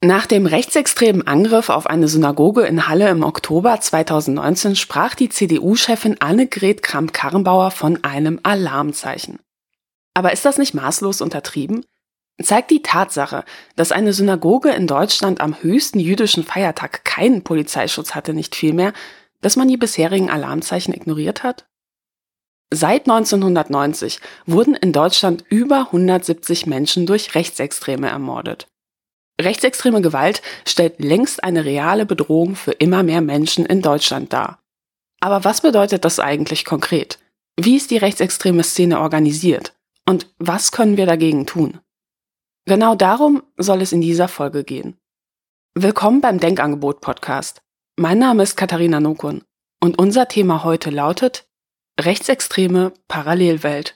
[0.00, 6.20] Nach dem rechtsextremen Angriff auf eine Synagoge in Halle im Oktober 2019 sprach die CDU-Chefin
[6.20, 9.40] Annegret Kramp-Karrenbauer von einem Alarmzeichen.
[10.14, 11.84] Aber ist das nicht maßlos untertrieben?
[12.40, 18.34] Zeigt die Tatsache, dass eine Synagoge in Deutschland am höchsten jüdischen Feiertag keinen Polizeischutz hatte,
[18.34, 18.92] nicht vielmehr,
[19.40, 21.66] dass man die bisherigen Alarmzeichen ignoriert hat?
[22.70, 28.68] Seit 1990 wurden in Deutschland über 170 Menschen durch Rechtsextreme ermordet.
[29.40, 34.60] Rechtsextreme Gewalt stellt längst eine reale Bedrohung für immer mehr Menschen in Deutschland dar.
[35.20, 37.20] Aber was bedeutet das eigentlich konkret?
[37.56, 39.74] Wie ist die rechtsextreme Szene organisiert?
[40.06, 41.78] Und was können wir dagegen tun?
[42.66, 44.96] Genau darum soll es in dieser Folge gehen.
[45.74, 47.62] Willkommen beim Denkangebot Podcast.
[47.96, 49.44] Mein Name ist Katharina Nokun
[49.80, 51.48] und unser Thema heute lautet
[52.00, 53.94] Rechtsextreme Parallelwelt.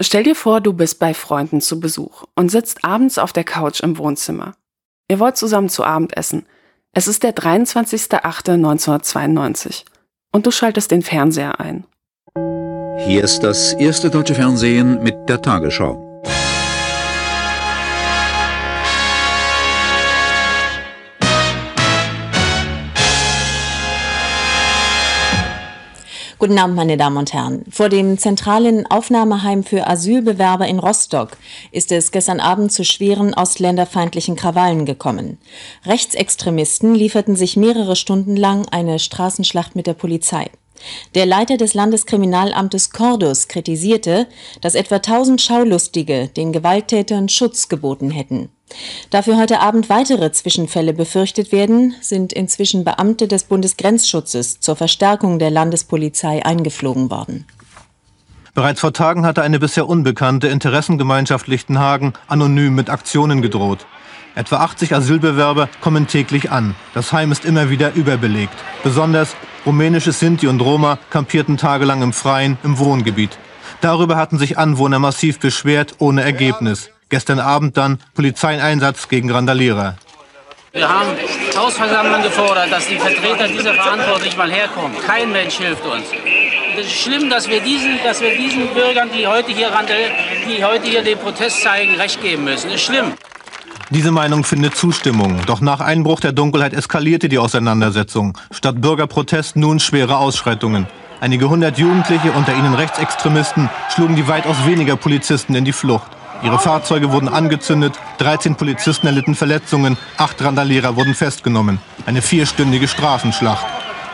[0.00, 3.78] Stell dir vor, du bist bei Freunden zu Besuch und sitzt abends auf der Couch
[3.80, 4.56] im Wohnzimmer.
[5.08, 6.46] Ihr wollt zusammen zu Abend essen.
[6.92, 9.84] Es ist der 23.08.1992
[10.32, 11.84] und du schaltest den Fernseher ein.
[13.06, 16.03] Hier ist das erste deutsche Fernsehen mit der Tagesschau.
[26.44, 27.64] Guten Abend, meine Damen und Herren.
[27.70, 31.38] Vor dem zentralen Aufnahmeheim für Asylbewerber in Rostock
[31.72, 35.38] ist es gestern Abend zu schweren ausländerfeindlichen Krawallen gekommen.
[35.86, 40.50] Rechtsextremisten lieferten sich mehrere Stunden lang eine Straßenschlacht mit der Polizei.
[41.14, 44.26] Der Leiter des Landeskriminalamtes Cordus kritisierte,
[44.60, 48.50] dass etwa 1000 Schaulustige den Gewalttätern Schutz geboten hätten.
[49.10, 55.50] Dafür heute Abend weitere Zwischenfälle befürchtet werden, sind inzwischen Beamte des Bundesgrenzschutzes zur Verstärkung der
[55.50, 57.46] Landespolizei eingeflogen worden.
[58.54, 63.86] Bereits vor Tagen hatte eine bisher unbekannte Interessengemeinschaft Lichtenhagen anonym mit Aktionen gedroht.
[64.36, 66.74] Etwa 80 Asylbewerber kommen täglich an.
[66.92, 68.54] Das Heim ist immer wieder überbelegt.
[68.82, 73.38] Besonders rumänische Sinti und Roma kampierten tagelang im Freien im Wohngebiet.
[73.80, 76.90] Darüber hatten sich Anwohner massiv beschwert, ohne Ergebnis.
[77.14, 79.94] Gestern Abend dann Polizeieinsatz gegen Randalierer.
[80.72, 81.10] Wir haben
[81.56, 84.96] Hausversammlungen gefordert, dass die Vertreter dieser Verantwortlichen mal herkommen.
[85.06, 86.06] Kein Mensch hilft uns.
[86.76, 89.70] Es ist schlimm, dass wir diesen, dass wir diesen Bürgern, die heute, hier,
[90.48, 92.66] die heute hier den Protest zeigen, Recht geben müssen.
[92.70, 93.12] Das ist schlimm.
[93.90, 95.40] Diese Meinung findet Zustimmung.
[95.46, 98.36] Doch nach Einbruch der Dunkelheit eskalierte die Auseinandersetzung.
[98.50, 100.88] Statt Bürgerprotest nun schwere Ausschreitungen.
[101.20, 106.10] Einige hundert Jugendliche, unter ihnen Rechtsextremisten, schlugen die weitaus weniger Polizisten in die Flucht.
[106.42, 111.78] Ihre Fahrzeuge wurden angezündet, 13 Polizisten erlitten Verletzungen, acht Randalierer wurden festgenommen.
[112.06, 113.64] Eine vierstündige Straßenschlacht.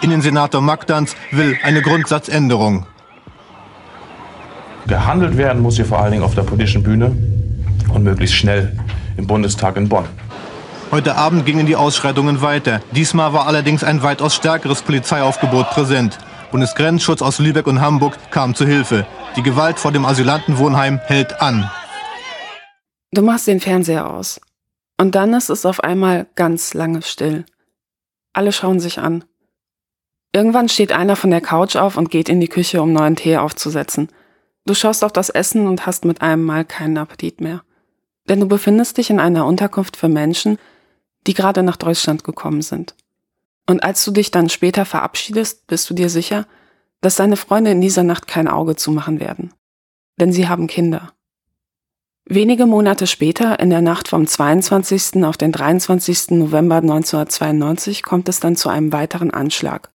[0.01, 2.87] Innensenator Magdans will eine Grundsatzänderung.
[4.87, 7.17] Gehandelt werden muss hier vor allen Dingen auf der politischen Bühne
[7.93, 8.77] und möglichst schnell
[9.17, 10.07] im Bundestag in Bonn.
[10.91, 12.81] Heute Abend gingen die Ausschreitungen weiter.
[12.93, 16.19] Diesmal war allerdings ein weitaus stärkeres Polizeiaufgebot präsent.
[16.51, 19.07] Bundesgrenzschutz aus Lübeck und Hamburg kam zu Hilfe.
[19.37, 21.71] Die Gewalt vor dem Asylantenwohnheim hält an.
[23.13, 24.41] Du machst den Fernseher aus.
[24.97, 27.45] Und dann ist es auf einmal ganz lange still.
[28.33, 29.25] Alle schauen sich an.
[30.33, 33.37] Irgendwann steht einer von der Couch auf und geht in die Küche, um neuen Tee
[33.37, 34.09] aufzusetzen.
[34.65, 37.63] Du schaust auf das Essen und hast mit einem Mal keinen Appetit mehr.
[38.29, 40.59] Denn du befindest dich in einer Unterkunft für Menschen,
[41.27, 42.95] die gerade nach Deutschland gekommen sind.
[43.67, 46.47] Und als du dich dann später verabschiedest, bist du dir sicher,
[47.01, 49.53] dass deine Freunde in dieser Nacht kein Auge zumachen werden.
[50.21, 51.13] Denn sie haben Kinder.
[52.27, 55.25] Wenige Monate später, in der Nacht vom 22.
[55.25, 56.33] auf den 23.
[56.33, 59.91] November 1992, kommt es dann zu einem weiteren Anschlag.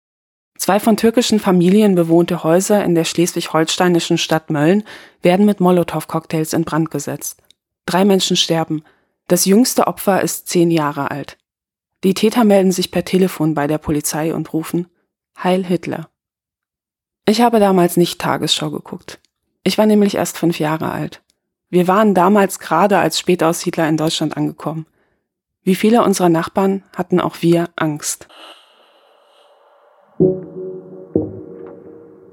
[0.57, 4.83] Zwei von türkischen Familien bewohnte Häuser in der schleswig-holsteinischen Stadt Mölln
[5.23, 7.41] werden mit Molotow-Cocktails in Brand gesetzt.
[7.85, 8.83] Drei Menschen sterben.
[9.27, 11.37] Das jüngste Opfer ist zehn Jahre alt.
[12.03, 14.87] Die Täter melden sich per Telefon bei der Polizei und rufen
[15.41, 16.09] Heil Hitler.
[17.25, 19.19] Ich habe damals nicht Tagesschau geguckt.
[19.63, 21.21] Ich war nämlich erst fünf Jahre alt.
[21.71, 24.85] Wir waren damals gerade als Spätaussiedler in Deutschland angekommen.
[25.63, 28.27] Wie viele unserer Nachbarn hatten auch wir Angst.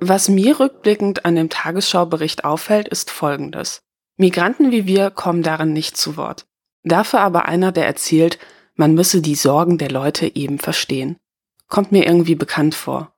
[0.01, 3.83] Was mir rückblickend an dem Tagesschaubericht auffällt, ist Folgendes.
[4.17, 6.47] Migranten wie wir kommen darin nicht zu Wort.
[6.83, 8.39] Dafür aber einer, der erzählt,
[8.75, 11.17] man müsse die Sorgen der Leute eben verstehen.
[11.69, 13.13] Kommt mir irgendwie bekannt vor.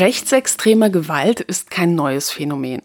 [0.00, 2.80] Rechtsextreme Gewalt ist kein neues Phänomen.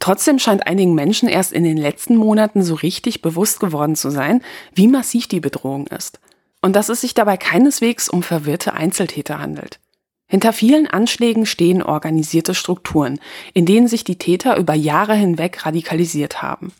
[0.00, 4.42] Trotzdem scheint einigen Menschen erst in den letzten Monaten so richtig bewusst geworden zu sein,
[4.74, 6.18] wie massiv die Bedrohung ist.
[6.60, 9.78] Und dass es sich dabei keineswegs um verwirrte Einzeltäter handelt.
[10.26, 13.20] Hinter vielen Anschlägen stehen organisierte Strukturen,
[13.54, 16.72] in denen sich die Täter über Jahre hinweg radikalisiert haben.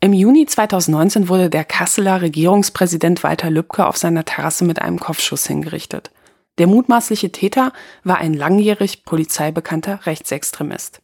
[0.00, 5.46] Im Juni 2019 wurde der Kasseler Regierungspräsident Walter Lübcke auf seiner Terrasse mit einem Kopfschuss
[5.46, 6.10] hingerichtet.
[6.58, 7.72] Der mutmaßliche Täter
[8.04, 11.00] war ein langjährig polizeibekannter Rechtsextremist.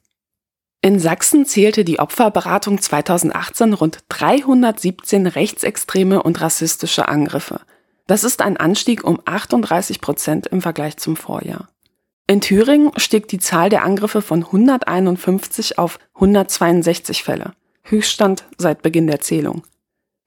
[0.80, 7.60] In Sachsen zählte die Opferberatung 2018 rund 317 rechtsextreme und rassistische Angriffe.
[8.06, 11.68] Das ist ein Anstieg um 38 Prozent im Vergleich zum Vorjahr.
[12.26, 17.54] In Thüringen stieg die Zahl der Angriffe von 151 auf 162 Fälle.
[17.82, 19.62] Höchststand seit Beginn der Zählung.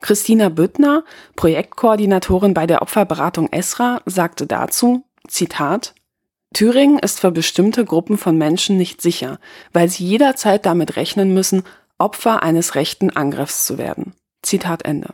[0.02, 5.94] Christina Büttner, Projektkoordinatorin bei der Opferberatung ESRA, sagte dazu, Zitat,
[6.54, 9.40] Thüringen ist für bestimmte Gruppen von Menschen nicht sicher,
[9.72, 11.64] weil sie jederzeit damit rechnen müssen,
[11.98, 14.14] Opfer eines rechten Angriffs zu werden.
[14.42, 15.14] Zitat Ende.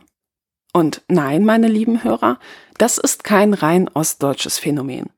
[0.72, 2.38] Und nein, meine lieben Hörer,
[2.76, 5.10] das ist kein rein ostdeutsches Phänomen.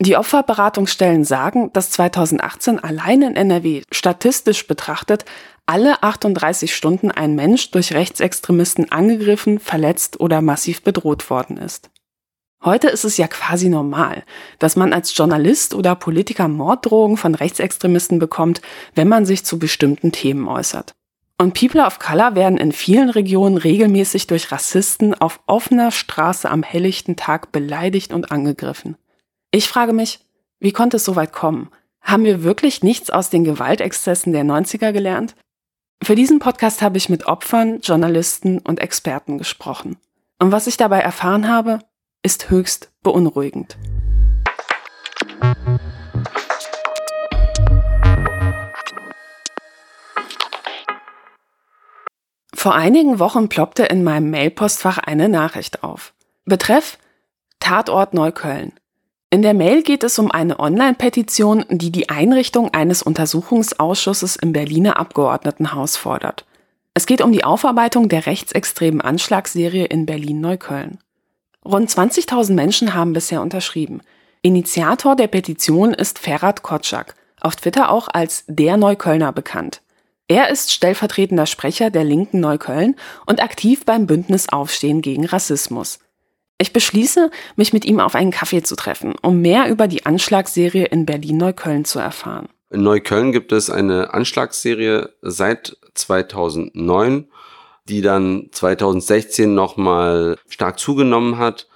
[0.00, 5.24] Die Opferberatungsstellen sagen, dass 2018 allein in NRW statistisch betrachtet
[5.66, 11.90] alle 38 Stunden ein Mensch durch Rechtsextremisten angegriffen, verletzt oder massiv bedroht worden ist.
[12.64, 14.24] Heute ist es ja quasi normal,
[14.58, 18.60] dass man als Journalist oder Politiker Morddrohungen von Rechtsextremisten bekommt,
[18.94, 20.92] wenn man sich zu bestimmten Themen äußert.
[21.40, 26.64] Und People of Color werden in vielen Regionen regelmäßig durch Rassisten auf offener Straße am
[26.64, 28.96] helllichten Tag beleidigt und angegriffen.
[29.52, 30.18] Ich frage mich,
[30.58, 31.70] wie konnte es so weit kommen?
[32.00, 35.36] Haben wir wirklich nichts aus den Gewaltexzessen der 90er gelernt?
[36.02, 39.96] Für diesen Podcast habe ich mit Opfern, Journalisten und Experten gesprochen.
[40.40, 41.80] Und was ich dabei erfahren habe,
[42.28, 43.78] ist höchst beunruhigend.
[52.52, 56.12] Vor einigen Wochen ploppte in meinem Mailpostfach eine Nachricht auf.
[56.44, 56.98] Betreff
[57.60, 58.72] Tatort Neukölln.
[59.30, 64.98] In der Mail geht es um eine Online-Petition, die die Einrichtung eines Untersuchungsausschusses im Berliner
[64.98, 66.44] Abgeordnetenhaus fordert.
[66.92, 70.98] Es geht um die Aufarbeitung der rechtsextremen Anschlagsserie in Berlin-Neukölln.
[71.68, 74.00] Rund 20.000 Menschen haben bisher unterschrieben.
[74.40, 79.82] Initiator der Petition ist Ferhat Kotschak, auf Twitter auch als der Neuköllner bekannt.
[80.28, 85.98] Er ist stellvertretender Sprecher der Linken Neukölln und aktiv beim Bündnis Aufstehen gegen Rassismus.
[86.56, 90.86] Ich beschließe, mich mit ihm auf einen Kaffee zu treffen, um mehr über die Anschlagsserie
[90.86, 92.48] in Berlin-Neukölln zu erfahren.
[92.70, 97.28] In Neukölln gibt es eine Anschlagsserie seit 2009
[97.88, 101.68] die dann 2016 nochmal stark zugenommen hat.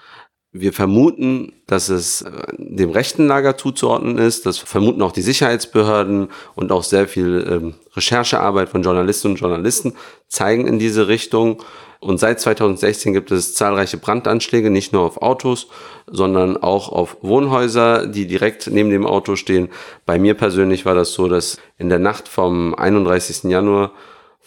[0.55, 4.45] Wir vermuten, dass es äh, dem rechten Lager zuzuordnen ist.
[4.45, 9.95] Das vermuten auch die Sicherheitsbehörden und auch sehr viel ähm, Recherchearbeit von Journalistinnen und Journalisten
[10.29, 11.63] zeigen in diese Richtung.
[12.01, 15.69] Und seit 2016 gibt es zahlreiche Brandanschläge, nicht nur auf Autos,
[16.07, 19.69] sondern auch auf Wohnhäuser, die direkt neben dem Auto stehen.
[20.05, 23.45] Bei mir persönlich war das so, dass in der Nacht vom 31.
[23.45, 23.93] Januar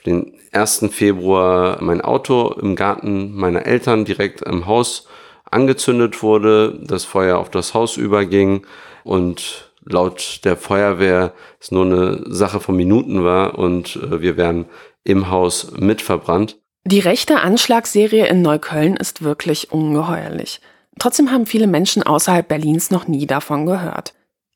[0.05, 0.87] den 1.
[0.91, 5.07] Februar mein Auto im Garten meiner Eltern direkt im Haus
[5.49, 8.65] angezündet wurde, das Feuer auf das Haus überging
[9.03, 14.65] und laut der Feuerwehr es nur eine Sache von Minuten war und äh, wir wären
[15.03, 16.57] im Haus mit verbrannt.
[16.83, 20.61] Die rechte Anschlagsserie in Neukölln ist wirklich ungeheuerlich.
[20.99, 24.13] Trotzdem haben viele Menschen außerhalb Berlins noch nie davon gehört.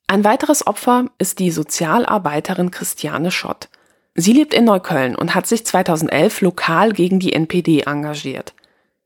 [0.08, 3.70] Ein weiteres Opfer ist die Sozialarbeiterin Christiane Schott.
[4.20, 8.54] Sie lebt in Neukölln und hat sich 2011 lokal gegen die NPD engagiert.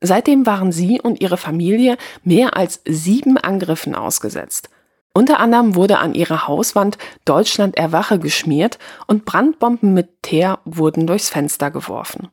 [0.00, 4.70] Seitdem waren sie und ihre Familie mehr als sieben Angriffen ausgesetzt.
[5.12, 11.28] Unter anderem wurde an ihrer Hauswand Deutschland erwache geschmiert und Brandbomben mit Teer wurden durchs
[11.28, 12.28] Fenster geworfen.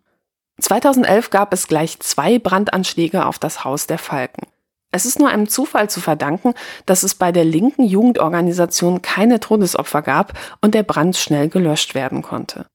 [0.59, 4.47] 2011 gab es gleich zwei Brandanschläge auf das Haus der Falken.
[4.91, 6.55] Es ist nur einem Zufall zu verdanken,
[6.87, 12.23] dass es bei der linken Jugendorganisation keine Todesopfer gab und der Brand schnell gelöscht werden
[12.23, 12.65] konnte.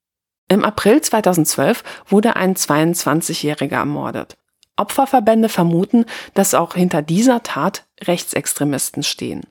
[0.49, 4.37] Im April 2012 wurde ein 22-Jähriger ermordet.
[4.77, 9.43] Opferverbände vermuten, dass auch hinter dieser Tat Rechtsextremisten stehen.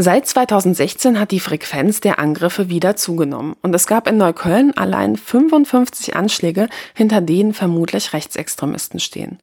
[0.00, 5.16] Seit 2016 hat die Frequenz der Angriffe wieder zugenommen und es gab in Neukölln allein
[5.16, 9.40] 55 Anschläge, hinter denen vermutlich Rechtsextremisten stehen.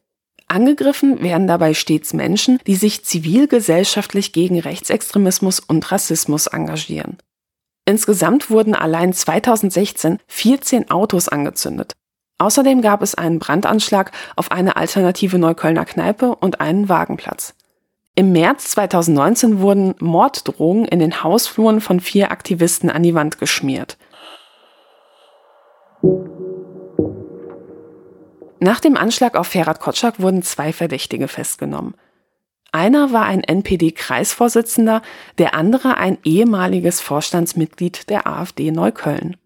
[0.48, 7.18] Angegriffen werden dabei stets Menschen, die sich zivilgesellschaftlich gegen Rechtsextremismus und Rassismus engagieren.
[7.86, 11.94] Insgesamt wurden allein 2016 14 Autos angezündet.
[12.40, 17.54] Außerdem gab es einen Brandanschlag auf eine alternative Neuköllner Kneipe und einen Wagenplatz.
[18.16, 23.98] Im März 2019 wurden Morddrohungen in den Hausfluren von vier Aktivisten an die Wand geschmiert.
[28.60, 31.94] Nach dem Anschlag auf Ferhat Kotschak wurden zwei Verdächtige festgenommen.
[32.76, 35.02] Einer war ein NPD-Kreisvorsitzender,
[35.38, 39.38] der andere ein ehemaliges Vorstandsmitglied der AfD Neukölln.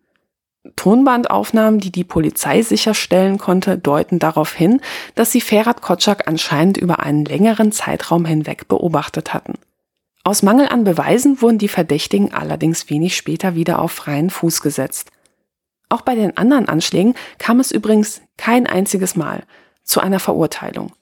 [0.75, 4.81] Tonbandaufnahmen, die die Polizei sicherstellen konnte, deuten darauf hin,
[5.13, 9.59] dass sie Ferhat Kotschak anscheinend über einen längeren Zeitraum hinweg beobachtet hatten.
[10.23, 15.11] Aus Mangel an Beweisen wurden die Verdächtigen allerdings wenig später wieder auf freien Fuß gesetzt.
[15.87, 19.43] Auch bei den anderen Anschlägen kam es übrigens kein einziges Mal
[19.83, 20.93] zu einer Verurteilung.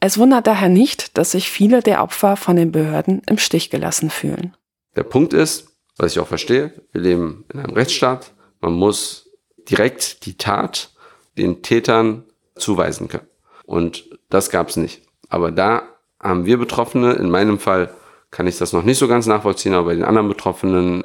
[0.00, 4.10] Es wundert daher nicht, dass sich viele der Opfer von den Behörden im Stich gelassen
[4.10, 4.56] fühlen.
[4.96, 9.28] Der Punkt ist, was ich auch verstehe, wir leben in einem Rechtsstaat, man muss
[9.68, 10.92] direkt die Tat
[11.36, 12.24] den Tätern
[12.56, 13.26] zuweisen können.
[13.64, 15.02] Und das gab es nicht.
[15.28, 15.82] Aber da
[16.20, 17.90] haben wir Betroffene, in meinem Fall
[18.30, 21.04] kann ich das noch nicht so ganz nachvollziehen, aber bei den anderen Betroffenen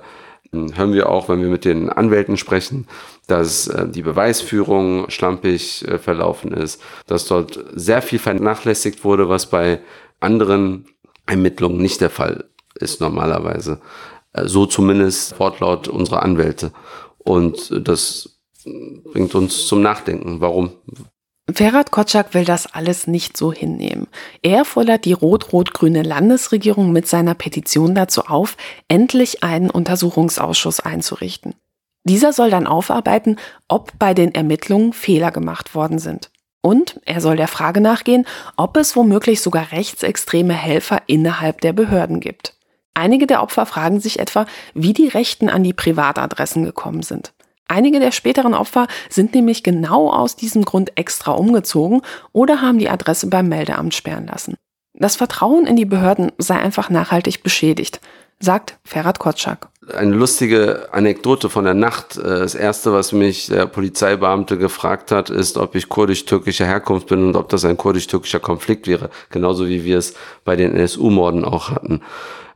[0.52, 2.88] hm, hören wir auch, wenn wir mit den Anwälten sprechen,
[3.28, 9.50] dass äh, die Beweisführung schlampig äh, verlaufen ist, dass dort sehr viel vernachlässigt wurde, was
[9.50, 9.80] bei
[10.20, 10.86] anderen
[11.26, 13.80] Ermittlungen nicht der Fall ist normalerweise.
[14.34, 16.72] Äh, so zumindest Wortlaut unserer Anwälte.
[17.18, 18.40] Und das
[19.12, 20.42] bringt uns zum Nachdenken.
[20.42, 20.72] Warum?
[21.52, 24.08] Ferhat Kotschak will das alles nicht so hinnehmen.
[24.42, 28.56] Er fordert die rot-rot-grüne Landesregierung mit seiner Petition dazu auf,
[28.88, 31.54] endlich einen Untersuchungsausschuss einzurichten.
[32.04, 36.30] Dieser soll dann aufarbeiten, ob bei den Ermittlungen Fehler gemacht worden sind.
[36.62, 42.20] Und er soll der Frage nachgehen, ob es womöglich sogar rechtsextreme Helfer innerhalb der Behörden
[42.20, 42.56] gibt.
[42.94, 47.34] Einige der Opfer fragen sich etwa, wie die Rechten an die Privatadressen gekommen sind.
[47.68, 52.90] Einige der späteren Opfer sind nämlich genau aus diesem Grund extra umgezogen oder haben die
[52.90, 54.56] Adresse beim Meldeamt sperren lassen.
[54.94, 58.00] Das Vertrauen in die Behörden sei einfach nachhaltig beschädigt,
[58.44, 59.70] sagt Ferhat Kotschak.
[59.96, 62.18] Eine lustige Anekdote von der Nacht.
[62.18, 67.28] Äh, das erste, was mich der Polizeibeamte gefragt hat, ist, ob ich kurdisch-türkischer Herkunft bin
[67.28, 69.10] und ob das ein kurdisch-türkischer Konflikt wäre.
[69.30, 70.14] Genauso wie wir es
[70.46, 72.02] bei den NSU-Morden auch hatten.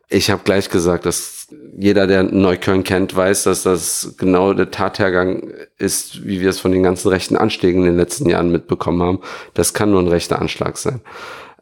[0.10, 5.52] Ich habe gleich gesagt, dass jeder, der Neukölln kennt, weiß, dass das genau der Tathergang
[5.78, 9.20] ist, wie wir es von den ganzen rechten Anschlägen in den letzten Jahren mitbekommen haben.
[9.54, 11.02] Das kann nur ein rechter Anschlag sein.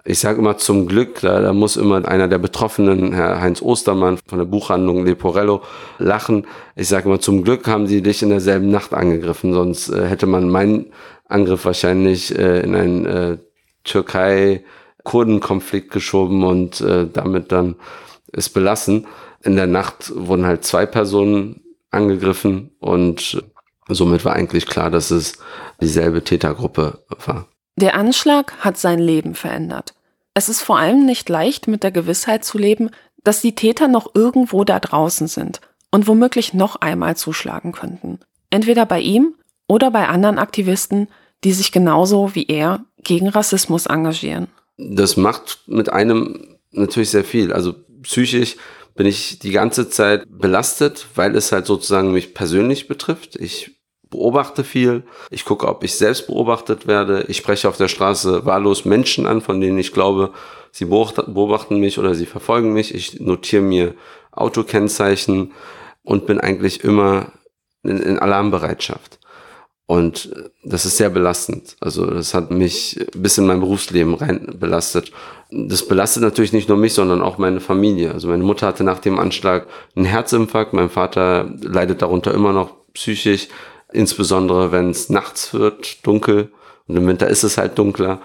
[0.07, 4.19] Ich sage immer zum Glück, da, da muss immer einer der Betroffenen, Herr Heinz Ostermann
[4.27, 5.63] von der Buchhandlung Leporello,
[5.97, 6.45] lachen.
[6.75, 10.27] Ich sage immer, zum Glück haben sie dich in derselben Nacht angegriffen, sonst äh, hätte
[10.27, 10.93] man meinen
[11.27, 13.39] Angriff wahrscheinlich äh, in einen äh,
[13.83, 17.73] Türkei-Kurden-Konflikt geschoben und äh, damit dann
[18.31, 19.07] es belassen.
[19.41, 23.43] In der Nacht wurden halt zwei Personen angegriffen und
[23.87, 25.39] somit war eigentlich klar, dass es
[25.81, 27.47] dieselbe Tätergruppe war.
[27.77, 29.94] Der Anschlag hat sein Leben verändert.
[30.35, 32.91] Es ist vor allem nicht leicht, mit der Gewissheit zu leben,
[33.23, 35.61] dass die Täter noch irgendwo da draußen sind
[35.91, 38.19] und womöglich noch einmal zuschlagen könnten.
[38.49, 39.35] Entweder bei ihm
[39.67, 41.07] oder bei anderen Aktivisten,
[41.45, 44.47] die sich genauso wie er gegen Rassismus engagieren.
[44.77, 47.53] Das macht mit einem natürlich sehr viel.
[47.53, 48.57] Also psychisch
[48.93, 53.37] bin ich die ganze Zeit belastet, weil es halt sozusagen mich persönlich betrifft.
[53.37, 53.71] Ich
[54.09, 55.03] beobachte viel.
[55.29, 57.25] Ich gucke, ob ich selbst beobachtet werde.
[57.27, 60.31] Ich spreche auf der Straße wahllos Menschen an, von denen ich glaube,
[60.71, 62.93] sie beobachten mich oder sie verfolgen mich.
[62.93, 63.93] Ich notiere mir
[64.31, 65.51] Autokennzeichen
[66.03, 67.31] und bin eigentlich immer
[67.83, 69.19] in, in Alarmbereitschaft.
[69.87, 70.33] Und
[70.63, 71.75] das ist sehr belastend.
[71.79, 75.11] Also das hat mich bis in mein Berufsleben rein belastet.
[75.51, 78.11] Das belastet natürlich nicht nur mich, sondern auch meine Familie.
[78.11, 80.73] Also meine Mutter hatte nach dem Anschlag einen Herzinfarkt.
[80.73, 83.47] Mein Vater leidet darunter immer noch psychisch,
[83.95, 86.51] insbesondere wenn es nachts wird, dunkel.
[86.87, 88.21] Und im Winter ist es halt dunkler,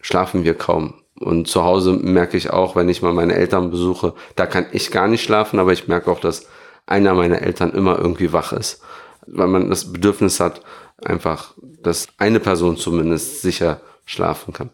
[0.00, 0.94] schlafen wir kaum.
[1.18, 4.90] Und zu Hause merke ich auch, wenn ich mal meine Eltern besuche, da kann ich
[4.90, 6.48] gar nicht schlafen, aber ich merke auch, dass
[6.86, 8.82] einer meiner Eltern immer irgendwie wach ist.
[9.26, 10.62] Weil man das Bedürfnis hat,
[11.04, 14.70] einfach, dass eine Person zumindest sicher schlafen kann.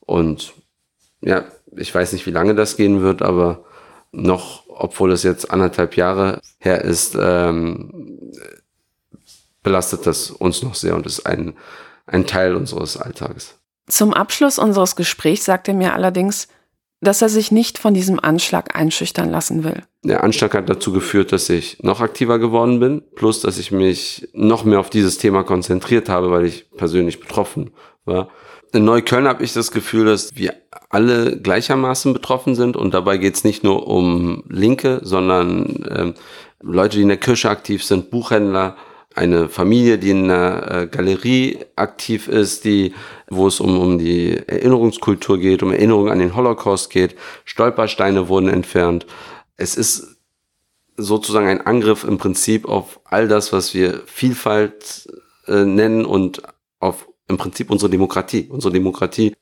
[0.00, 0.52] Und
[1.22, 1.44] ja,
[1.76, 3.64] ich weiß nicht, wie lange das gehen wird, aber
[4.12, 8.30] noch, obwohl es jetzt anderthalb Jahre her ist, ähm,
[9.62, 11.56] belastet das uns noch sehr und ist ein,
[12.06, 13.56] ein Teil unseres Alltages.
[13.88, 16.48] Zum Abschluss unseres Gesprächs sagt er mir allerdings,
[17.00, 19.82] dass er sich nicht von diesem Anschlag einschüchtern lassen will.
[20.04, 24.28] Der Anschlag hat dazu geführt, dass ich noch aktiver geworden bin, plus dass ich mich
[24.32, 27.70] noch mehr auf dieses Thema konzentriert habe, weil ich persönlich betroffen
[28.04, 28.28] war.
[28.72, 30.54] In Neukölln habe ich das Gefühl, dass wir
[30.90, 36.14] alle gleichermaßen betroffen sind und dabei geht es nicht nur um Linke, sondern ähm,
[36.60, 38.76] Leute, die in der Kirche aktiv sind, Buchhändler,
[39.20, 42.94] eine Familie, die in einer äh, Galerie aktiv ist, die,
[43.28, 47.14] wo es um, um die Erinnerungskultur geht, um Erinnerung an den Holocaust geht.
[47.44, 49.06] Stolpersteine wurden entfernt.
[49.58, 50.16] Es ist
[50.96, 55.06] sozusagen ein Angriff im Prinzip auf all das, was wir Vielfalt
[55.46, 56.42] äh, nennen und
[56.78, 58.48] auf im Prinzip unsere Demokratie.
[58.50, 59.34] Unsere Demokratie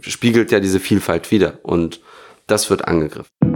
[0.00, 2.00] spiegelt ja diese Vielfalt wider und
[2.48, 3.51] das wird angegriffen.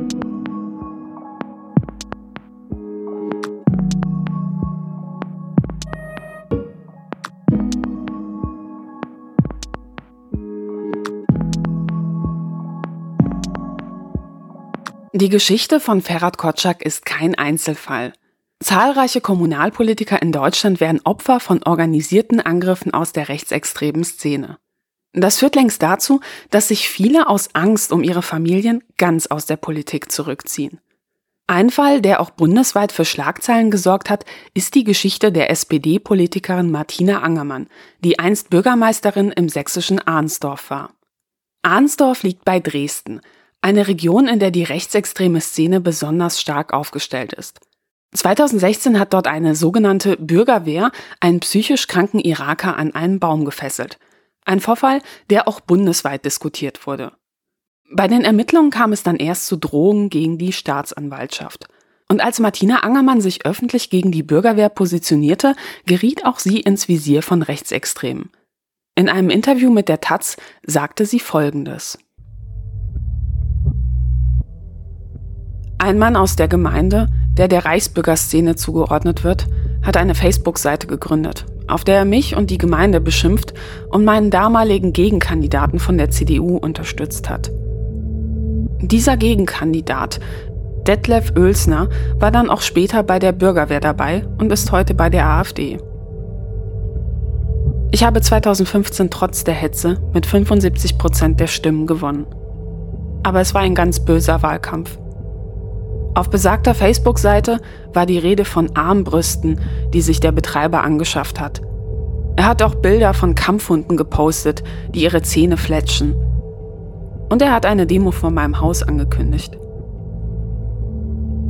[15.18, 18.12] Die Geschichte von Ferhat Kotschak ist kein Einzelfall.
[18.62, 24.58] Zahlreiche Kommunalpolitiker in Deutschland werden Opfer von organisierten Angriffen aus der rechtsextremen Szene.
[25.14, 26.20] Das führt längst dazu,
[26.50, 30.80] dass sich viele aus Angst um ihre Familien ganz aus der Politik zurückziehen.
[31.46, 37.22] Ein Fall, der auch bundesweit für Schlagzeilen gesorgt hat, ist die Geschichte der SPD-Politikerin Martina
[37.22, 37.68] Angermann,
[38.00, 40.90] die einst Bürgermeisterin im sächsischen Arnsdorf war.
[41.62, 43.22] Arnsdorf liegt bei Dresden,
[43.66, 47.58] eine Region, in der die rechtsextreme Szene besonders stark aufgestellt ist.
[48.14, 53.98] 2016 hat dort eine sogenannte Bürgerwehr einen psychisch kranken Iraker an einen Baum gefesselt.
[54.44, 57.12] Ein Vorfall, der auch bundesweit diskutiert wurde.
[57.92, 61.66] Bei den Ermittlungen kam es dann erst zu Drohungen gegen die Staatsanwaltschaft.
[62.08, 65.56] Und als Martina Angermann sich öffentlich gegen die Bürgerwehr positionierte,
[65.86, 68.30] geriet auch sie ins Visier von Rechtsextremen.
[68.94, 71.98] In einem Interview mit der Taz sagte sie Folgendes.
[75.78, 79.46] Ein Mann aus der Gemeinde, der der Reichsbürgerszene zugeordnet wird,
[79.82, 83.52] hat eine Facebook-Seite gegründet, auf der er mich und die Gemeinde beschimpft
[83.90, 87.50] und meinen damaligen Gegenkandidaten von der CDU unterstützt hat.
[88.80, 90.18] Dieser Gegenkandidat,
[90.86, 95.26] Detlef Oelsner, war dann auch später bei der Bürgerwehr dabei und ist heute bei der
[95.26, 95.78] AfD.
[97.90, 102.26] Ich habe 2015 trotz der Hetze mit 75 Prozent der Stimmen gewonnen.
[103.22, 104.98] Aber es war ein ganz böser Wahlkampf.
[106.16, 107.60] Auf besagter Facebook-Seite
[107.92, 109.60] war die Rede von Armbrüsten,
[109.92, 111.60] die sich der Betreiber angeschafft hat.
[112.36, 116.14] Er hat auch Bilder von Kampfhunden gepostet, die ihre Zähne fletschen.
[117.28, 119.58] Und er hat eine Demo vor meinem Haus angekündigt.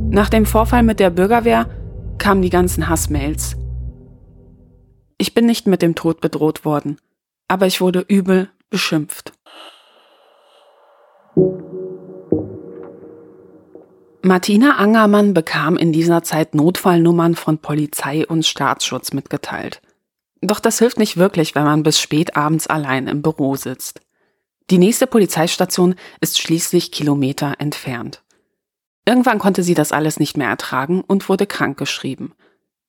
[0.09, 1.67] Nach dem Vorfall mit der Bürgerwehr
[2.17, 3.55] kamen die ganzen Hassmails.
[5.17, 6.97] Ich bin nicht mit dem Tod bedroht worden,
[7.47, 9.31] aber ich wurde übel beschimpft.
[14.27, 19.81] Martina Angermann bekam in dieser Zeit Notfallnummern von Polizei und Staatsschutz mitgeteilt.
[20.41, 24.01] Doch das hilft nicht wirklich, wenn man bis spät abends allein im Büro sitzt.
[24.69, 28.21] Die nächste Polizeistation ist schließlich Kilometer entfernt.
[29.05, 32.33] Irgendwann konnte sie das alles nicht mehr ertragen und wurde krankgeschrieben.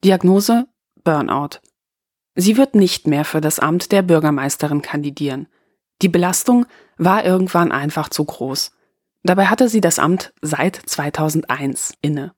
[0.03, 0.67] Diagnose
[1.05, 1.61] Burnout.
[2.35, 5.47] Sie wird nicht mehr für das Amt der Bürgermeisterin kandidieren.
[6.03, 8.73] Die Belastung war irgendwann einfach zu groß.
[9.29, 12.33] Dabei hatte sie das Amt seit 2001 inne.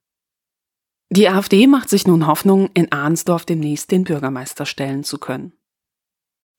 [1.09, 5.53] Die AfD macht sich nun Hoffnung, in Arnsdorf demnächst den Bürgermeister stellen zu können.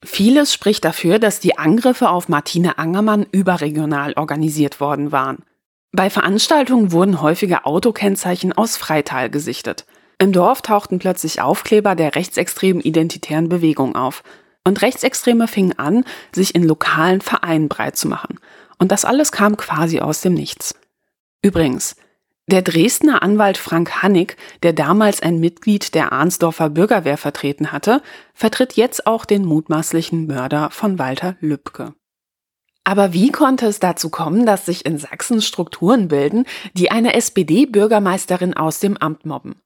[0.06, 5.44] Vieles spricht dafür, dass die Angriffe auf Martine Angermann überregional organisiert worden waren.
[5.92, 9.86] Bei Veranstaltungen wurden häufige Autokennzeichen aus Freital gesichtet.
[10.18, 14.24] Im Dorf tauchten plötzlich Aufkleber der rechtsextremen identitären Bewegung auf.
[14.64, 18.40] Und Rechtsextreme fingen an, sich in lokalen Vereinen breit zu machen
[18.82, 20.74] und das alles kam quasi aus dem Nichts.
[21.44, 21.96] Übrigens,
[22.48, 28.02] der Dresdner Anwalt Frank Hannig, der damals ein Mitglied der Arnsdorfer Bürgerwehr vertreten hatte,
[28.34, 31.94] vertritt jetzt auch den mutmaßlichen Mörder von Walter Lübcke.
[32.84, 38.56] Aber wie konnte es dazu kommen, dass sich in Sachsen Strukturen bilden, die eine SPD-Bürgermeisterin
[38.56, 39.62] aus dem Amt mobben?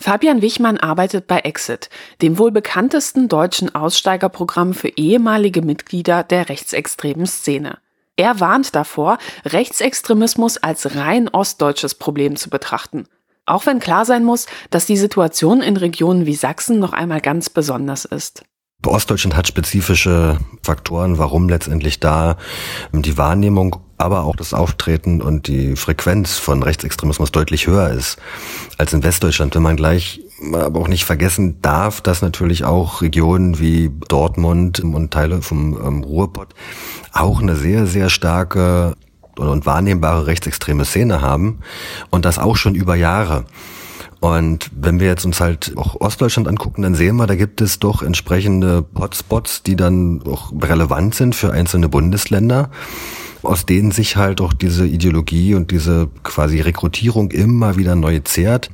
[0.00, 1.88] Fabian Wichmann arbeitet bei Exit,
[2.20, 7.78] dem wohl bekanntesten deutschen Aussteigerprogramm für ehemalige Mitglieder der rechtsextremen Szene.
[8.20, 13.06] Er warnt davor, Rechtsextremismus als rein ostdeutsches Problem zu betrachten.
[13.46, 17.48] Auch wenn klar sein muss, dass die Situation in Regionen wie Sachsen noch einmal ganz
[17.48, 18.42] besonders ist.
[18.84, 22.36] Ostdeutschland hat spezifische Faktoren, warum letztendlich da
[22.92, 28.18] die Wahrnehmung, aber auch das Auftreten und die Frequenz von Rechtsextremismus deutlich höher ist
[28.76, 29.54] als in Westdeutschland.
[29.54, 30.20] Wenn man gleich
[30.52, 36.02] aber auch nicht vergessen darf, dass natürlich auch Regionen wie Dortmund und Teile vom ähm,
[36.02, 36.54] Ruhrpott
[37.12, 38.94] auch eine sehr, sehr starke
[39.36, 41.60] und wahrnehmbare rechtsextreme Szene haben
[42.10, 43.44] und das auch schon über Jahre.
[44.20, 47.78] Und wenn wir jetzt uns halt auch Ostdeutschland angucken, dann sehen wir, da gibt es
[47.78, 52.70] doch entsprechende Hotspots, die dann auch relevant sind für einzelne Bundesländer,
[53.42, 58.70] aus denen sich halt auch diese Ideologie und diese quasi Rekrutierung immer wieder neu zehrt.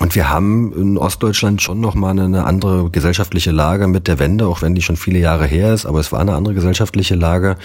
[0.00, 4.62] Und wir haben in Ostdeutschland schon nochmal eine andere gesellschaftliche Lage mit der Wende, auch
[4.62, 7.56] wenn die schon viele Jahre her ist, aber es war eine andere gesellschaftliche Lage.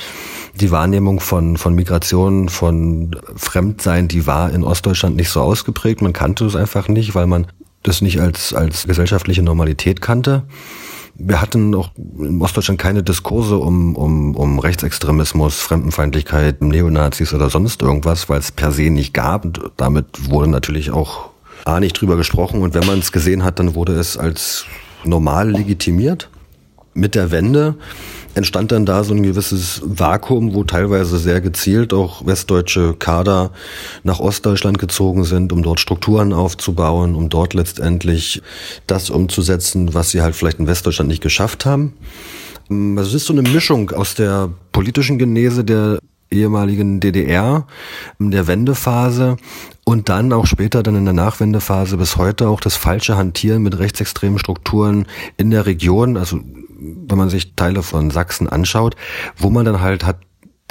[0.60, 6.02] Die Wahrnehmung von, von Migration, von Fremdsein, die war in Ostdeutschland nicht so ausgeprägt.
[6.02, 7.48] Man kannte es einfach nicht, weil man
[7.84, 10.43] das nicht als, als gesellschaftliche Normalität kannte.
[11.15, 17.84] Wir hatten auch in Ostdeutschland keine Diskurse um, um, um Rechtsextremismus, Fremdenfeindlichkeit, Neonazis oder sonst
[17.84, 19.46] irgendwas, weil es per se nicht gab.
[19.46, 21.33] Und damit wurde natürlich auch
[21.65, 24.65] A nicht drüber gesprochen und wenn man es gesehen hat, dann wurde es als
[25.04, 26.30] normal legitimiert.
[26.95, 27.76] Mit der Wende
[28.36, 33.52] entstand dann da so ein gewisses Vakuum, wo teilweise sehr gezielt auch westdeutsche Kader
[34.04, 38.41] nach Ostdeutschland gezogen sind, um dort Strukturen aufzubauen, um dort letztendlich
[38.88, 41.93] das umzusetzen, was sie halt vielleicht in Westdeutschland nicht geschafft haben.
[42.69, 45.99] Also es ist so eine Mischung aus der politischen Genese der
[46.32, 47.67] ehemaligen DDR,
[48.19, 49.38] der Wendephase
[49.86, 53.78] und dann auch später dann in der Nachwendephase bis heute auch das falsche Hantieren mit
[53.78, 56.39] rechtsextremen Strukturen in der Region, also
[56.80, 58.96] wenn man sich Teile von Sachsen anschaut,
[59.38, 60.17] wo man dann halt hat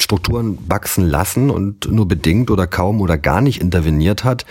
[0.01, 4.47] Strukturen wachsen lassen und nur bedingt oder kaum oder gar nicht interveniert hat.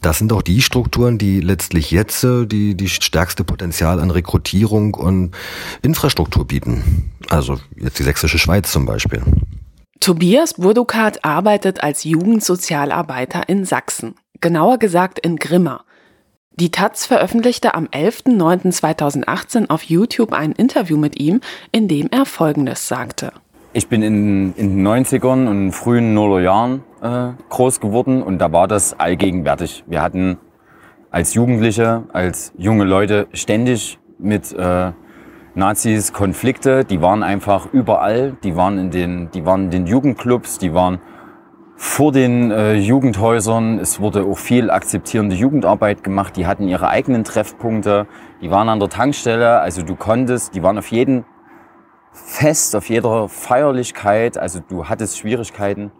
[0.00, 4.94] Das sind auch die Strukturen, die letztlich jetzt äh, die, die stärkste Potenzial an Rekrutierung
[4.94, 5.34] und
[5.82, 7.10] Infrastruktur bieten.
[7.28, 9.22] Also jetzt die sächsische Schweiz zum Beispiel.
[10.04, 15.80] Tobias Burdukat arbeitet als Jugendsozialarbeiter in Sachsen, genauer gesagt in Grimma.
[16.52, 21.40] Die Taz veröffentlichte am 11.09.2018 auf YouTube ein Interview mit ihm,
[21.72, 23.32] in dem er Folgendes sagte.
[23.72, 28.68] Ich bin in, in den 90ern und frühen Nullerjahren äh, groß geworden und da war
[28.68, 29.84] das allgegenwärtig.
[29.86, 30.36] Wir hatten
[31.10, 34.92] als Jugendliche, als junge Leute ständig mit äh,
[35.56, 40.58] Nazis Konflikte, die waren einfach überall, die waren in den, die waren in den Jugendclubs,
[40.58, 41.00] die waren
[41.76, 43.78] vor den äh, Jugendhäusern.
[43.78, 46.36] Es wurde auch viel akzeptierende Jugendarbeit gemacht.
[46.36, 48.06] Die hatten ihre eigenen Treffpunkte.
[48.40, 49.60] Die waren an der Tankstelle.
[49.60, 51.24] Also du konntest, die waren auf jedem
[52.12, 54.38] Fest, auf jeder Feierlichkeit.
[54.38, 55.90] Also du hattest Schwierigkeiten,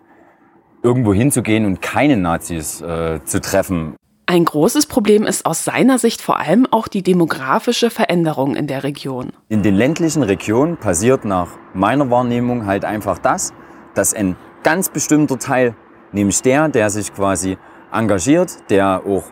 [0.83, 3.97] irgendwo hinzugehen und keine Nazis äh, zu treffen.
[4.27, 8.83] Ein großes Problem ist aus seiner Sicht vor allem auch die demografische Veränderung in der
[8.83, 9.33] Region.
[9.49, 13.53] In den ländlichen Regionen passiert nach meiner Wahrnehmung halt einfach das,
[13.95, 15.77] dass ein ganz bestimmter Teil,
[16.13, 17.59] nämlich der, der sich quasi
[17.93, 19.25] engagiert, der auch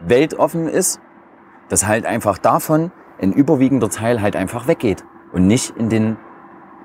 [0.00, 1.00] weltoffen ist,
[1.68, 6.16] dass halt einfach davon ein überwiegender Teil halt einfach weggeht und nicht in den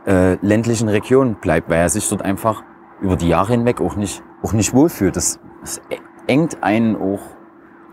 [0.08, 2.64] äh, ländlichen Regionen bleibt, weil er sich dort einfach
[3.02, 5.16] über die Jahre hinweg auch nicht, auch nicht wohlfühlt.
[5.16, 5.82] Das, das
[6.30, 7.22] engt einen auch,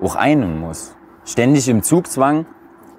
[0.00, 0.94] auch ein und muss.
[1.24, 2.46] Ständig im Zugzwang,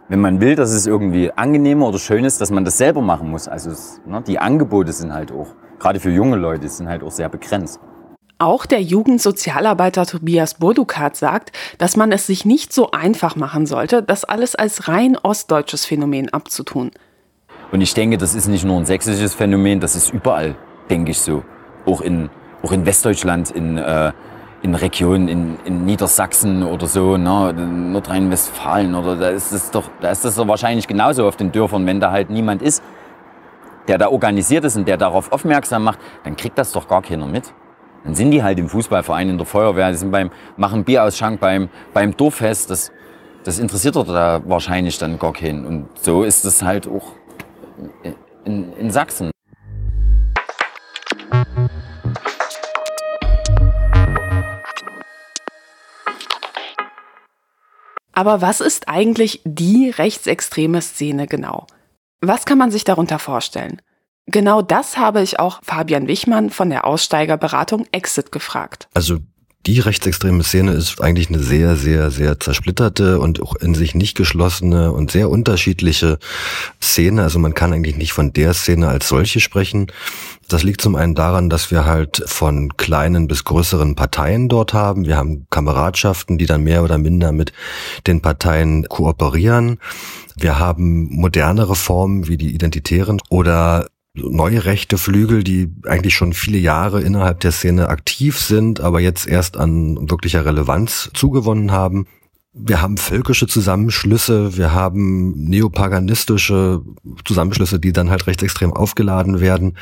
[0.10, 3.30] wenn man will, dass es irgendwie angenehmer oder schön ist, dass man das selber machen
[3.30, 3.48] muss.
[3.48, 5.48] Also es, ne, die Angebote sind halt auch,
[5.80, 7.80] gerade für junge Leute, sind halt auch sehr begrenzt.
[8.40, 14.04] Auch der Jugendsozialarbeiter Tobias Burdukat sagt, dass man es sich nicht so einfach machen sollte,
[14.04, 16.92] das alles als rein ostdeutsches Phänomen abzutun.
[17.72, 20.56] Und ich denke, das ist nicht nur ein sächsisches Phänomen, das ist überall,
[20.90, 21.44] denke ich so.
[21.86, 22.30] Auch in,
[22.64, 24.12] auch in Westdeutschland, in, äh,
[24.62, 30.10] in Regionen in, in Niedersachsen oder so, ne, Nordrhein-Westfalen oder da ist es doch, da
[30.10, 32.84] ist das doch wahrscheinlich genauso auf den Dörfern, wenn da halt niemand ist,
[33.88, 37.28] der da organisiert ist und der darauf aufmerksam macht, dann kriegt das doch gar keiner
[37.28, 37.54] mit.
[38.04, 41.70] Dann sind die halt im Fußballverein, in der Feuerwehr, die sind beim, machen Bierausschank beim,
[41.94, 42.92] beim Dorffest, das,
[43.44, 45.66] das interessiert doch da wahrscheinlich dann gar keinen.
[45.66, 47.14] Und so ist es halt auch
[48.44, 49.32] in, in Sachsen.
[58.18, 61.68] Aber was ist eigentlich die rechtsextreme Szene genau?
[62.20, 63.80] Was kann man sich darunter vorstellen?
[64.26, 68.90] Genau das habe ich auch Fabian Wichmann von der Aussteigerberatung Exit gefragt.
[68.96, 69.20] Also
[69.68, 74.16] die rechtsextreme Szene ist eigentlich eine sehr, sehr, sehr zersplitterte und auch in sich nicht
[74.16, 76.20] geschlossene und sehr unterschiedliche
[76.82, 77.22] Szene.
[77.24, 79.88] Also man kann eigentlich nicht von der Szene als solche sprechen.
[80.48, 85.06] Das liegt zum einen daran, dass wir halt von kleinen bis größeren Parteien dort haben.
[85.06, 87.52] Wir haben Kameradschaften, die dann mehr oder minder mit
[88.08, 89.80] den Parteien kooperieren.
[90.38, 96.58] Wir haben modernere Formen wie die Identitären oder neue rechte Flügel, die eigentlich schon viele
[96.58, 102.08] Jahre innerhalb der Szene aktiv sind, aber jetzt erst an wirklicher Relevanz zugewonnen haben.
[102.60, 106.82] Wir haben völkische Zusammenschlüsse, wir haben neopaganistische
[107.24, 109.78] Zusammenschlüsse, die dann halt rechtsextrem aufgeladen werden.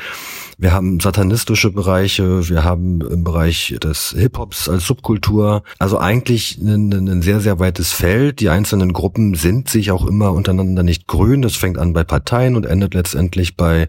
[0.58, 5.62] Wir haben satanistische Bereiche, wir haben im Bereich des Hip-Hops als Subkultur.
[5.78, 8.40] Also eigentlich ein, ein, sehr, sehr weites Feld.
[8.40, 11.42] Die einzelnen Gruppen sind sich auch immer untereinander nicht grün.
[11.42, 13.88] Das fängt an bei Parteien und endet letztendlich bei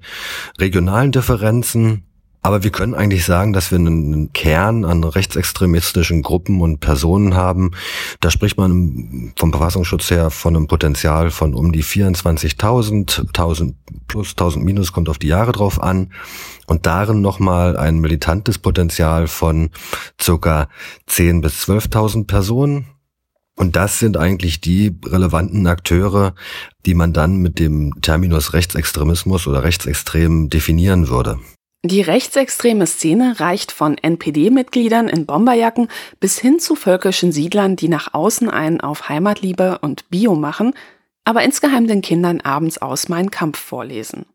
[0.60, 2.07] regionalen Differenzen.
[2.41, 7.71] Aber wir können eigentlich sagen, dass wir einen Kern an rechtsextremistischen Gruppen und Personen haben.
[8.21, 13.76] Da spricht man vom Verfassungsschutz her von einem Potenzial von um die 24.000, 1000
[14.08, 16.13] plus, 1000 minus, kommt auf die Jahre drauf an.
[16.67, 19.69] Und darin nochmal ein militantes Potenzial von
[20.21, 20.69] circa
[21.08, 22.88] 10 bis 12.000 Personen.
[23.58, 26.36] Und das sind eigentlich die relevanten Akteure,
[26.86, 31.39] die man dann mit dem Terminus Rechtsextremismus oder Rechtsextrem definieren würde.
[31.84, 38.13] Die rechtsextreme Szene reicht von NPD-Mitgliedern in Bomberjacken bis hin zu völkischen Siedlern, die nach
[38.13, 40.74] außen einen auf Heimatliebe und Bio machen,
[41.24, 44.26] aber insgeheim den Kindern abends aus Mein Kampf vorlesen.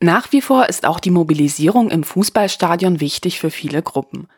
[0.00, 4.28] Nach wie vor ist auch die Mobilisierung im Fußballstadion wichtig für viele Gruppen.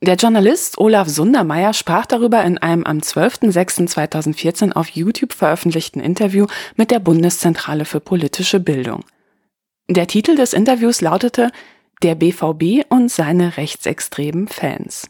[0.00, 6.46] Der Journalist Olaf Sundermeier sprach darüber in einem am 12.06.2014 auf YouTube veröffentlichten Interview
[6.76, 9.04] mit der Bundeszentrale für politische Bildung.
[9.90, 11.50] Der Titel des Interviews lautete
[12.02, 15.08] Der BVB und seine rechtsextremen Fans.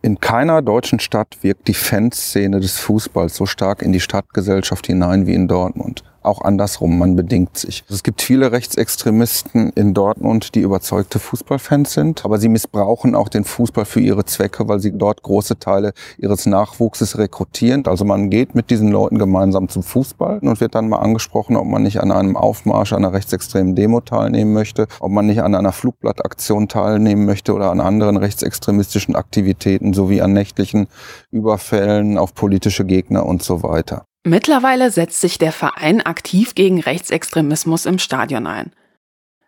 [0.00, 5.26] In keiner deutschen Stadt wirkt die Fanszene des Fußballs so stark in die Stadtgesellschaft hinein
[5.26, 7.84] wie in Dortmund auch andersrum, man bedingt sich.
[7.88, 13.44] Es gibt viele Rechtsextremisten in Dortmund, die überzeugte Fußballfans sind, aber sie missbrauchen auch den
[13.44, 17.86] Fußball für ihre Zwecke, weil sie dort große Teile ihres Nachwuchses rekrutieren.
[17.86, 21.66] Also man geht mit diesen Leuten gemeinsam zum Fußball und wird dann mal angesprochen, ob
[21.66, 25.72] man nicht an einem Aufmarsch einer rechtsextremen Demo teilnehmen möchte, ob man nicht an einer
[25.72, 30.88] Flugblattaktion teilnehmen möchte oder an anderen rechtsextremistischen Aktivitäten sowie an nächtlichen
[31.30, 34.04] Überfällen auf politische Gegner und so weiter.
[34.24, 38.72] Mittlerweile setzt sich der Verein aktiv gegen Rechtsextremismus im Stadion ein.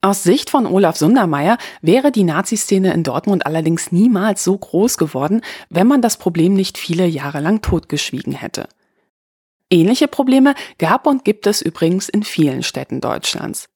[0.00, 5.40] Aus Sicht von Olaf Sundermeier wäre die Nazi-Szene in Dortmund allerdings niemals so groß geworden,
[5.70, 8.68] wenn man das Problem nicht viele Jahre lang totgeschwiegen hätte.
[9.70, 13.66] Ähnliche Probleme gab und gibt es übrigens in vielen Städten Deutschlands.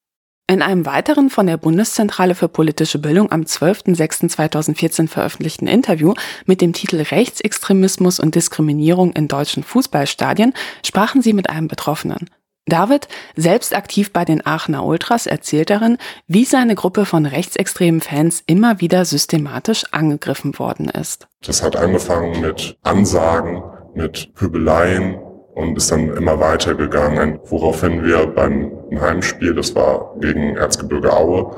[0.51, 6.15] In einem weiteren von der Bundeszentrale für politische Bildung am 12.06.2014 veröffentlichten Interview
[6.47, 12.31] mit dem Titel Rechtsextremismus und Diskriminierung in deutschen Fußballstadien sprachen sie mit einem Betroffenen.
[12.65, 18.43] David, selbst aktiv bei den Aachener Ultras, erzählt darin, wie seine Gruppe von rechtsextremen Fans
[18.47, 21.29] immer wieder systematisch angegriffen worden ist.
[21.43, 23.63] Das hat angefangen mit Ansagen,
[23.95, 25.19] mit Pöbeleien,
[25.59, 31.51] und ist dann immer weitergegangen, woraufhin wir beim Heimspiel, das war gegen Erzgebirge Aue,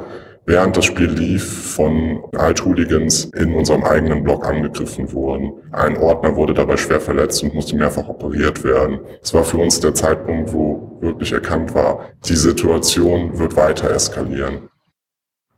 [0.46, 5.52] während das Spiel lief, von Althooligans in unserem eigenen Block angegriffen wurden.
[5.72, 9.00] Ein Ordner wurde dabei schwer verletzt und musste mehrfach operiert werden.
[9.22, 14.70] Es war für uns der Zeitpunkt, wo wirklich erkannt war, die Situation wird weiter eskalieren.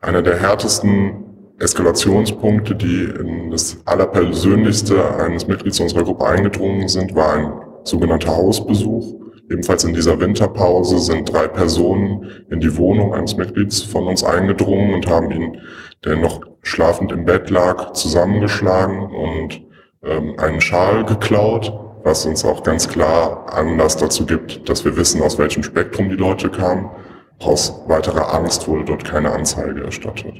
[0.00, 1.24] Einer der härtesten
[1.60, 7.52] Eskalationspunkte, die in das Allerpersönlichste eines Mitglieds unserer Gruppe eingedrungen sind, war ein
[7.84, 9.14] sogenannter Hausbesuch.
[9.50, 14.94] Ebenfalls in dieser Winterpause sind drei Personen in die Wohnung eines Mitglieds von uns eingedrungen
[14.94, 15.60] und haben ihn,
[16.04, 19.62] der noch schlafend im Bett lag, zusammengeschlagen und
[20.02, 21.72] ähm, einen Schal geklaut,
[22.04, 26.16] was uns auch ganz klar Anlass dazu gibt, dass wir wissen, aus welchem Spektrum die
[26.16, 26.90] Leute kamen.
[27.38, 30.34] Aus weiterer Angst wurde dort keine Anzeige erstattet.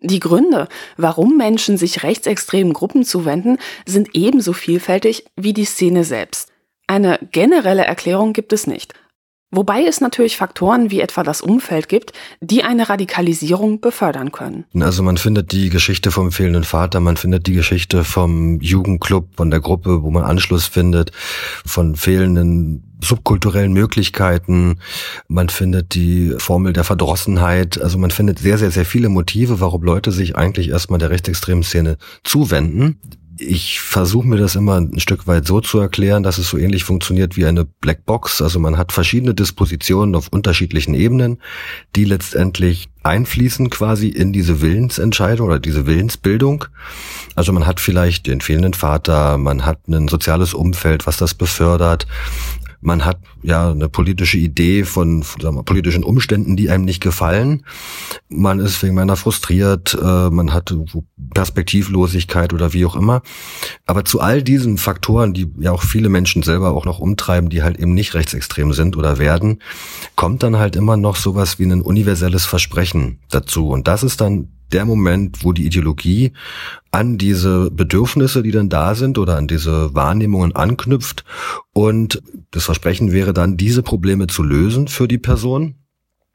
[0.00, 6.53] Die Gründe, warum Menschen sich rechtsextremen Gruppen zuwenden, sind ebenso vielfältig wie die Szene selbst.
[6.86, 8.94] Eine generelle Erklärung gibt es nicht.
[9.56, 14.64] Wobei es natürlich Faktoren wie etwa das Umfeld gibt, die eine Radikalisierung befördern können.
[14.80, 19.52] Also man findet die Geschichte vom fehlenden Vater, man findet die Geschichte vom Jugendclub, von
[19.52, 21.12] der Gruppe, wo man Anschluss findet,
[21.64, 24.80] von fehlenden subkulturellen Möglichkeiten,
[25.28, 29.82] man findet die Formel der Verdrossenheit, also man findet sehr, sehr, sehr viele Motive, warum
[29.82, 32.98] Leute sich eigentlich erstmal der rechtsextremen Szene zuwenden
[33.38, 36.84] ich versuche mir das immer ein Stück weit so zu erklären, dass es so ähnlich
[36.84, 38.42] funktioniert wie eine Blackbox.
[38.42, 41.38] Also man hat verschiedene Dispositionen auf unterschiedlichen Ebenen,
[41.96, 46.66] die letztendlich einfließen quasi in diese Willensentscheidung oder diese Willensbildung.
[47.34, 52.06] Also man hat vielleicht den fehlenden Vater, man hat ein soziales Umfeld, was das befördert,
[52.84, 57.64] man hat ja eine politische Idee von sagen wir, politischen Umständen, die einem nicht gefallen.
[58.28, 60.74] Man ist wegen meiner frustriert, äh, man hat
[61.32, 63.22] Perspektivlosigkeit oder wie auch immer.
[63.86, 67.62] Aber zu all diesen Faktoren, die ja auch viele Menschen selber auch noch umtreiben, die
[67.62, 69.62] halt eben nicht rechtsextrem sind oder werden,
[70.14, 73.68] kommt dann halt immer noch sowas wie ein universelles Versprechen dazu.
[73.70, 76.32] Und das ist dann der Moment, wo die Ideologie
[76.90, 81.24] an diese Bedürfnisse, die dann da sind oder an diese Wahrnehmungen anknüpft.
[81.72, 85.76] Und das Versprechen wäre dann, diese Probleme zu lösen für die Person.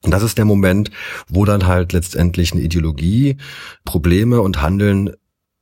[0.01, 0.91] Und das ist der Moment,
[1.27, 3.37] wo dann halt letztendlich eine Ideologie
[3.83, 5.11] Probleme und Handeln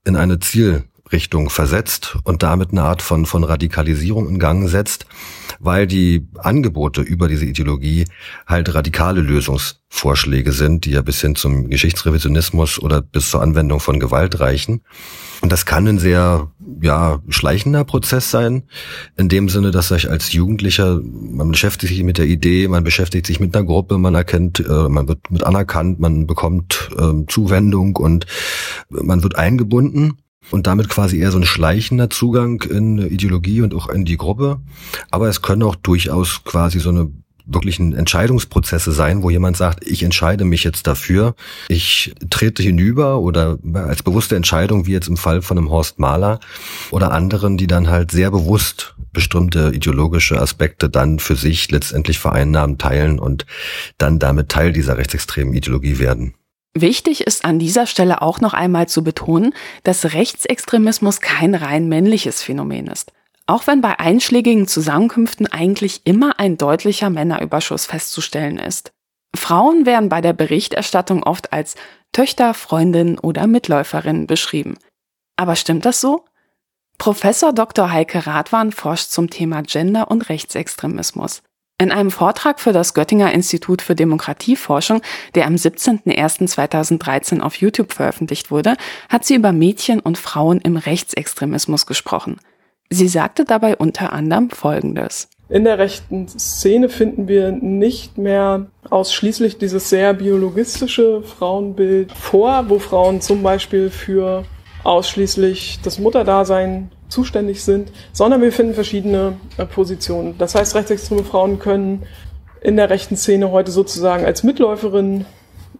[0.05, 5.05] in eine Ziel Richtung versetzt und damit eine Art von, von Radikalisierung in Gang setzt,
[5.59, 8.05] weil die Angebote über diese Ideologie
[8.45, 13.99] halt radikale Lösungsvorschläge sind, die ja bis hin zum Geschichtsrevisionismus oder bis zur Anwendung von
[13.99, 14.81] Gewalt reichen.
[15.41, 18.63] Und das kann ein sehr, ja, schleichender Prozess sein,
[19.17, 23.27] in dem Sinne, dass sich als Jugendlicher, man beschäftigt sich mit der Idee, man beschäftigt
[23.27, 27.95] sich mit einer Gruppe, man erkennt, äh, man wird mit anerkannt, man bekommt äh, Zuwendung
[27.95, 28.25] und
[28.89, 30.17] man wird eingebunden
[30.51, 34.59] und damit quasi eher so ein schleichender Zugang in Ideologie und auch in die Gruppe.
[35.11, 37.11] Aber es können auch durchaus quasi so eine
[37.47, 41.33] wirklichen Entscheidungsprozesse sein, wo jemand sagt, ich entscheide mich jetzt dafür,
[41.69, 46.39] ich trete hinüber oder als bewusste Entscheidung, wie jetzt im Fall von einem Horst Mahler
[46.91, 52.77] oder anderen, die dann halt sehr bewusst bestimmte ideologische Aspekte dann für sich letztendlich vereinnahmen,
[52.77, 53.45] teilen und
[53.97, 56.33] dann damit Teil dieser rechtsextremen Ideologie werden.
[56.81, 62.43] Wichtig ist an dieser Stelle auch noch einmal zu betonen, dass Rechtsextremismus kein rein männliches
[62.43, 63.13] Phänomen ist.
[63.47, 68.91] Auch wenn bei einschlägigen Zusammenkünften eigentlich immer ein deutlicher Männerüberschuss festzustellen ist.
[69.35, 71.75] Frauen werden bei der Berichterstattung oft als
[72.11, 74.77] Töchter, Freundin oder Mitläuferin beschrieben.
[75.35, 76.25] Aber stimmt das so?
[76.97, 77.91] Professor Dr.
[77.91, 81.43] Heike Radwan forscht zum Thema Gender und Rechtsextremismus.
[81.79, 85.03] In einem Vortrag für das Göttinger Institut für Demokratieforschung,
[85.35, 88.73] der am 17.01.2013 auf YouTube veröffentlicht wurde,
[89.09, 92.39] hat sie über Mädchen und Frauen im Rechtsextremismus gesprochen.
[92.89, 95.29] Sie sagte dabei unter anderem Folgendes.
[95.49, 102.79] In der rechten Szene finden wir nicht mehr ausschließlich dieses sehr biologistische Frauenbild vor, wo
[102.79, 104.45] Frauen zum Beispiel für
[104.83, 110.35] ausschließlich das Mutterdasein zuständig sind, sondern wir finden verschiedene äh, Positionen.
[110.37, 112.03] Das heißt, rechtsextreme Frauen können
[112.61, 115.25] in der rechten Szene heute sozusagen als Mitläuferin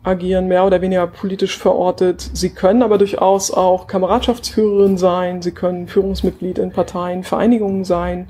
[0.03, 2.29] agieren, mehr oder weniger politisch verortet.
[2.33, 8.29] Sie können aber durchaus auch Kameradschaftsführerin sein, sie können Führungsmitglied in Parteien, Vereinigungen sein.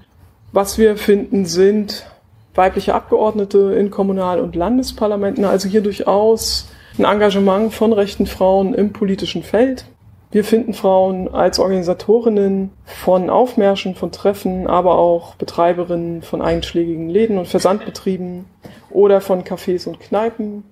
[0.52, 2.08] Was wir finden, sind
[2.56, 8.92] weibliche Abgeordnete in Kommunal- und Landesparlamenten, also hier durchaus ein Engagement von rechten Frauen im
[8.92, 9.86] politischen Feld.
[10.30, 17.38] Wir finden Frauen als Organisatorinnen von Aufmärschen, von Treffen, aber auch Betreiberinnen von einschlägigen Läden
[17.38, 18.46] und Versandbetrieben
[18.90, 20.64] oder von Cafés und Kneipen,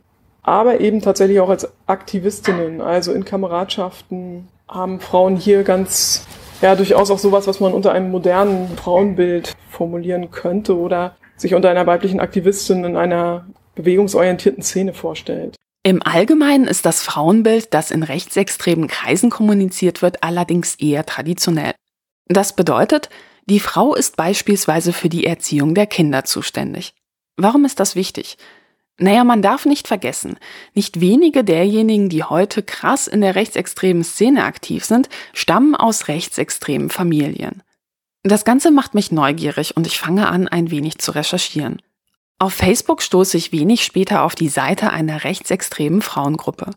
[0.43, 6.27] aber eben tatsächlich auch als Aktivistinnen, also in Kameradschaften haben Frauen hier ganz,
[6.61, 11.69] ja, durchaus auch sowas, was man unter einem modernen Frauenbild formulieren könnte oder sich unter
[11.69, 15.55] einer weiblichen Aktivistin in einer bewegungsorientierten Szene vorstellt.
[15.86, 21.76] Im Allgemeinen ist das Frauenbild, das in rechtsextremen Kreisen kommuniziert wird, allerdings eher traditionell.
[22.28, 23.12] Das bedeutet,
[23.45, 26.95] die Frau ist beispielsweise für die Erziehung der Kinder zuständig.
[27.38, 28.38] Warum ist das wichtig?
[28.98, 30.39] Naja, man darf nicht vergessen,
[30.74, 36.89] nicht wenige derjenigen, die heute krass in der rechtsextremen Szene aktiv sind, stammen aus rechtsextremen
[36.89, 37.62] Familien.
[38.24, 41.80] Das Ganze macht mich neugierig und ich fange an, ein wenig zu recherchieren.
[42.38, 46.71] Auf Facebook stoße ich wenig später auf die Seite einer rechtsextremen Frauengruppe.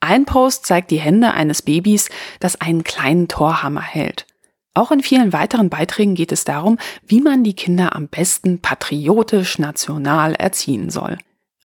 [0.00, 4.26] Ein Post zeigt die Hände eines Babys, das einen kleinen Torhammer hält.
[4.74, 9.58] Auch in vielen weiteren Beiträgen geht es darum, wie man die Kinder am besten patriotisch
[9.58, 11.18] national erziehen soll.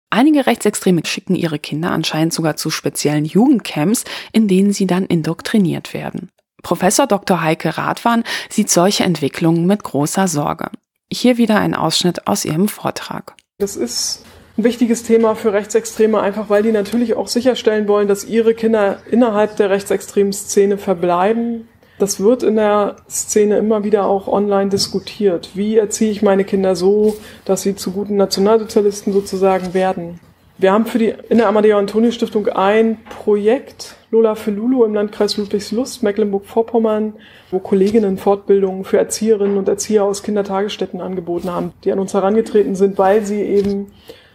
[0.09, 5.93] Einige Rechtsextreme schicken ihre Kinder anscheinend sogar zu speziellen Jugendcamps, in denen sie dann indoktriniert
[5.93, 6.29] werden.
[6.63, 7.41] Professor Dr.
[7.41, 10.69] Heike Radwan sieht solche Entwicklungen mit großer Sorge.
[11.15, 13.35] Hier wieder ein Ausschnitt aus ihrem Vortrag.
[13.59, 14.25] Das ist
[14.57, 18.97] ein wichtiges Thema für Rechtsextreme, einfach weil die natürlich auch sicherstellen wollen, dass ihre Kinder
[19.09, 21.69] innerhalb der rechtsextremen Szene verbleiben.
[21.99, 25.51] Das wird in der Szene immer wieder auch online diskutiert.
[25.53, 30.19] Wie erziehe ich meine Kinder so, dass sie zu guten Nationalsozialisten sozusagen werden?
[30.57, 34.93] Wir haben für die, in der Amadeo Antonio Stiftung ein Projekt, Lola für Lulu im
[34.93, 37.15] Landkreis Ludwigslust, Mecklenburg-Vorpommern,
[37.51, 42.75] wo Kolleginnen Fortbildungen für Erzieherinnen und Erzieher aus Kindertagesstätten angeboten haben, die an uns herangetreten
[42.75, 43.87] sind, weil sie eben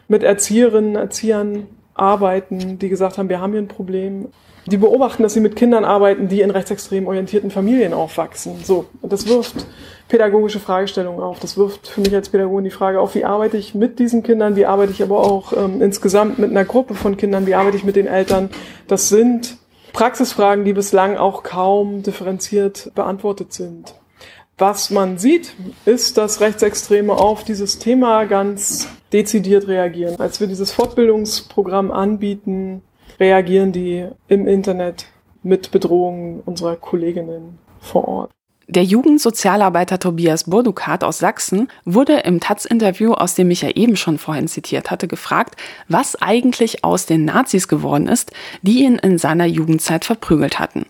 [0.06, 4.28] mit Erzieherinnen, Erziehern arbeiten, die gesagt haben, wir haben hier ein Problem.
[4.66, 8.56] Die beobachten, dass sie mit Kindern arbeiten, die in rechtsextrem orientierten Familien aufwachsen.
[8.62, 8.84] So.
[9.00, 9.66] Und das wirft
[10.08, 11.40] pädagogische Fragestellungen auf.
[11.40, 14.56] Das wirft für mich als Pädagogin die Frage auf, wie arbeite ich mit diesen Kindern,
[14.56, 17.84] wie arbeite ich aber auch ähm, insgesamt mit einer Gruppe von Kindern, wie arbeite ich
[17.84, 18.50] mit den Eltern.
[18.86, 19.56] Das sind
[19.92, 23.94] Praxisfragen, die bislang auch kaum differenziert beantwortet sind.
[24.58, 25.54] Was man sieht,
[25.86, 30.20] ist, dass Rechtsextreme auf dieses Thema ganz dezidiert reagieren.
[30.20, 32.82] Als wir dieses Fortbildungsprogramm anbieten,
[33.18, 35.06] reagieren die im Internet
[35.42, 38.30] mit Bedrohungen unserer Kolleginnen vor Ort.
[38.70, 44.16] Der Jugendsozialarbeiter Tobias Burdukat aus Sachsen wurde im Taz-Interview, aus dem ich ja eben schon
[44.16, 45.56] vorhin zitiert hatte, gefragt,
[45.88, 48.30] was eigentlich aus den Nazis geworden ist,
[48.62, 50.86] die ihn in seiner Jugendzeit verprügelt hatten.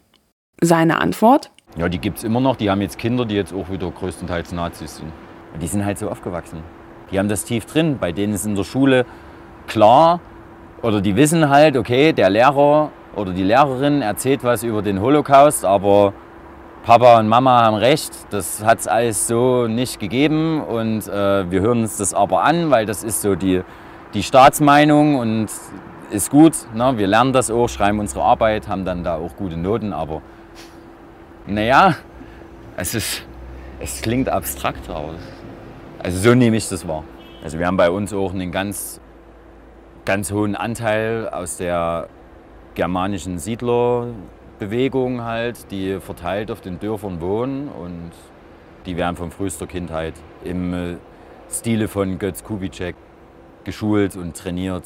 [0.61, 1.51] Seine Antwort?
[1.78, 2.57] Ja, die gibt es immer noch.
[2.57, 5.11] Die haben jetzt Kinder, die jetzt auch wieder größtenteils Nazis sind.
[5.59, 6.62] Die sind halt so aufgewachsen.
[7.11, 7.97] Die haben das tief drin.
[7.99, 9.07] Bei denen ist in der Schule
[9.66, 10.20] klar,
[10.83, 15.64] oder die wissen halt, okay, der Lehrer oder die Lehrerin erzählt was über den Holocaust,
[15.64, 16.12] aber
[16.91, 21.61] Papa und Mama haben recht, das hat es alles so nicht gegeben und äh, wir
[21.61, 23.62] hören uns das aber an, weil das ist so die,
[24.12, 25.47] die Staatsmeinung und
[26.11, 26.55] ist gut.
[26.74, 26.99] Ne?
[26.99, 30.20] Wir lernen das auch, schreiben unsere Arbeit, haben dann da auch gute Noten, aber
[31.47, 31.95] naja,
[32.76, 33.22] es, ist,
[33.78, 35.14] es klingt abstrakt, aber
[36.03, 37.05] also so nehme ich das wahr.
[37.45, 39.01] Also wir haben bei uns auch einen ganz,
[40.05, 42.09] ganz hohen Anteil aus der
[42.74, 43.38] germanischen
[44.61, 48.11] Siedlerbewegung halt, die verteilt auf den Dörfern wohnen und
[48.85, 50.13] die werden von frühester Kindheit
[50.45, 50.97] im äh,
[51.51, 52.95] Stile von Götz Kubitschek
[53.65, 54.85] geschult und trainiert,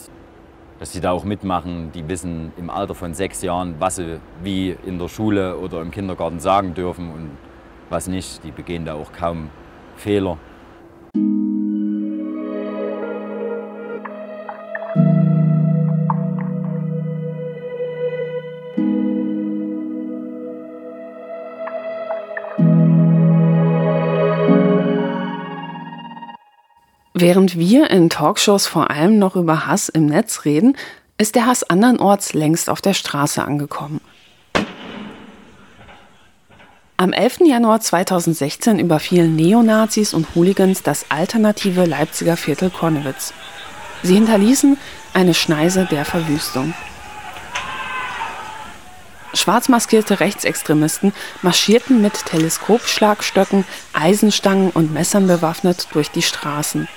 [0.79, 1.91] dass sie da auch mitmachen.
[1.93, 5.91] Die wissen im Alter von sechs Jahren, was sie wie in der Schule oder im
[5.91, 7.31] Kindergarten sagen dürfen und
[7.91, 8.45] was nicht.
[8.45, 9.51] Die begehen da auch kaum
[9.97, 10.39] Fehler.
[27.17, 30.77] Während wir in Talkshows vor allem noch über Hass im Netz reden,
[31.17, 34.01] ist der Hass andernorts längst auf der Straße angekommen.
[36.97, 37.43] Am 11.
[37.47, 43.33] Januar 2016 überfielen Neonazis und Hooligans das alternative Leipziger Viertel Konnewitz.
[44.03, 44.77] Sie hinterließen
[45.13, 46.75] eine Schneise der Verwüstung.
[49.35, 51.13] Schwarzmaskierte Rechtsextremisten
[51.43, 56.89] marschierten mit Teleskopschlagstöcken, Eisenstangen und Messern bewaffnet durch die Straßen.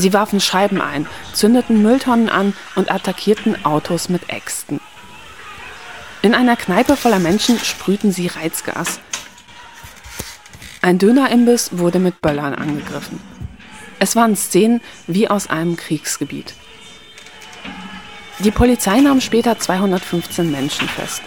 [0.00, 4.80] Sie warfen Scheiben ein, zündeten Mülltonnen an und attackierten Autos mit Äxten.
[6.22, 9.00] In einer Kneipe voller Menschen sprühten sie Reizgas.
[10.80, 13.20] Ein Dönerimbiss wurde mit Böllern angegriffen.
[13.98, 16.54] Es waren Szenen wie aus einem Kriegsgebiet.
[18.38, 21.20] Die Polizei nahm später 215 Menschen fest.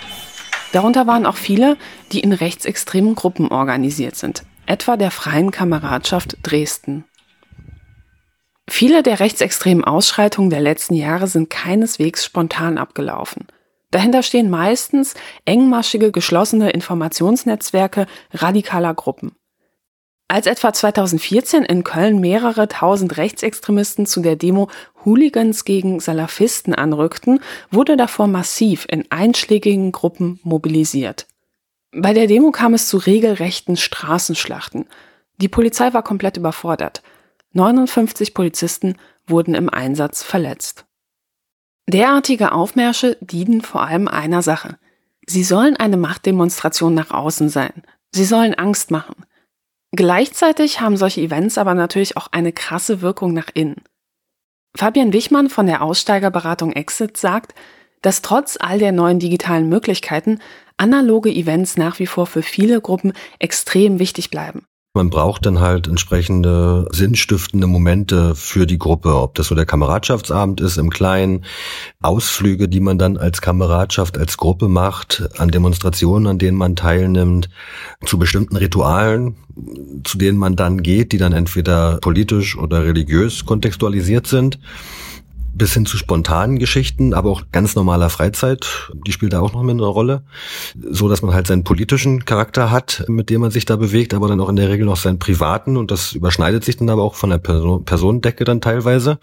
[0.71, 1.77] Darunter waren auch viele,
[2.11, 7.05] die in rechtsextremen Gruppen organisiert sind, etwa der Freien Kameradschaft Dresden.
[8.69, 13.47] Viele der rechtsextremen Ausschreitungen der letzten Jahre sind keineswegs spontan abgelaufen.
[13.91, 15.13] Dahinter stehen meistens
[15.45, 19.35] engmaschige geschlossene Informationsnetzwerke radikaler Gruppen.
[20.27, 24.69] Als etwa 2014 in Köln mehrere tausend Rechtsextremisten zu der Demo
[25.05, 27.39] Hooligans gegen Salafisten anrückten,
[27.69, 31.27] wurde davor massiv in einschlägigen Gruppen mobilisiert.
[31.91, 34.87] Bei der Demo kam es zu regelrechten Straßenschlachten.
[35.37, 37.03] Die Polizei war komplett überfordert.
[37.53, 38.97] 59 Polizisten
[39.27, 40.85] wurden im Einsatz verletzt.
[41.87, 44.77] Derartige Aufmärsche dienen vor allem einer Sache.
[45.25, 47.83] Sie sollen eine Machtdemonstration nach außen sein.
[48.11, 49.15] Sie sollen Angst machen.
[49.91, 53.83] Gleichzeitig haben solche Events aber natürlich auch eine krasse Wirkung nach innen.
[54.75, 57.53] Fabian Wichmann von der Aussteigerberatung Exit sagt,
[58.01, 60.39] dass trotz all der neuen digitalen Möglichkeiten
[60.77, 64.65] analoge Events nach wie vor für viele Gruppen extrem wichtig bleiben.
[64.95, 70.61] Man braucht dann halt entsprechende sinnstiftende Momente für die Gruppe, ob das so der Kameradschaftsabend
[70.61, 71.45] ist im Kleinen,
[72.03, 77.49] Ausflüge, die man dann als Kameradschaft, als Gruppe macht, an Demonstrationen, an denen man teilnimmt,
[78.05, 79.35] zu bestimmten Ritualen,
[80.03, 84.59] zu denen man dann geht, die dann entweder politisch oder religiös kontextualisiert sind
[85.53, 89.63] bis hin zu spontanen Geschichten, aber auch ganz normaler Freizeit, die spielt da auch noch
[89.63, 90.23] mit eine Rolle,
[90.89, 94.27] so dass man halt seinen politischen Charakter hat, mit dem man sich da bewegt, aber
[94.27, 97.15] dann auch in der Regel noch seinen privaten und das überschneidet sich dann aber auch
[97.15, 99.19] von der Person Personendecke dann teilweise.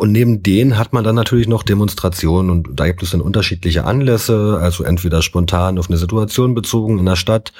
[0.00, 3.84] Und neben denen hat man dann natürlich noch Demonstrationen und da gibt es dann unterschiedliche
[3.84, 7.52] Anlässe, also entweder spontan auf eine Situation bezogen in der Stadt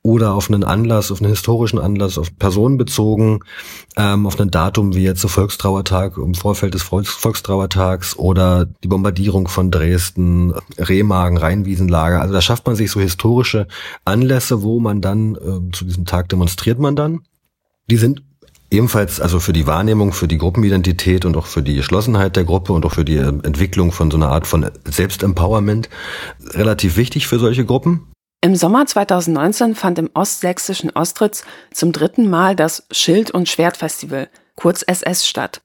[0.00, 3.40] oder auf einen Anlass, auf einen historischen Anlass, auf Personen bezogen,
[3.98, 8.88] ähm, auf ein Datum wie jetzt der Volkstrauertag im Vorfeld des Volks Volkstrauertags oder die
[8.88, 12.22] Bombardierung von Dresden, Remagen, Rheinwiesenlager.
[12.22, 13.66] Also da schafft man sich so historische
[14.06, 17.20] Anlässe, wo man dann äh, zu diesem Tag demonstriert man dann.
[17.90, 18.22] Die sind
[18.72, 22.72] ebenfalls also für die Wahrnehmung, für die Gruppenidentität und auch für die Geschlossenheit der Gruppe
[22.72, 25.88] und auch für die Entwicklung von so einer Art von Selbstempowerment
[26.50, 28.08] relativ wichtig für solche Gruppen.
[28.40, 34.82] Im Sommer 2019 fand im ostsächsischen Ostritz zum dritten Mal das Schild- und Schwertfestival, kurz
[34.82, 35.60] SS, statt.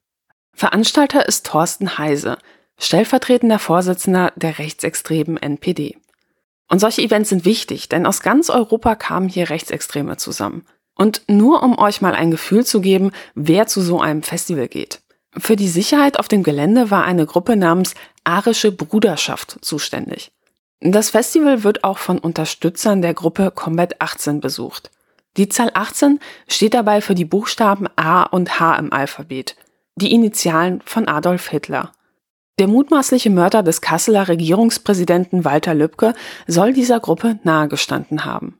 [0.54, 2.38] Veranstalter ist Thorsten Heise,
[2.78, 5.96] stellvertretender Vorsitzender der rechtsextremen NPD.
[6.70, 10.64] Und solche Events sind wichtig, denn aus ganz Europa kamen hier Rechtsextreme zusammen.
[10.98, 15.00] Und nur um euch mal ein Gefühl zu geben, wer zu so einem Festival geht.
[15.36, 17.94] Für die Sicherheit auf dem Gelände war eine Gruppe namens
[18.24, 20.32] Arische Bruderschaft zuständig.
[20.80, 24.90] Das Festival wird auch von Unterstützern der Gruppe Combat 18 besucht.
[25.36, 26.18] Die Zahl 18
[26.48, 29.56] steht dabei für die Buchstaben A und H im Alphabet,
[29.96, 31.92] die Initialen von Adolf Hitler.
[32.58, 36.14] Der mutmaßliche Mörder des Kasseler Regierungspräsidenten Walter Lübcke
[36.48, 38.58] soll dieser Gruppe nahegestanden haben.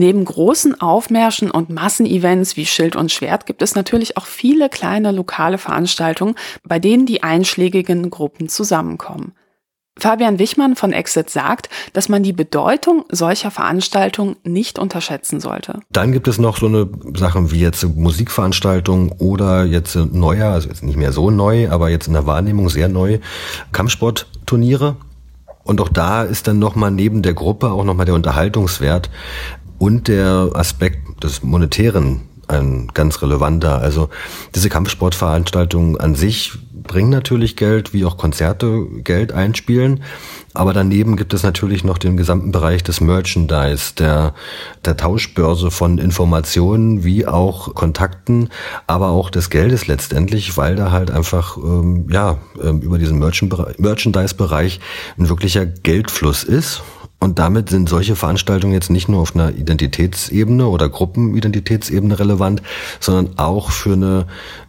[0.00, 5.12] Neben großen Aufmärschen und Massenevents wie Schild und Schwert gibt es natürlich auch viele kleine
[5.12, 6.36] lokale Veranstaltungen,
[6.66, 9.34] bei denen die einschlägigen Gruppen zusammenkommen.
[9.98, 15.80] Fabian Wichmann von Exit sagt, dass man die Bedeutung solcher Veranstaltungen nicht unterschätzen sollte.
[15.90, 20.82] Dann gibt es noch so eine Sachen wie jetzt Musikveranstaltungen oder jetzt neuer, also jetzt
[20.82, 23.18] nicht mehr so neu, aber jetzt in der Wahrnehmung sehr neu,
[23.72, 24.96] Kampfsportturniere.
[25.62, 29.10] Und auch da ist dann nochmal neben der Gruppe auch nochmal der Unterhaltungswert
[29.80, 33.80] und der Aspekt des Monetären ein ganz relevanter.
[33.80, 34.10] Also
[34.54, 36.52] diese Kampfsportveranstaltungen an sich
[36.82, 40.02] bringen natürlich Geld, wie auch Konzerte Geld einspielen.
[40.52, 44.34] Aber daneben gibt es natürlich noch den gesamten Bereich des Merchandise, der,
[44.84, 48.50] der Tauschbörse von Informationen wie auch Kontakten,
[48.86, 54.80] aber auch des Geldes letztendlich, weil da halt einfach ähm, ja ähm, über diesen Merchandise-Bereich
[55.18, 56.82] ein wirklicher Geldfluss ist.
[57.22, 62.62] Und damit sind solche Veranstaltungen jetzt nicht nur auf einer Identitätsebene oder Gruppenidentitätsebene relevant,
[62.98, 64.26] sondern auch für eine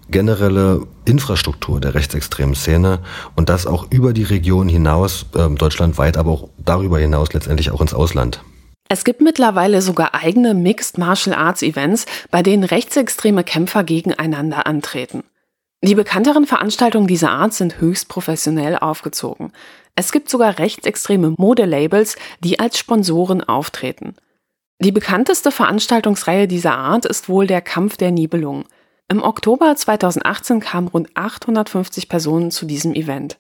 [0.10, 3.00] generelle Infrastruktur der rechtsextremen Szene
[3.38, 7.80] und das auch über die Region hinaus, äh, deutschlandweit, aber auch darüber hinaus letztendlich auch
[7.80, 8.44] ins Ausland.
[8.90, 15.24] Es gibt mittlerweile sogar eigene Mixed Martial Arts Events, bei denen rechtsextreme Kämpfer gegeneinander antreten.
[15.82, 19.52] Die bekannteren Veranstaltungen dieser Art sind höchst professionell aufgezogen.
[19.96, 24.16] Es gibt sogar rechtsextreme Modelabels, die als Sponsoren auftreten.
[24.80, 28.66] Die bekannteste Veranstaltungsreihe dieser Art ist wohl der Kampf der Nibelungen.
[29.10, 33.38] Im Oktober 2018 kamen rund 850 Personen zu diesem Event.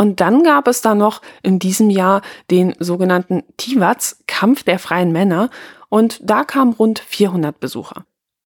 [0.00, 5.10] Und dann gab es da noch in diesem Jahr den sogenannten Tivats Kampf der freien
[5.10, 5.50] Männer
[5.88, 8.04] und da kamen rund 400 Besucher.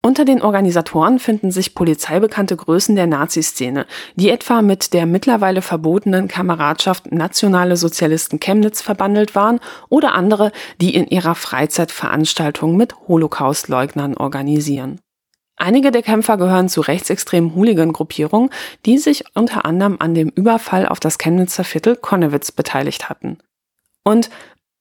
[0.03, 3.85] Unter den Organisatoren finden sich polizeibekannte Größen der Nazi-Szene,
[4.15, 10.95] die etwa mit der mittlerweile verbotenen Kameradschaft Nationale Sozialisten Chemnitz verbandelt waren oder andere, die
[10.95, 14.99] in ihrer Freizeit Veranstaltungen mit Holocaustleugnern organisieren.
[15.55, 18.49] Einige der Kämpfer gehören zu rechtsextremen Hooligan-Gruppierungen,
[18.87, 23.37] die sich unter anderem an dem Überfall auf das Chemnitzer Viertel Konnewitz beteiligt hatten.
[24.03, 24.31] Und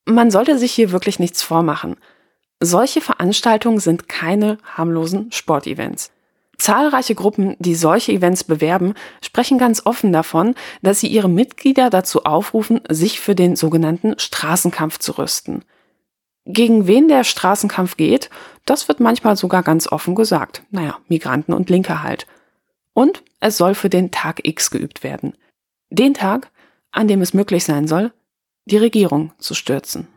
[0.07, 1.97] man sollte sich hier wirklich nichts vormachen.
[2.63, 6.13] Solche Veranstaltungen sind keine harmlosen Sportevents.
[6.59, 8.93] Zahlreiche Gruppen, die solche Events bewerben,
[9.23, 14.99] sprechen ganz offen davon, dass sie ihre Mitglieder dazu aufrufen, sich für den sogenannten Straßenkampf
[14.99, 15.65] zu rüsten.
[16.45, 18.29] Gegen wen der Straßenkampf geht,
[18.67, 20.63] das wird manchmal sogar ganz offen gesagt.
[20.71, 22.27] Naja, Migranten und Linke halt.
[22.93, 25.33] Und es soll für den Tag X geübt werden.
[25.89, 26.51] Den Tag,
[26.93, 28.13] an dem es möglich sein soll,
[28.67, 30.09] die Regierung zu stürzen.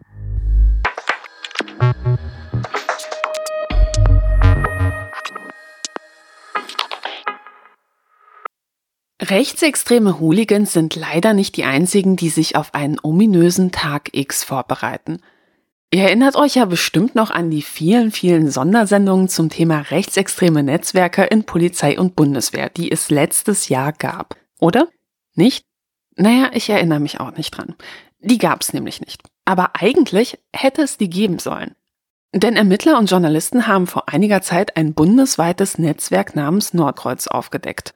[9.34, 15.23] Rechtsextreme Hooligans sind leider nicht die einzigen, die sich auf einen ominösen Tag X vorbereiten.
[15.91, 21.23] Ihr erinnert euch ja bestimmt noch an die vielen, vielen Sondersendungen zum Thema rechtsextreme Netzwerke
[21.23, 24.38] in Polizei und Bundeswehr, die es letztes Jahr gab.
[24.59, 24.88] Oder?
[25.34, 25.65] Nicht?
[26.15, 27.73] Naja, ich erinnere mich auch nicht dran.
[28.19, 29.23] Die gab es nämlich nicht.
[29.45, 31.73] Aber eigentlich hätte es die geben sollen.
[32.36, 37.95] Denn Ermittler und Journalisten haben vor einiger Zeit ein bundesweites Netzwerk namens Nordkreuz aufgedeckt.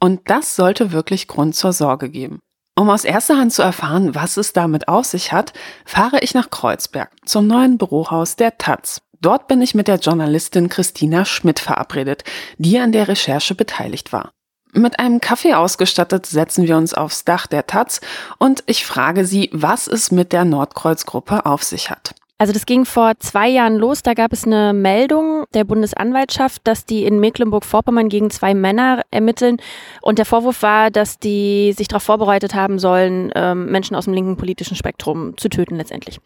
[0.00, 2.40] Und das sollte wirklich Grund zur Sorge geben.
[2.76, 5.52] Um aus erster Hand zu erfahren, was es damit auf sich hat,
[5.84, 9.02] fahre ich nach Kreuzberg zum neuen Bürohaus der Taz.
[9.20, 12.24] Dort bin ich mit der Journalistin Christina Schmidt verabredet,
[12.56, 14.32] die an der Recherche beteiligt war.
[14.72, 18.00] Mit einem Kaffee ausgestattet setzen wir uns aufs Dach der Taz
[18.38, 22.14] und ich frage sie, was es mit der Nordkreuzgruppe auf sich hat.
[22.40, 24.02] Also das ging vor zwei Jahren los.
[24.02, 29.58] Da gab es eine Meldung der Bundesanwaltschaft, dass die in Mecklenburg-Vorpommern gegen zwei Männer ermitteln.
[30.00, 34.14] Und der Vorwurf war, dass die sich darauf vorbereitet haben sollen, ähm, Menschen aus dem
[34.14, 36.18] linken politischen Spektrum zu töten letztendlich.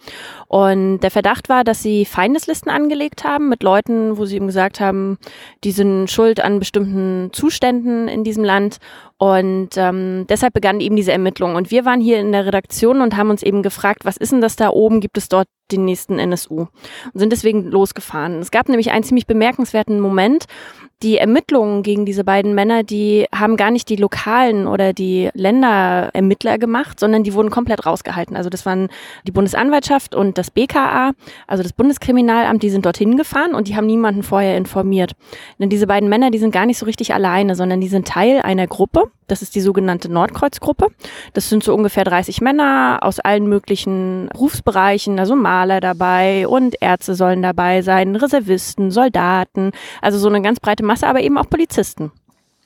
[0.47, 4.79] Und der Verdacht war, dass sie Feindeslisten angelegt haben mit Leuten, wo sie eben gesagt
[4.79, 5.19] haben,
[5.65, 8.79] die sind schuld an bestimmten Zuständen in diesem Land
[9.25, 11.57] und ähm, deshalb begannen eben diese Ermittlungen.
[11.57, 14.43] Und wir waren hier in der Redaktion und haben uns eben gefragt, was ist denn
[14.43, 15.01] das da oben?
[15.01, 16.67] Gibt es dort den nächsten NSU?
[17.15, 18.41] Und sind deswegen losgefahren.
[18.41, 20.45] Es gab nämlich einen ziemlich bemerkenswerten Moment.
[21.05, 26.57] Die Ermittlungen gegen diese beiden Männer, die haben gar nicht die lokalen oder die Länderermittler
[26.57, 28.37] gemacht, sondern die wurden komplett rausgehalten.
[28.37, 28.89] Also das waren
[29.27, 31.13] die Bundesanwaltschaft und das BKA,
[31.47, 35.13] also das Bundeskriminalamt, die sind dorthin gefahren und die haben niemanden vorher informiert.
[35.59, 38.41] Denn diese beiden Männer, die sind gar nicht so richtig alleine, sondern die sind Teil
[38.41, 39.11] einer Gruppe.
[39.27, 40.89] Das ist die sogenannte Nordkreuzgruppe.
[41.33, 47.15] Das sind so ungefähr 30 Männer aus allen möglichen Berufsbereichen, also Maler dabei und Ärzte
[47.15, 52.13] sollen dabei sein, Reservisten, Soldaten, also so eine ganz breite Masse, aber eben auch Polizisten.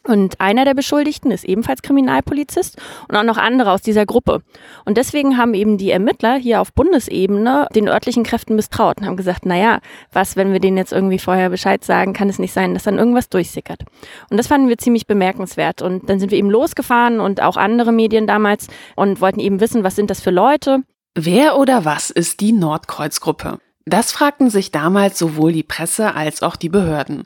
[0.08, 4.42] Und einer der Beschuldigten ist ebenfalls Kriminalpolizist und auch noch andere aus dieser Gruppe.
[4.86, 9.18] Und deswegen haben eben die Ermittler hier auf Bundesebene den örtlichen Kräften misstraut und haben
[9.18, 12.72] gesagt, naja, was, wenn wir denen jetzt irgendwie vorher Bescheid sagen, kann es nicht sein,
[12.72, 13.82] dass dann irgendwas durchsickert.
[14.30, 15.82] Und das fanden wir ziemlich bemerkenswert.
[15.82, 19.84] Und dann sind wir eben losgefahren und auch andere Medien damals und wollten eben wissen,
[19.84, 20.84] was sind das für Leute.
[21.14, 23.58] Wer oder was ist die Nordkreuzgruppe?
[23.84, 27.24] Das fragten sich damals sowohl die Presse als auch die Behörden.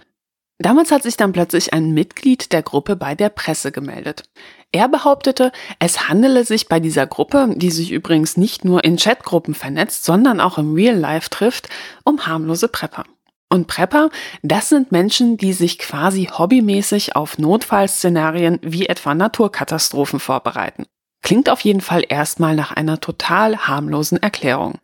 [0.62, 4.22] Damals hat sich dann plötzlich ein Mitglied der Gruppe bei der Presse gemeldet.
[4.70, 5.50] Er behauptete,
[5.80, 10.38] es handele sich bei dieser Gruppe, die sich übrigens nicht nur in Chatgruppen vernetzt, sondern
[10.38, 11.68] auch im Real Life trifft,
[12.04, 13.02] um harmlose Prepper.
[13.48, 14.10] Und Prepper,
[14.42, 20.84] das sind Menschen, die sich quasi hobbymäßig auf Notfallszenarien wie etwa Naturkatastrophen vorbereiten.
[21.22, 24.78] Klingt auf jeden Fall erstmal nach einer total harmlosen Erklärung.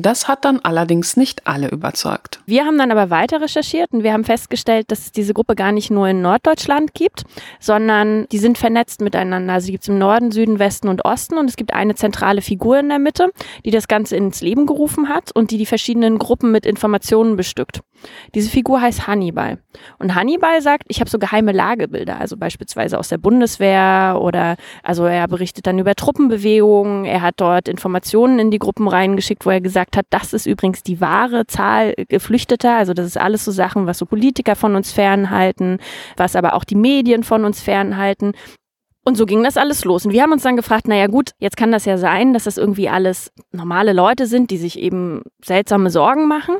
[0.00, 2.40] Das hat dann allerdings nicht alle überzeugt.
[2.46, 5.72] Wir haben dann aber weiter recherchiert und wir haben festgestellt, dass es diese Gruppe gar
[5.72, 7.24] nicht nur in Norddeutschland gibt,
[7.60, 9.54] sondern die sind vernetzt miteinander.
[9.54, 12.78] Also gibt es im Norden, Süden, Westen und Osten und es gibt eine zentrale Figur
[12.78, 13.30] in der Mitte,
[13.64, 17.80] die das Ganze ins Leben gerufen hat und die die verschiedenen Gruppen mit Informationen bestückt.
[18.34, 19.58] Diese Figur heißt Hannibal.
[19.98, 25.04] Und Hannibal sagt, ich habe so geheime Lagebilder, also beispielsweise aus der Bundeswehr oder also
[25.04, 29.60] er berichtet dann über Truppenbewegungen, er hat dort Informationen in die Gruppen reingeschickt, wo er
[29.60, 33.86] gesagt hat, das ist übrigens die wahre Zahl Geflüchteter, also das ist alles so Sachen,
[33.86, 35.78] was so Politiker von uns fernhalten,
[36.16, 38.32] was aber auch die Medien von uns fernhalten.
[39.04, 40.04] Und so ging das alles los.
[40.04, 42.58] Und wir haben uns dann gefragt, naja gut, jetzt kann das ja sein, dass das
[42.58, 46.56] irgendwie alles normale Leute sind, die sich eben seltsame Sorgen machen.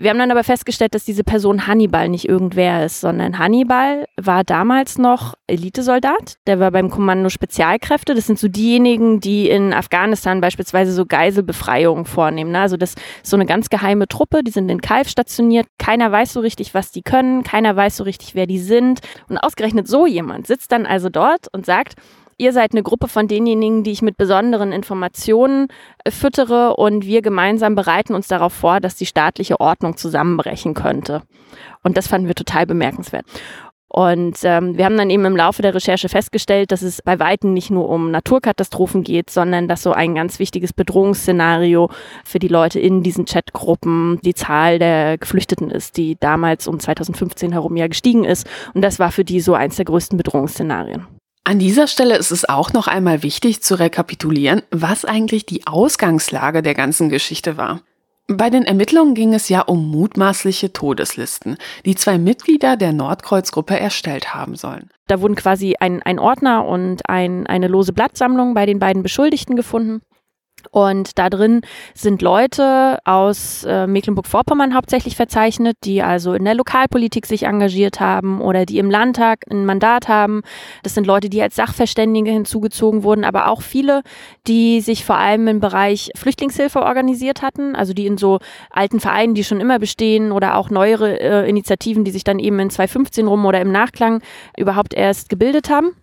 [0.00, 4.44] Wir haben dann aber festgestellt, dass diese Person Hannibal nicht irgendwer ist, sondern Hannibal war
[4.44, 6.36] damals noch Elitesoldat.
[6.46, 8.14] Der war beim Kommando Spezialkräfte.
[8.14, 12.52] Das sind so diejenigen, die in Afghanistan beispielsweise so Geiselbefreiungen vornehmen.
[12.52, 12.60] Ne?
[12.60, 14.44] Also das ist so eine ganz geheime Truppe.
[14.44, 15.66] Die sind in Kalf stationiert.
[15.80, 17.42] Keiner weiß so richtig, was die können.
[17.42, 19.00] Keiner weiß so richtig, wer die sind.
[19.28, 21.96] Und ausgerechnet so jemand sitzt dann also dort und sagt,
[22.40, 25.66] Ihr seid eine Gruppe von denjenigen, die ich mit besonderen Informationen
[26.04, 31.22] äh, füttere und wir gemeinsam bereiten uns darauf vor, dass die staatliche Ordnung zusammenbrechen könnte.
[31.82, 33.26] Und das fanden wir total bemerkenswert.
[33.88, 37.54] Und ähm, wir haben dann eben im Laufe der Recherche festgestellt, dass es bei Weitem
[37.54, 41.90] nicht nur um Naturkatastrophen geht, sondern dass so ein ganz wichtiges Bedrohungsszenario
[42.22, 47.50] für die Leute in diesen Chatgruppen die Zahl der Geflüchteten ist, die damals um 2015
[47.50, 48.46] herum ja gestiegen ist.
[48.74, 51.17] Und das war für die so eins der größten Bedrohungsszenarien.
[51.48, 56.60] An dieser Stelle ist es auch noch einmal wichtig zu rekapitulieren, was eigentlich die Ausgangslage
[56.60, 57.80] der ganzen Geschichte war.
[58.26, 64.34] Bei den Ermittlungen ging es ja um mutmaßliche Todeslisten, die zwei Mitglieder der Nordkreuzgruppe erstellt
[64.34, 64.90] haben sollen.
[65.06, 69.56] Da wurden quasi ein, ein Ordner und ein, eine lose Blattsammlung bei den beiden Beschuldigten
[69.56, 70.02] gefunden.
[70.70, 71.62] Und da drin
[71.94, 78.40] sind Leute aus äh, Mecklenburg-Vorpommern hauptsächlich verzeichnet, die also in der Lokalpolitik sich engagiert haben
[78.40, 80.42] oder die im Landtag ein Mandat haben.
[80.82, 84.02] Das sind Leute, die als Sachverständige hinzugezogen wurden, aber auch viele,
[84.46, 88.38] die sich vor allem im Bereich Flüchtlingshilfe organisiert hatten, also die in so
[88.70, 92.58] alten Vereinen, die schon immer bestehen oder auch neuere äh, Initiativen, die sich dann eben
[92.58, 94.22] in 2015 rum oder im Nachklang
[94.56, 95.94] überhaupt erst gebildet haben.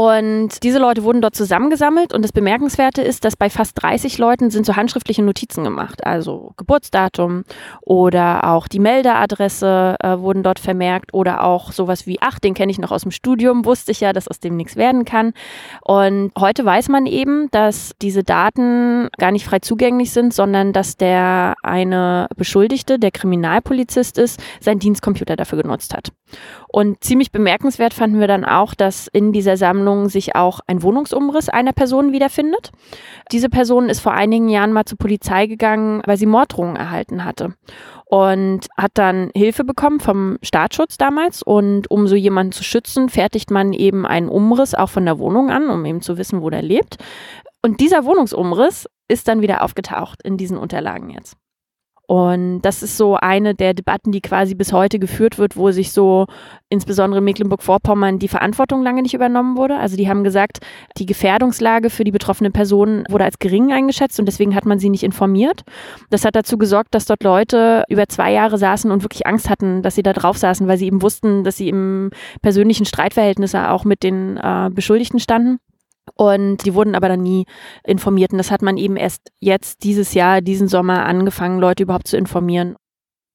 [0.00, 4.48] Und diese Leute wurden dort zusammengesammelt und das Bemerkenswerte ist, dass bei fast 30 Leuten
[4.48, 7.44] sind so handschriftliche Notizen gemacht, also Geburtsdatum
[7.82, 12.72] oder auch die Meldeadresse äh, wurden dort vermerkt oder auch sowas wie, ach, den kenne
[12.72, 15.34] ich noch aus dem Studium, wusste ich ja, dass aus dem nichts werden kann.
[15.82, 20.96] Und heute weiß man eben, dass diese Daten gar nicht frei zugänglich sind, sondern dass
[20.96, 26.10] der eine Beschuldigte, der Kriminalpolizist ist, seinen Dienstcomputer dafür genutzt hat.
[26.72, 31.48] Und ziemlich bemerkenswert fanden wir dann auch, dass in dieser Sammlung sich auch ein Wohnungsumriss
[31.48, 32.70] einer Person wiederfindet.
[33.32, 37.54] Diese Person ist vor einigen Jahren mal zur Polizei gegangen, weil sie Morddrohungen erhalten hatte
[38.04, 41.42] und hat dann Hilfe bekommen vom Staatsschutz damals.
[41.42, 45.50] Und um so jemanden zu schützen, fertigt man eben einen Umriss auch von der Wohnung
[45.50, 46.98] an, um eben zu wissen, wo der lebt.
[47.62, 51.36] Und dieser Wohnungsumriss ist dann wieder aufgetaucht in diesen Unterlagen jetzt.
[52.10, 55.92] Und das ist so eine der Debatten, die quasi bis heute geführt wird, wo sich
[55.92, 56.26] so
[56.68, 59.76] insbesondere in Mecklenburg-Vorpommern die Verantwortung lange nicht übernommen wurde.
[59.76, 60.58] Also die haben gesagt,
[60.98, 64.90] die Gefährdungslage für die betroffenen Personen wurde als gering eingeschätzt und deswegen hat man sie
[64.90, 65.62] nicht informiert.
[66.10, 69.82] Das hat dazu gesorgt, dass dort Leute über zwei Jahre saßen und wirklich Angst hatten,
[69.82, 72.10] dass sie da drauf saßen, weil sie eben wussten, dass sie im
[72.42, 75.60] persönlichen Streitverhältnis auch mit den äh, Beschuldigten standen.
[76.14, 77.46] Und die wurden aber dann nie
[77.84, 78.32] informiert.
[78.32, 82.16] Und das hat man eben erst jetzt dieses Jahr, diesen Sommer angefangen, Leute überhaupt zu
[82.16, 82.76] informieren.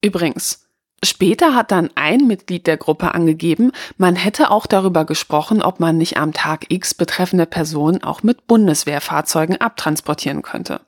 [0.04, 0.68] Übrigens,
[1.04, 5.98] später hat dann ein Mitglied der Gruppe angegeben, man hätte auch darüber gesprochen, ob man
[5.98, 10.82] nicht am Tag X betreffende Personen auch mit Bundeswehrfahrzeugen abtransportieren könnte.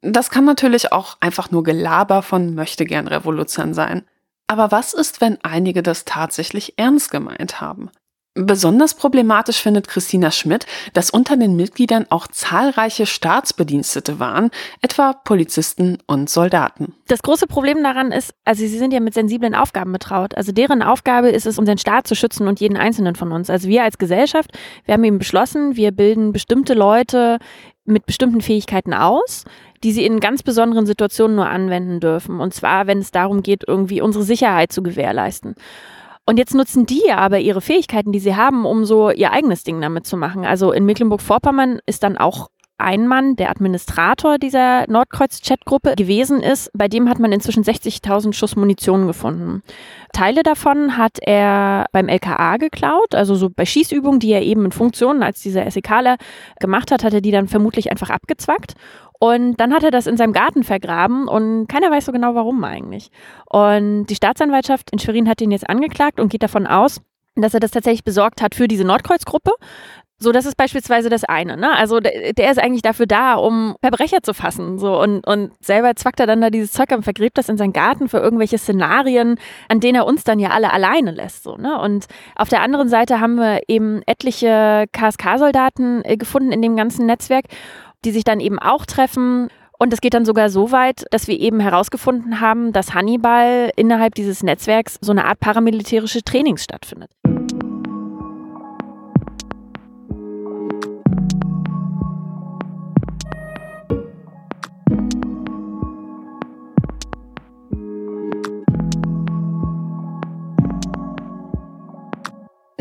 [0.00, 4.04] Das kann natürlich auch einfach nur Gelaber von möchtegern Revolution sein.
[4.48, 7.90] Aber was ist, wenn einige das tatsächlich ernst gemeint haben?
[8.34, 10.64] Besonders problematisch findet Christina Schmidt,
[10.94, 16.94] dass unter den Mitgliedern auch zahlreiche Staatsbedienstete waren, etwa Polizisten und Soldaten.
[17.08, 20.34] Das große Problem daran ist, also sie sind ja mit sensiblen Aufgaben betraut.
[20.34, 23.50] Also deren Aufgabe ist es, unseren Staat zu schützen und jeden einzelnen von uns.
[23.50, 24.50] Also wir als Gesellschaft,
[24.86, 27.38] wir haben eben beschlossen, wir bilden bestimmte Leute
[27.84, 29.44] mit bestimmten Fähigkeiten aus,
[29.84, 32.40] die sie in ganz besonderen Situationen nur anwenden dürfen.
[32.40, 35.54] Und zwar, wenn es darum geht, irgendwie unsere Sicherheit zu gewährleisten.
[36.24, 39.80] Und jetzt nutzen die aber ihre Fähigkeiten, die sie haben, um so ihr eigenes Ding
[39.80, 40.44] damit zu machen.
[40.44, 42.48] Also in Mecklenburg-Vorpommern ist dann auch
[42.82, 46.70] ein Mann, der Administrator dieser Nordkreuz-Chat-Gruppe gewesen ist.
[46.74, 49.62] Bei dem hat man inzwischen 60.000 Schuss Munition gefunden.
[50.12, 54.72] Teile davon hat er beim LKA geklaut, also so bei Schießübungen, die er eben in
[54.72, 56.16] Funktionen als dieser SEKler
[56.60, 58.74] gemacht hat, hat er die dann vermutlich einfach abgezwackt
[59.22, 62.64] und dann hat er das in seinem Garten vergraben und keiner weiß so genau, warum
[62.64, 63.12] eigentlich.
[63.46, 67.00] Und die Staatsanwaltschaft in Schwerin hat ihn jetzt angeklagt und geht davon aus,
[67.36, 69.52] dass er das tatsächlich besorgt hat für diese Nordkreuzgruppe.
[70.22, 71.56] So, das ist beispielsweise das eine.
[71.56, 71.74] Ne?
[71.76, 74.78] Also der, der, ist eigentlich dafür da, um Verbrecher zu fassen.
[74.78, 77.72] So und, und selber zwackt er dann da dieses Zeug und vergräbt das in seinen
[77.72, 79.36] Garten für irgendwelche Szenarien,
[79.68, 81.42] an denen er uns dann ja alle alleine lässt.
[81.42, 81.80] So, ne?
[81.80, 82.06] Und
[82.36, 87.44] auf der anderen Seite haben wir eben etliche KSK-Soldaten äh, gefunden in dem ganzen Netzwerk
[88.04, 89.48] die sich dann eben auch treffen.
[89.78, 94.14] Und es geht dann sogar so weit, dass wir eben herausgefunden haben, dass Hannibal innerhalb
[94.14, 97.10] dieses Netzwerks so eine Art paramilitärische Trainings stattfindet.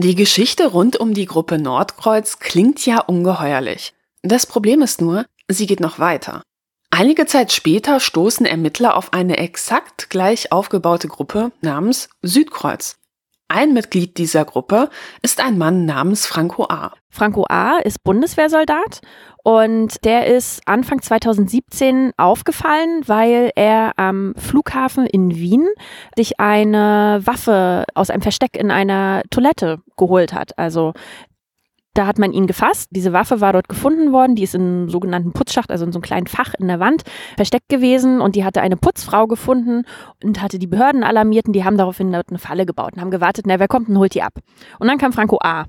[0.03, 3.93] Die Geschichte rund um die Gruppe Nordkreuz klingt ja ungeheuerlich.
[4.23, 6.41] Das Problem ist nur, sie geht noch weiter.
[6.89, 12.97] Einige Zeit später stoßen Ermittler auf eine exakt gleich aufgebaute Gruppe namens Südkreuz.
[13.47, 14.89] Ein Mitglied dieser Gruppe
[15.21, 16.93] ist ein Mann namens Franco A.
[17.11, 19.01] Franco A ist Bundeswehrsoldat
[19.43, 25.67] und der ist Anfang 2017 aufgefallen, weil er am Flughafen in Wien
[26.15, 30.57] sich eine Waffe aus einem Versteck in einer Toilette geholt hat.
[30.57, 30.93] Also
[31.93, 32.89] da hat man ihn gefasst.
[32.91, 34.35] Diese Waffe war dort gefunden worden.
[34.35, 37.03] Die ist in einem sogenannten Putzschacht, also in so einem kleinen Fach in der Wand,
[37.35, 38.21] versteckt gewesen.
[38.21, 39.83] Und die hatte eine Putzfrau gefunden
[40.23, 41.47] und hatte die Behörden alarmiert.
[41.47, 43.97] Und die haben daraufhin dort eine Falle gebaut und haben gewartet, na, wer kommt und
[43.97, 44.33] holt die ab.
[44.79, 45.65] Und dann kam Franco A.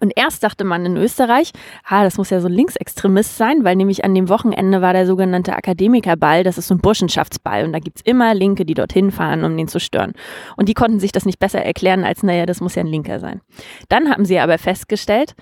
[0.00, 1.52] Und erst dachte man in Österreich,
[1.84, 5.06] ah, das muss ja so ein Linksextremist sein, weil nämlich an dem Wochenende war der
[5.06, 9.44] sogenannte Akademikerball, das ist so ein Burschenschaftsball und da gibt's immer Linke, die dorthin fahren,
[9.44, 10.12] um den zu stören.
[10.56, 13.18] Und die konnten sich das nicht besser erklären, als, naja, das muss ja ein Linker
[13.18, 13.40] sein.
[13.88, 15.34] Dann haben sie aber festgestellt,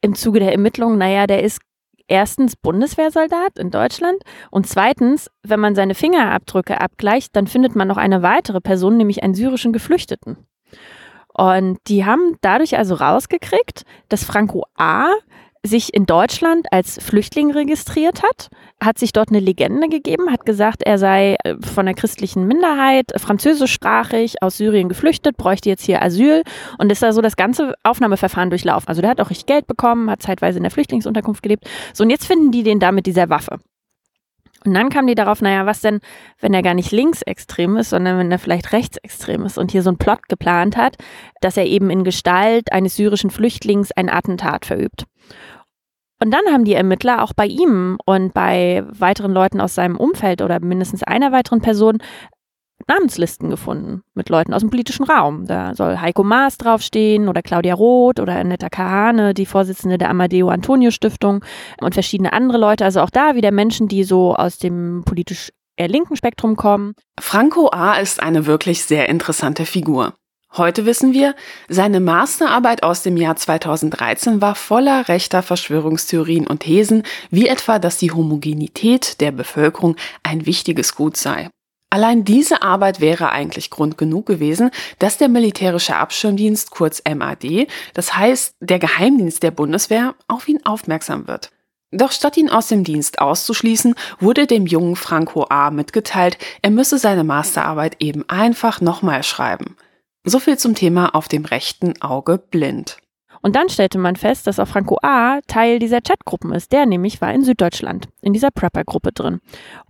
[0.00, 1.60] im Zuge der Ermittlungen, naja, der ist
[2.06, 7.96] erstens Bundeswehrsoldat in Deutschland und zweitens, wenn man seine Fingerabdrücke abgleicht, dann findet man noch
[7.96, 10.36] eine weitere Person, nämlich einen syrischen Geflüchteten.
[11.36, 15.08] Und die haben dadurch also rausgekriegt, dass Franco A.
[15.66, 18.50] sich in Deutschland als Flüchtling registriert hat,
[18.82, 23.06] hat sich dort eine Legende gegeben, hat gesagt, er sei äh, von der christlichen Minderheit,
[23.16, 26.42] französischsprachig, aus Syrien geflüchtet, bräuchte jetzt hier Asyl
[26.78, 28.88] und ist da so das ganze Aufnahmeverfahren durchlaufen.
[28.88, 31.64] Also der hat auch richtig Geld bekommen, hat zeitweise in der Flüchtlingsunterkunft gelebt.
[31.94, 33.58] So, und jetzt finden die den da mit dieser Waffe.
[34.66, 36.00] Und dann kamen die darauf, naja, was denn,
[36.40, 39.90] wenn er gar nicht linksextrem ist, sondern wenn er vielleicht rechtsextrem ist und hier so
[39.90, 40.96] einen Plot geplant hat,
[41.40, 45.04] dass er eben in Gestalt eines syrischen Flüchtlings ein Attentat verübt.
[46.22, 50.40] Und dann haben die Ermittler auch bei ihm und bei weiteren Leuten aus seinem Umfeld
[50.40, 51.98] oder mindestens einer weiteren Person
[52.86, 55.46] Namenslisten gefunden mit Leuten aus dem politischen Raum.
[55.46, 60.48] Da soll Heiko Maas draufstehen oder Claudia Roth oder Annetta Kahane, die Vorsitzende der Amadeo
[60.48, 61.44] Antonio Stiftung
[61.80, 62.84] und verschiedene andere Leute.
[62.84, 66.94] Also auch da wieder Menschen, die so aus dem politisch eher linken Spektrum kommen.
[67.20, 67.94] Franco A.
[67.94, 70.14] ist eine wirklich sehr interessante Figur.
[70.56, 71.34] Heute wissen wir,
[71.68, 77.98] seine Masterarbeit aus dem Jahr 2013 war voller rechter Verschwörungstheorien und Thesen, wie etwa, dass
[77.98, 81.50] die Homogenität der Bevölkerung ein wichtiges Gut sei.
[81.94, 88.16] Allein diese Arbeit wäre eigentlich Grund genug gewesen, dass der militärische Abschirmdienst, kurz MAD, das
[88.16, 91.52] heißt der Geheimdienst der Bundeswehr, auf ihn aufmerksam wird.
[91.92, 95.70] Doch statt ihn aus dem Dienst auszuschließen, wurde dem jungen Franco A.
[95.70, 99.76] mitgeteilt, er müsse seine Masterarbeit eben einfach nochmal schreiben.
[100.24, 102.96] So viel zum Thema auf dem rechten Auge blind.
[103.44, 105.40] Und dann stellte man fest, dass auch Franco A.
[105.46, 106.72] Teil dieser Chatgruppen ist.
[106.72, 109.40] Der nämlich war in Süddeutschland, in dieser Prepper-Gruppe drin.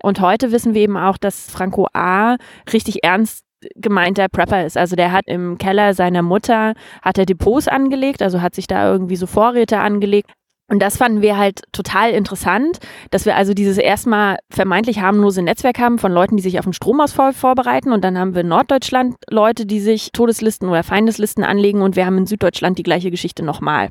[0.02, 2.34] Und heute wissen wir eben auch, dass Franco A.
[2.72, 3.44] richtig ernst
[3.76, 4.76] gemeinter Prepper ist.
[4.76, 8.90] Also der hat im Keller seiner Mutter, hat er Depots angelegt, also hat sich da
[8.90, 10.32] irgendwie so Vorräte angelegt,
[10.66, 12.78] und das fanden wir halt total interessant,
[13.10, 16.72] dass wir also dieses erstmal vermeintlich harmlose Netzwerk haben von Leuten, die sich auf den
[16.72, 17.92] Stromausfall vorbereiten.
[17.92, 21.82] Und dann haben wir in Norddeutschland Leute, die sich Todeslisten oder Feindeslisten anlegen.
[21.82, 23.90] Und wir haben in Süddeutschland die gleiche Geschichte nochmal.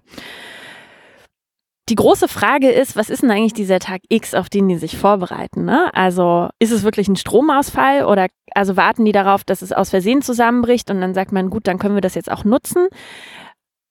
[1.89, 4.97] Die große Frage ist, was ist denn eigentlich dieser Tag X, auf den die sich
[4.97, 5.65] vorbereiten?
[5.65, 5.93] Ne?
[5.93, 10.21] Also ist es wirklich ein Stromausfall oder also warten die darauf, dass es aus Versehen
[10.21, 12.87] zusammenbricht und dann sagt man, gut, dann können wir das jetzt auch nutzen?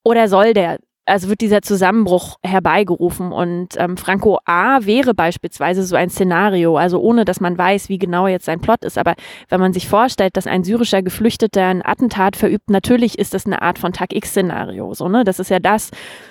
[0.04, 3.32] Oder soll der also wird dieser Zusammenbruch herbeigerufen.
[3.32, 4.78] Und ähm, Franco A.
[4.82, 8.84] wäre beispielsweise so ein Szenario, also ohne dass man weiß, wie genau jetzt sein Plot
[8.84, 8.98] ist.
[8.98, 9.14] Aber
[9.48, 13.62] wenn man sich vorstellt, dass ein syrischer Geflüchteter ein Attentat verübt, natürlich ist das eine
[13.62, 14.94] Art von Tag X-Szenario.
[14.94, 15.24] So, ne?
[15.24, 15.90] Das ist ja das,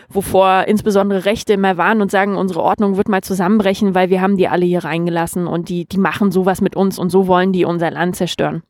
[0.09, 4.37] wovor insbesondere Rechte immer warnen und sagen, unsere Ordnung wird mal zusammenbrechen, weil wir haben
[4.37, 7.65] die alle hier reingelassen und die, die machen sowas mit uns und so wollen die
[7.65, 8.63] unser Land zerstören.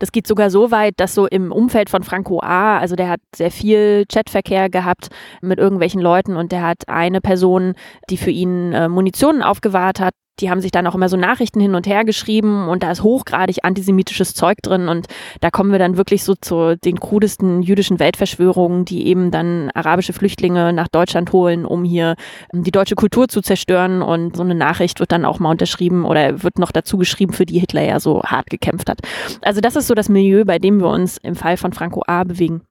[0.00, 3.20] Das geht sogar so weit, dass so im Umfeld von Franco A., also der hat
[3.36, 5.08] sehr viel Chatverkehr gehabt
[5.42, 7.74] mit irgendwelchen Leuten und der hat eine Person,
[8.08, 11.60] die für ihn äh, Munition aufgewahrt hat, die haben sich dann auch immer so Nachrichten
[11.60, 15.06] hin und her geschrieben und da ist hochgradig antisemitisches Zeug drin und
[15.40, 20.12] da kommen wir dann wirklich so zu den krudesten jüdischen Weltverschwörungen, die eben dann arabische
[20.12, 22.16] Flüchtlinge nach Deutschland holen, um hier
[22.52, 26.04] ähm, die deutsche Kultur zu zerstören und so eine Nachricht wird dann auch mal unterschrieben
[26.04, 29.00] oder wird noch dazu geschrieben, für die Hitler ja so hart gekämpft hat.
[29.42, 32.24] Also das ist so das Milieu, bei dem wir uns im Fall von Franco A.
[32.24, 32.62] bewegen.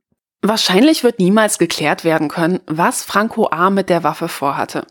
[0.42, 3.70] Wahrscheinlich wird niemals geklärt werden können, was Franco A.
[3.70, 4.86] mit der Waffe vorhatte.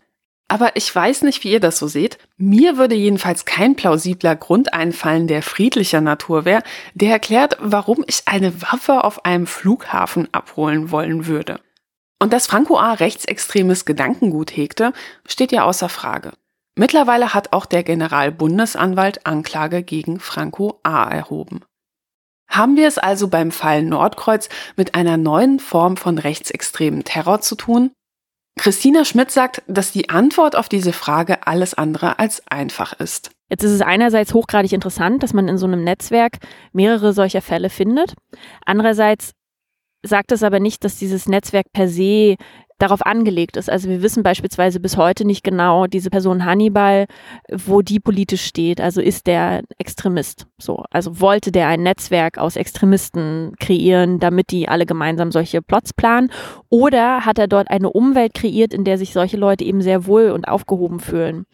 [0.51, 2.17] Aber ich weiß nicht, wie ihr das so seht.
[2.37, 6.63] Mir würde jedenfalls kein plausibler Grund einfallen, der friedlicher Natur wäre,
[6.95, 11.59] der erklärt, warum ich eine Waffe auf einem Flughafen abholen wollen würde.
[12.19, 12.93] Und dass Franco A.
[12.93, 14.91] rechtsextremes Gedankengut hegte,
[15.27, 16.33] steht ja außer Frage.
[16.75, 21.09] Mittlerweile hat auch der Generalbundesanwalt Anklage gegen Franco A.
[21.09, 21.61] erhoben.
[22.49, 27.55] Haben wir es also beim Fall Nordkreuz mit einer neuen Form von rechtsextremen Terror zu
[27.55, 27.91] tun?
[28.59, 33.31] Christina Schmidt sagt, dass die Antwort auf diese Frage alles andere als einfach ist.
[33.49, 36.39] Jetzt ist es einerseits hochgradig interessant, dass man in so einem Netzwerk
[36.73, 38.15] mehrere solcher Fälle findet.
[38.65, 39.31] Andererseits
[40.03, 42.35] sagt es aber nicht, dass dieses Netzwerk per se
[42.79, 43.69] darauf angelegt ist.
[43.69, 47.05] Also wir wissen beispielsweise bis heute nicht genau, diese Person Hannibal,
[47.51, 48.81] wo die politisch steht.
[48.81, 50.47] Also ist der Extremist.
[50.57, 55.93] So, also wollte der ein Netzwerk aus Extremisten kreieren, damit die alle gemeinsam solche Plots
[55.93, 56.31] planen?
[56.69, 60.31] Oder hat er dort eine Umwelt kreiert, in der sich solche Leute eben sehr wohl
[60.31, 61.45] und aufgehoben fühlen?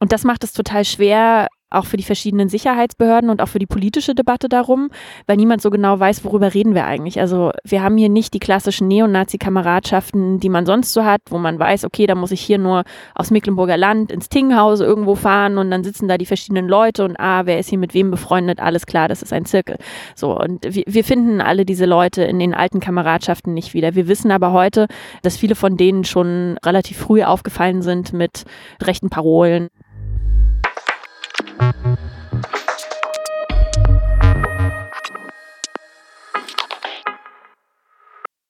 [0.00, 3.66] Und das macht es total schwer, auch für die verschiedenen Sicherheitsbehörden und auch für die
[3.66, 4.90] politische Debatte darum,
[5.26, 7.20] weil niemand so genau weiß, worüber reden wir eigentlich.
[7.20, 11.58] Also wir haben hier nicht die klassischen Neonazi-Kameradschaften, die man sonst so hat, wo man
[11.58, 15.70] weiß, okay, da muss ich hier nur aus Mecklenburger Land ins Tingenhaus irgendwo fahren und
[15.70, 18.86] dann sitzen da die verschiedenen Leute und ah, wer ist hier mit wem befreundet, alles
[18.86, 19.76] klar, das ist ein Zirkel.
[20.14, 23.94] So, und wir, wir finden alle diese Leute in den alten Kameradschaften nicht wieder.
[23.94, 24.86] Wir wissen aber heute,
[25.22, 28.44] dass viele von denen schon relativ früh aufgefallen sind mit
[28.82, 29.68] rechten Parolen.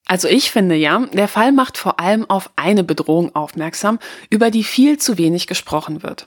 [0.07, 3.99] Also ich finde ja, der Fall macht vor allem auf eine Bedrohung aufmerksam,
[4.31, 6.27] über die viel zu wenig gesprochen wird.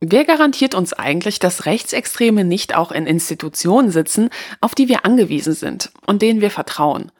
[0.00, 4.30] Wer garantiert uns eigentlich, dass Rechtsextreme nicht auch in Institutionen sitzen,
[4.62, 7.12] auf die wir angewiesen sind und denen wir vertrauen?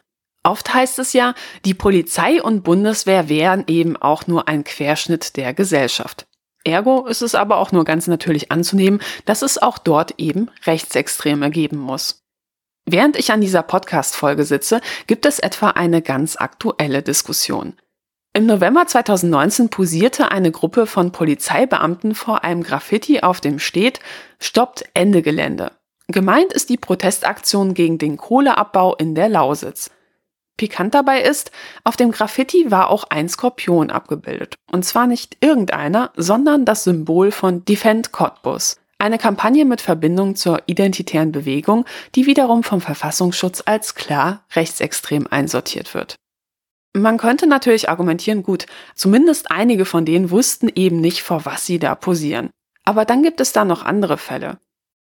[0.43, 1.35] Oft heißt es ja,
[1.67, 6.27] die Polizei und Bundeswehr wären eben auch nur ein Querschnitt der Gesellschaft.
[6.65, 11.51] Ergo ist es aber auch nur ganz natürlich anzunehmen, dass es auch dort eben Rechtsextreme
[11.51, 12.23] geben muss.
[12.87, 17.75] Während ich an dieser Podcast-Folge sitze, gibt es etwa eine ganz aktuelle Diskussion.
[18.33, 24.01] Im November 2019 posierte eine Gruppe von Polizeibeamten vor einem Graffiti, auf dem steht
[24.39, 25.73] Stoppt Ende Gelände.
[26.09, 29.91] Gemeint ist die Protestaktion gegen den Kohleabbau in der Lausitz.
[30.61, 31.53] Pikant dabei ist,
[31.85, 34.57] auf dem Graffiti war auch ein Skorpion abgebildet.
[34.71, 38.77] Und zwar nicht irgendeiner, sondern das Symbol von Defend Cottbus.
[38.99, 45.95] Eine Kampagne mit Verbindung zur identitären Bewegung, die wiederum vom Verfassungsschutz als klar rechtsextrem einsortiert
[45.95, 46.17] wird.
[46.93, 51.79] Man könnte natürlich argumentieren, gut, zumindest einige von denen wussten eben nicht, vor was sie
[51.79, 52.51] da posieren.
[52.85, 54.59] Aber dann gibt es da noch andere Fälle.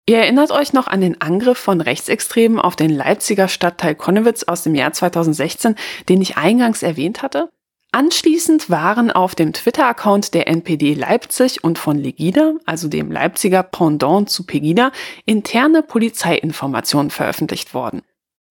[0.08, 4.62] Ihr erinnert euch noch an den Angriff von Rechtsextremen auf den Leipziger Stadtteil Konnewitz aus
[4.62, 5.74] dem Jahr 2016,
[6.08, 7.50] den ich eingangs erwähnt hatte?
[7.92, 14.30] Anschließend waren auf dem Twitter-Account der NPD Leipzig und von Legida, also dem Leipziger Pendant
[14.30, 14.92] zu Pegida,
[15.26, 18.00] interne Polizeiinformationen veröffentlicht worden.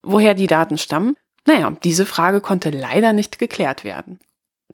[0.04, 1.16] Woher die Daten stammen?
[1.44, 4.20] Naja, diese Frage konnte leider nicht geklärt werden.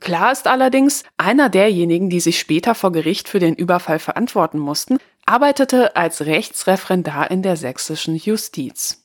[0.00, 4.98] Klar ist allerdings, einer derjenigen, die sich später vor Gericht für den Überfall verantworten mussten,
[5.26, 9.04] arbeitete als Rechtsreferendar in der sächsischen Justiz.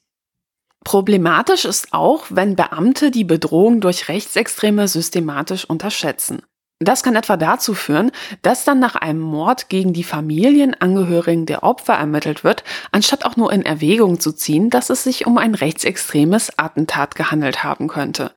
[0.84, 6.42] Problematisch ist auch, wenn Beamte die Bedrohung durch Rechtsextreme systematisch unterschätzen.
[6.82, 8.12] Das kann etwa dazu führen,
[8.42, 12.64] dass dann nach einem Mord gegen die Familienangehörigen der Opfer ermittelt wird,
[12.94, 17.66] anstatt auch nur in Erwägung zu ziehen, dass es sich um ein rechtsextremes Attentat gehandelt
[17.66, 18.34] haben könnte.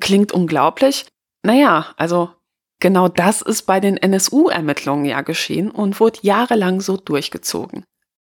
[0.00, 1.06] Klingt unglaublich?
[1.44, 2.30] Naja, also
[2.80, 7.84] genau das ist bei den NSU-Ermittlungen ja geschehen und wurde jahrelang so durchgezogen.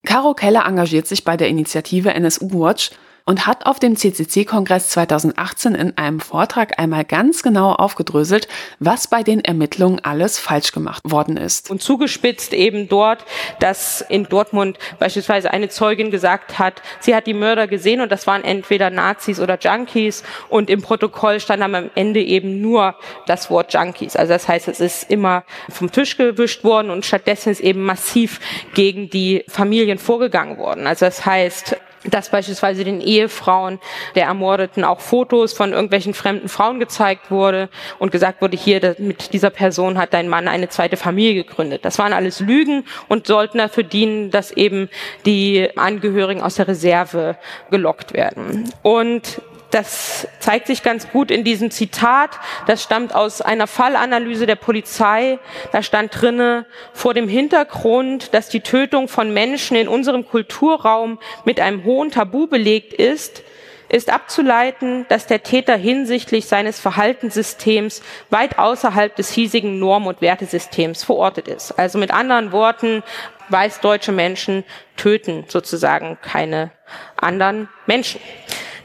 [0.05, 2.91] Caro Keller engagiert sich bei der Initiative NSU Watch
[3.31, 9.23] und hat auf dem CCC-Kongress 2018 in einem Vortrag einmal ganz genau aufgedröselt, was bei
[9.23, 11.71] den Ermittlungen alles falsch gemacht worden ist.
[11.71, 13.23] Und zugespitzt eben dort,
[13.61, 18.27] dass in Dortmund beispielsweise eine Zeugin gesagt hat, sie hat die Mörder gesehen und das
[18.27, 22.95] waren entweder Nazis oder Junkies und im Protokoll stand am Ende eben nur
[23.27, 24.17] das Wort Junkies.
[24.17, 28.41] Also das heißt, es ist immer vom Tisch gewischt worden und stattdessen ist eben massiv
[28.73, 30.85] gegen die Familien vorgegangen worden.
[30.85, 33.79] Also das heißt, dass beispielsweise den Ehefrauen
[34.15, 39.33] der Ermordeten auch Fotos von irgendwelchen fremden Frauen gezeigt wurde und gesagt wurde, hier mit
[39.33, 41.85] dieser Person hat dein Mann eine zweite Familie gegründet.
[41.85, 44.89] Das waren alles Lügen und sollten dafür dienen, dass eben
[45.25, 47.37] die Angehörigen aus der Reserve
[47.69, 48.71] gelockt werden.
[48.81, 49.41] Und
[49.71, 52.39] das zeigt sich ganz gut in diesem Zitat.
[52.67, 55.39] Das stammt aus einer Fallanalyse der Polizei.
[55.71, 61.59] Da stand drinne, vor dem Hintergrund, dass die Tötung von Menschen in unserem Kulturraum mit
[61.59, 63.43] einem hohen Tabu belegt ist,
[63.89, 71.03] ist abzuleiten, dass der Täter hinsichtlich seines Verhaltenssystems weit außerhalb des hiesigen Norm- und Wertesystems
[71.03, 71.77] verortet ist.
[71.77, 73.03] Also mit anderen Worten,
[73.49, 74.63] weißdeutsche Menschen
[74.95, 76.71] töten sozusagen keine
[77.17, 78.21] anderen Menschen.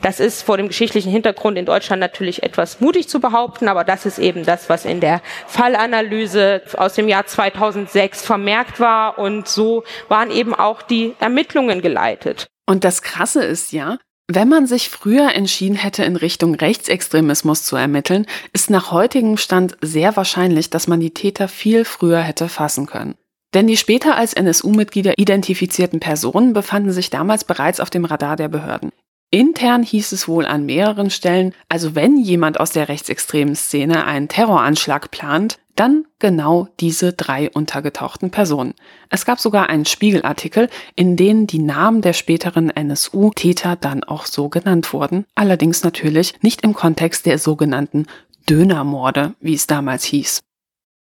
[0.02, 4.06] Das ist vor dem geschichtlichen Hintergrund in Deutschland natürlich etwas mutig zu behaupten, aber das
[4.06, 9.84] ist eben das, was in der Fallanalyse aus dem Jahr 2006 vermerkt war und so
[10.08, 12.46] waren eben auch die Ermittlungen geleitet.
[12.66, 17.76] Und das Krasse ist ja, wenn man sich früher entschieden hätte, in Richtung Rechtsextremismus zu
[17.76, 22.86] ermitteln, ist nach heutigem Stand sehr wahrscheinlich, dass man die Täter viel früher hätte fassen
[22.86, 23.14] können.
[23.54, 28.48] Denn die später als NSU-Mitglieder identifizierten Personen befanden sich damals bereits auf dem Radar der
[28.48, 28.90] Behörden.
[29.30, 34.28] Intern hieß es wohl an mehreren Stellen, also wenn jemand aus der rechtsextremen Szene einen
[34.28, 38.74] Terroranschlag plant, dann genau diese drei untergetauchten Personen.
[39.10, 44.48] Es gab sogar einen Spiegelartikel, in dem die Namen der späteren NSU-Täter dann auch so
[44.48, 48.06] genannt wurden, allerdings natürlich nicht im Kontext der sogenannten
[48.48, 50.42] Dönermorde, wie es damals hieß.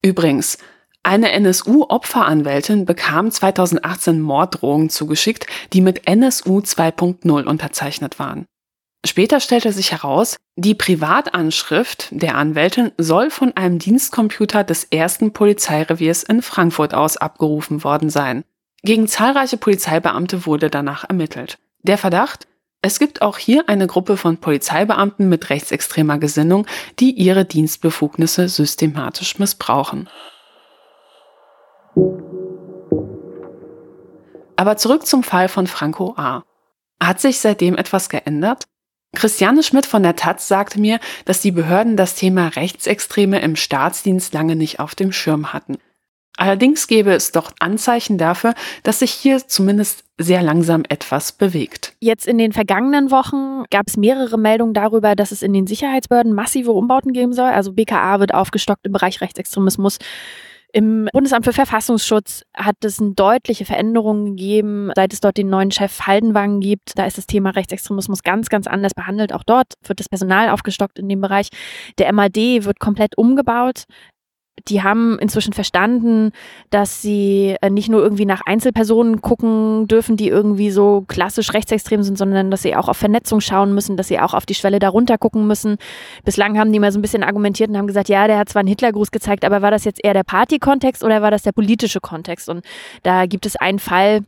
[0.02, 0.58] Übrigens,
[1.04, 8.46] eine NSU-Opferanwältin bekam 2018 Morddrohungen zugeschickt, die mit NSU 2.0 unterzeichnet waren.
[9.06, 16.22] Später stellte sich heraus, die Privatanschrift der Anwältin soll von einem Dienstcomputer des ersten Polizeireviers
[16.22, 18.44] in Frankfurt aus abgerufen worden sein.
[18.82, 21.58] Gegen zahlreiche Polizeibeamte wurde danach ermittelt.
[21.82, 22.46] Der Verdacht?
[22.80, 26.66] Es gibt auch hier eine Gruppe von Polizeibeamten mit rechtsextremer Gesinnung,
[26.98, 30.08] die ihre Dienstbefugnisse systematisch missbrauchen.
[34.56, 36.44] Aber zurück zum Fall von Franco A.
[37.02, 38.64] Hat sich seitdem etwas geändert?
[39.14, 44.34] Christiane Schmidt von der Taz sagte mir, dass die Behörden das Thema Rechtsextreme im Staatsdienst
[44.34, 45.78] lange nicht auf dem Schirm hatten.
[46.36, 51.94] Allerdings gäbe es doch Anzeichen dafür, dass sich hier zumindest sehr langsam etwas bewegt.
[52.00, 56.32] Jetzt in den vergangenen Wochen gab es mehrere Meldungen darüber, dass es in den Sicherheitsbehörden
[56.32, 57.50] massive Umbauten geben soll.
[57.50, 59.98] Also BKA wird aufgestockt im Bereich Rechtsextremismus.
[60.76, 65.70] Im Bundesamt für Verfassungsschutz hat es eine deutliche Veränderung gegeben, seit es dort den neuen
[65.70, 66.98] Chef Haldenwang gibt.
[66.98, 69.32] Da ist das Thema Rechtsextremismus ganz, ganz anders behandelt.
[69.32, 71.50] Auch dort wird das Personal aufgestockt in dem Bereich.
[71.98, 73.84] Der MAD wird komplett umgebaut
[74.68, 76.30] die haben inzwischen verstanden,
[76.70, 82.02] dass sie äh, nicht nur irgendwie nach Einzelpersonen gucken dürfen, die irgendwie so klassisch rechtsextrem
[82.02, 84.78] sind, sondern dass sie auch auf Vernetzung schauen müssen, dass sie auch auf die Schwelle
[84.78, 85.76] darunter gucken müssen.
[86.24, 88.60] Bislang haben die mal so ein bisschen argumentiert und haben gesagt, ja, der hat zwar
[88.60, 92.00] einen Hitlergruß gezeigt, aber war das jetzt eher der Party-Kontext oder war das der politische
[92.00, 92.48] Kontext?
[92.48, 92.64] Und
[93.02, 94.20] da gibt es einen Fall,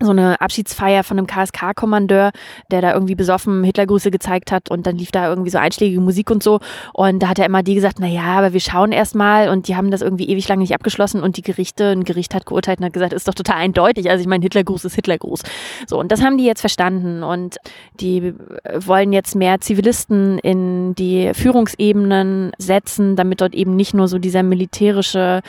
[0.00, 2.32] so eine Abschiedsfeier von einem KSK-Kommandeur,
[2.70, 6.30] der da irgendwie besoffen Hitlergrüße gezeigt hat und dann lief da irgendwie so einschlägige Musik
[6.30, 6.58] und so.
[6.92, 9.76] Und da hat der MAD gesagt, na ja, aber wir schauen erst mal und die
[9.76, 12.86] haben das irgendwie ewig lang nicht abgeschlossen und die Gerichte, ein Gericht hat geurteilt und
[12.86, 14.10] hat gesagt, ist doch total eindeutig.
[14.10, 15.42] Also ich meine, Hitlergruß ist Hitlergruß.
[15.86, 17.56] So, und das haben die jetzt verstanden und
[18.00, 18.34] die
[18.74, 24.42] wollen jetzt mehr Zivilisten in die Führungsebenen setzen, damit dort eben nicht nur so dieser
[24.42, 25.40] militärische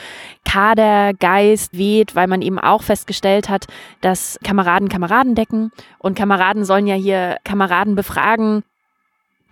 [0.44, 3.66] Kadergeist weht, weil man eben auch festgestellt hat,
[4.00, 5.70] dass Kameraden Kameraden decken.
[5.98, 8.62] Und Kameraden sollen ja hier Kameraden befragen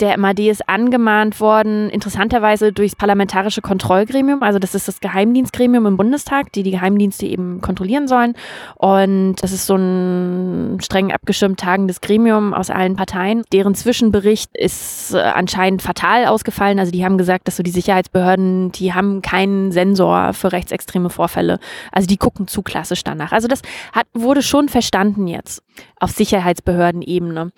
[0.01, 4.42] der MAD ist angemahnt worden, interessanterweise durchs parlamentarische Kontrollgremium.
[4.42, 8.34] Also das ist das Geheimdienstgremium im Bundestag, die die Geheimdienste eben kontrollieren sollen.
[8.74, 13.45] Und das ist so ein streng abgeschirmt tagendes Gremium aus allen Parteien.
[13.53, 16.78] Deren Zwischenbericht ist äh, anscheinend fatal ausgefallen.
[16.78, 21.61] Also die haben gesagt, dass so die Sicherheitsbehörden, die haben keinen Sensor für rechtsextreme Vorfälle.
[21.92, 23.32] Also die gucken zu klassisch danach.
[23.32, 25.64] Also das hat, wurde schon verstanden jetzt
[25.99, 27.53] auf Sicherheitsbehördenebene.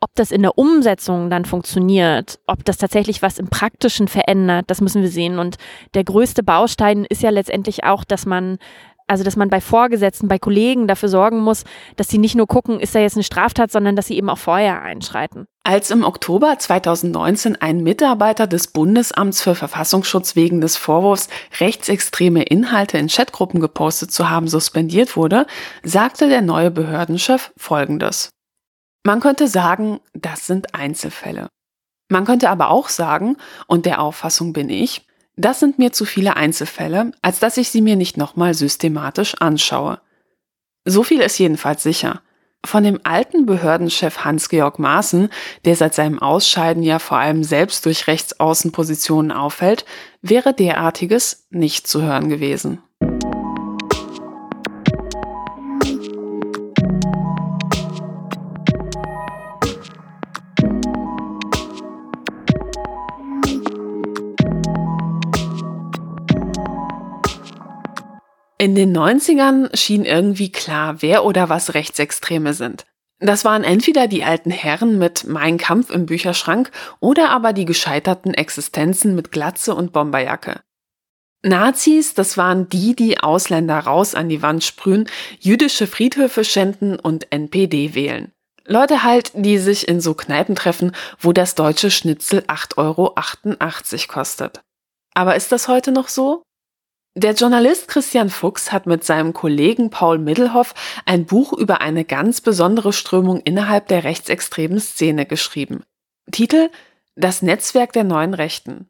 [0.00, 4.80] Ob das in der Umsetzung dann funktioniert, ob das tatsächlich was im Praktischen verändert, das
[4.80, 5.38] müssen wir sehen.
[5.38, 5.56] Und
[5.94, 8.58] der größte Baustein ist ja letztendlich auch, dass man
[9.10, 11.64] also dass man bei Vorgesetzten, bei Kollegen dafür sorgen muss,
[11.96, 14.38] dass sie nicht nur gucken, ist da jetzt eine Straftat, sondern dass sie eben auch
[14.38, 15.46] vorher einschreiten.
[15.64, 22.98] Als im Oktober 2019 ein Mitarbeiter des Bundesamts für Verfassungsschutz wegen des Vorwurfs, rechtsextreme Inhalte
[22.98, 25.46] in Chatgruppen gepostet zu haben, suspendiert wurde,
[25.82, 28.30] sagte der neue Behördenchef Folgendes.
[29.04, 31.48] Man könnte sagen, das sind Einzelfälle.
[32.08, 33.36] Man könnte aber auch sagen,
[33.66, 35.04] und der Auffassung bin ich,
[35.36, 40.00] das sind mir zu viele Einzelfälle, als dass ich sie mir nicht nochmal systematisch anschaue.
[40.84, 42.22] So viel ist jedenfalls sicher.
[42.64, 45.30] Von dem alten Behördenchef Hans-Georg Maaßen,
[45.64, 49.86] der seit seinem Ausscheiden ja vor allem selbst durch Rechtsaußenpositionen auffällt,
[50.20, 52.82] wäre derartiges nicht zu hören gewesen.
[68.60, 72.84] In den 90ern schien irgendwie klar, wer oder was Rechtsextreme sind.
[73.18, 78.34] Das waren entweder die alten Herren mit Mein Kampf im Bücherschrank oder aber die gescheiterten
[78.34, 80.60] Existenzen mit Glatze und Bomberjacke.
[81.42, 85.08] Nazis, das waren die, die Ausländer raus an die Wand sprühen,
[85.38, 88.30] jüdische Friedhöfe schänden und NPD wählen.
[88.66, 93.14] Leute halt, die sich in so Kneipen treffen, wo das deutsche Schnitzel 8,88 Euro
[94.06, 94.60] kostet.
[95.14, 96.42] Aber ist das heute noch so?
[97.16, 100.74] Der Journalist Christian Fuchs hat mit seinem Kollegen Paul Middelhoff
[101.06, 105.82] ein Buch über eine ganz besondere Strömung innerhalb der rechtsextremen Szene geschrieben.
[106.30, 106.70] Titel
[107.16, 108.88] Das Netzwerk der neuen Rechten.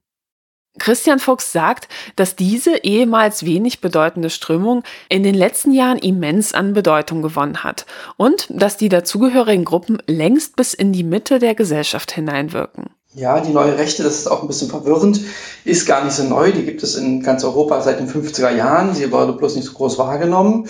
[0.79, 6.75] Christian Fuchs sagt, dass diese ehemals wenig bedeutende Strömung in den letzten Jahren immens an
[6.75, 7.87] Bedeutung gewonnen hat
[8.19, 12.91] und dass die dazugehörigen Gruppen längst bis in die Mitte der Gesellschaft hineinwirken.
[13.15, 15.21] Ja, die neue Rechte, das ist auch ein bisschen verwirrend,
[15.65, 16.53] ist gar nicht so neu.
[16.53, 18.95] Die gibt es in ganz Europa seit den 50er Jahren.
[18.95, 20.69] Sie wurde bloß nicht so groß wahrgenommen.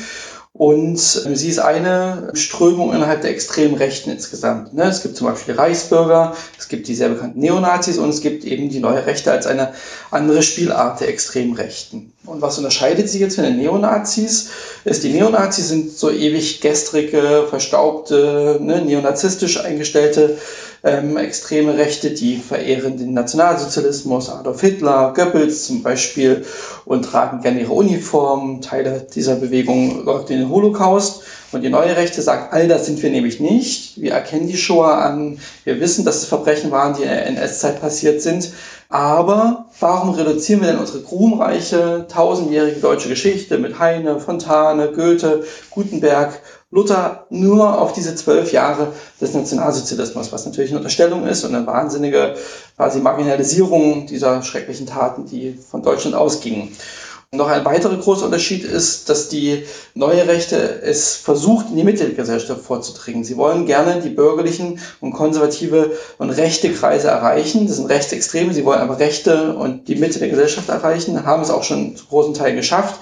[0.53, 4.75] Und sie ist eine Strömung innerhalb der extremen Rechten insgesamt.
[4.75, 4.85] Ne?
[4.85, 8.69] Es gibt zum Beispiel Reichsbürger, es gibt die sehr bekannten Neonazis und es gibt eben
[8.69, 9.73] die neue Rechte als eine
[10.11, 12.13] andere Spielart der extremen Rechten.
[12.27, 14.51] Und was unterscheidet sie jetzt von den Neonazis?
[14.85, 20.37] Ist, die Neonazis sind so ewig gestrige, verstaubte, ne, neonazistisch eingestellte
[20.83, 26.45] ähm, extreme Rechte, die verehren den Nationalsozialismus, Adolf Hitler, Goebbels zum Beispiel
[26.85, 28.61] und tragen gerne ihre Uniform.
[28.61, 31.23] Teile dieser Bewegung in den Holocaust.
[31.53, 34.01] Und die neue Rechte sagt, all das sind wir nämlich nicht.
[34.01, 35.39] Wir erkennen die Shoah an.
[35.65, 38.53] Wir wissen, dass es Verbrechen waren, die in der NS-Zeit passiert sind.
[38.89, 46.41] Aber warum reduzieren wir denn unsere ruhmreiche, tausendjährige deutsche Geschichte mit Heine, Fontane, Goethe, Gutenberg
[46.73, 51.67] Luther nur auf diese zwölf Jahre des Nationalsozialismus, was natürlich eine Unterstellung ist und eine
[51.67, 52.37] wahnsinnige
[52.77, 56.69] quasi Marginalisierung dieser schrecklichen Taten, die von Deutschland ausgingen.
[57.33, 59.65] Und noch ein weiterer großer Unterschied ist, dass die
[59.95, 63.23] neue Rechte es versucht, in die Mitte der Gesellschaft vorzudringen.
[63.23, 67.67] Sie wollen gerne die bürgerlichen und konservative und rechte Kreise erreichen.
[67.67, 71.51] Das sind Rechtsextreme, sie wollen aber Rechte und die Mitte der Gesellschaft erreichen, haben es
[71.51, 72.99] auch schon zu großen Teilen geschafft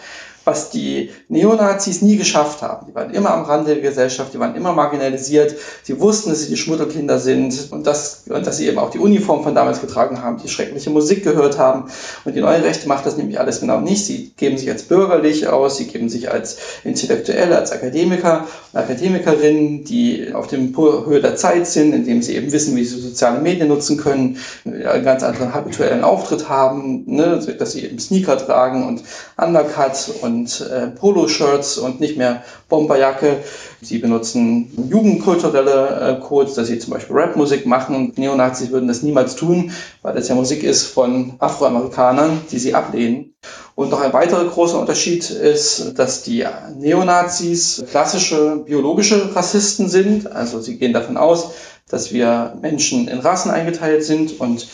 [0.49, 2.86] was die Neonazis nie geschafft haben.
[2.88, 5.55] Die waren immer am Rande der Gesellschaft, die waren immer marginalisiert.
[5.82, 8.99] Sie wussten, dass sie die Schmuddelkinder sind und, das, und dass sie eben auch die
[8.99, 11.90] Uniform von damals getragen haben, die schreckliche Musik gehört haben.
[12.24, 14.07] Und die neue Rechte macht das nämlich alles genau nicht.
[14.07, 19.85] Sie geben sich als bürgerlich aus, sie geben sich als Intellektuelle, als Akademiker und Akademikerinnen,
[19.85, 23.68] die auf dem Höhe der Zeit sind, indem sie eben wissen, wie sie soziale Medien
[23.68, 29.02] nutzen können, einen ganz anderen habituellen Auftritt haben, ne, dass sie eben Sneaker tragen und
[29.36, 33.39] Undercut und und äh, Poloshirts und nicht mehr Bomberjacke.
[33.81, 38.12] Sie benutzen jugendkulturelle äh, Codes, dass sie zum Beispiel Rapmusik machen.
[38.16, 43.35] Neonazis würden das niemals tun, weil das ja Musik ist von Afroamerikanern, die sie ablehnen.
[43.74, 46.44] Und noch ein weiterer großer Unterschied ist, dass die
[46.77, 50.31] Neonazis klassische biologische Rassisten sind.
[50.31, 51.51] Also sie gehen davon aus,
[51.89, 54.69] dass wir Menschen in Rassen eingeteilt sind und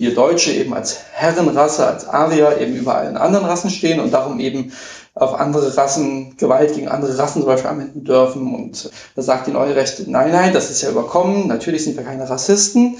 [0.00, 4.40] wir Deutsche eben als Herrenrasse, als Arier eben über allen anderen Rassen stehen und darum
[4.40, 4.72] eben
[5.14, 8.54] auf andere Rassen, Gewalt gegen andere Rassen zum Beispiel anwenden dürfen.
[8.54, 12.04] Und da sagt die neue Rechte, nein, nein, das ist ja überkommen, natürlich sind wir
[12.04, 12.96] keine Rassisten.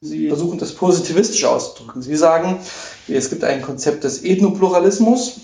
[0.00, 2.02] Sie versuchen das positivistisch auszudrücken.
[2.02, 2.58] Sie sagen,
[3.06, 5.40] es gibt ein Konzept des Ethnopluralismus.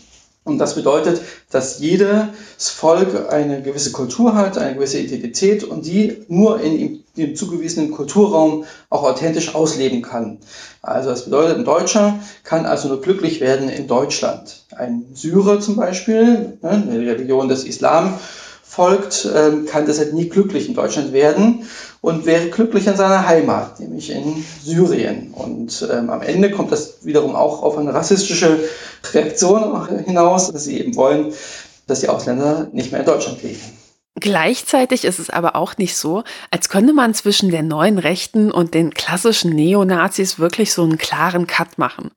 [0.48, 1.20] Und das bedeutet,
[1.50, 2.26] dass jedes
[2.56, 8.64] Volk eine gewisse Kultur hat, eine gewisse Identität und die nur in dem zugewiesenen Kulturraum
[8.88, 10.38] auch authentisch ausleben kann.
[10.80, 14.64] Also das bedeutet, ein Deutscher kann also nur glücklich werden in Deutschland.
[14.74, 18.14] Ein Syrer zum Beispiel, ne, eine Religion des Islam,
[18.68, 21.66] folgt, ähm, kann deshalb nie glücklich in Deutschland werden
[22.02, 25.32] und wäre glücklich in seiner Heimat, nämlich in Syrien.
[25.32, 28.60] Und ähm, am Ende kommt das wiederum auch auf eine rassistische
[29.14, 31.32] Reaktion hinaus, dass sie eben wollen,
[31.86, 33.60] dass die Ausländer nicht mehr in Deutschland leben.
[34.20, 38.74] Gleichzeitig ist es aber auch nicht so, als könnte man zwischen der neuen Rechten und
[38.74, 42.10] den klassischen Neonazis wirklich so einen klaren Cut machen.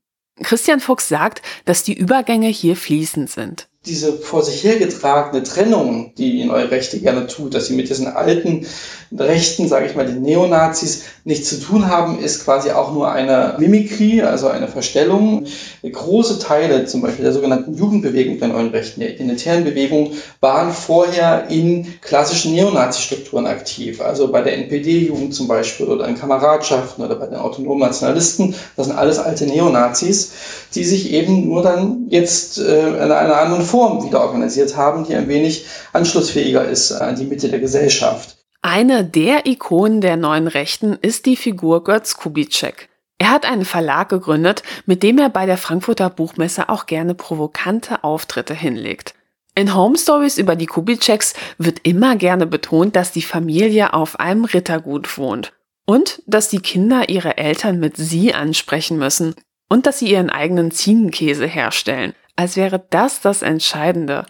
[0.43, 6.31] Christian Fuchs sagt, dass die Übergänge hier fließend sind diese vor sich hergetragene Trennung, die
[6.33, 8.67] die neue Rechte gerne tut, dass sie mit diesen alten
[9.11, 13.55] Rechten, sage ich mal, den Neonazis nichts zu tun haben, ist quasi auch nur eine
[13.57, 15.45] Mimikrie, also eine Verstellung.
[15.83, 21.49] Große Teile, zum Beispiel der sogenannten Jugendbewegung der neuen Rechten, der identitären Bewegung, waren vorher
[21.49, 23.99] in klassischen Neonazi-Strukturen aktiv.
[23.99, 28.53] Also bei der NPD-Jugend zum Beispiel oder in Kameradschaften oder bei den autonomen Nationalisten.
[28.77, 30.31] Das sind alles alte Neonazis,
[30.75, 35.15] die sich eben nur dann jetzt äh, in einer anderen Form wieder organisiert haben, die
[35.15, 38.37] ein wenig anschlussfähiger ist an die Mitte der Gesellschaft.
[38.61, 42.89] Eine der Ikonen der neuen Rechten ist die Figur Götz Kubitschek.
[43.17, 48.03] Er hat einen Verlag gegründet, mit dem er bei der Frankfurter Buchmesse auch gerne provokante
[48.03, 49.15] Auftritte hinlegt.
[49.55, 54.45] In Home Stories über die Kubitscheks wird immer gerne betont, dass die Familie auf einem
[54.45, 55.53] Rittergut wohnt
[55.85, 59.35] und dass die Kinder ihre Eltern mit sie ansprechen müssen
[59.69, 64.25] und dass sie ihren eigenen Ziegenkäse herstellen, als wäre das das Entscheidende.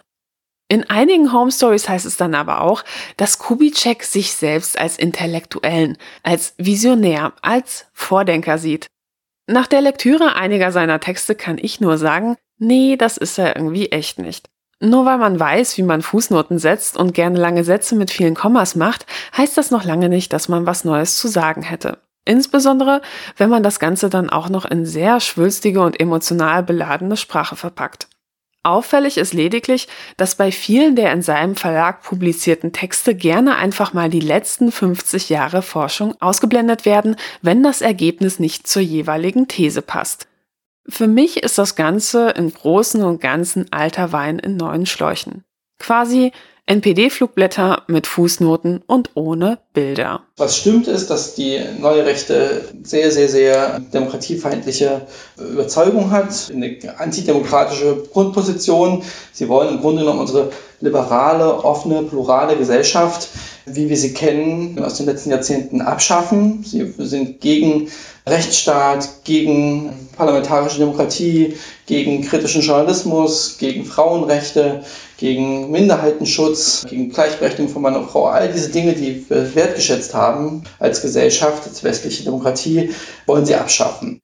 [0.68, 2.84] In einigen Home Stories heißt es dann aber auch,
[3.16, 8.86] dass Kubitschek sich selbst als Intellektuellen, als Visionär, als Vordenker sieht.
[9.46, 13.90] Nach der Lektüre einiger seiner Texte kann ich nur sagen, nee, das ist er irgendwie
[13.92, 14.50] echt nicht.
[14.78, 18.74] Nur weil man weiß, wie man Fußnoten setzt und gerne lange Sätze mit vielen Kommas
[18.74, 19.06] macht,
[19.38, 21.98] heißt das noch lange nicht, dass man was Neues zu sagen hätte.
[22.24, 23.02] Insbesondere,
[23.36, 28.08] wenn man das Ganze dann auch noch in sehr schwülstige und emotional beladene Sprache verpackt.
[28.64, 34.08] Auffällig ist lediglich, dass bei vielen der in seinem Verlag publizierten Texte gerne einfach mal
[34.08, 40.28] die letzten 50 Jahre Forschung ausgeblendet werden, wenn das Ergebnis nicht zur jeweiligen These passt.
[40.88, 45.44] Für mich ist das Ganze im Großen und Ganzen alter Wein in neuen Schläuchen.
[45.80, 46.30] Quasi
[46.66, 50.22] NPD-Flugblätter mit Fußnoten und ohne Bilder.
[50.36, 55.02] Was stimmt ist, dass die neue Rechte sehr, sehr, sehr demokratiefeindliche
[55.38, 59.02] Überzeugung hat, eine antidemokratische Grundposition.
[59.32, 63.28] Sie wollen im Grunde genommen unsere liberale, offene, plurale Gesellschaft,
[63.66, 66.64] wie wir sie kennen, aus den letzten Jahrzehnten abschaffen.
[66.64, 67.88] Sie sind gegen
[68.26, 74.84] Rechtsstaat, gegen parlamentarische Demokratie, gegen kritischen Journalismus, gegen Frauenrechte,
[75.18, 78.26] gegen Minderheitenschutz, gegen Gleichberechtigung von Mann und Frau.
[78.26, 82.94] All diese Dinge, die wir wertgeschätzt haben als Gesellschaft, als westliche Demokratie,
[83.26, 84.20] wollen sie abschaffen.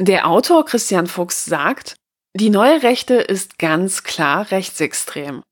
[0.00, 1.97] Der Autor Christian Fuchs sagt,
[2.38, 5.42] die neue Rechte ist ganz klar rechtsextrem.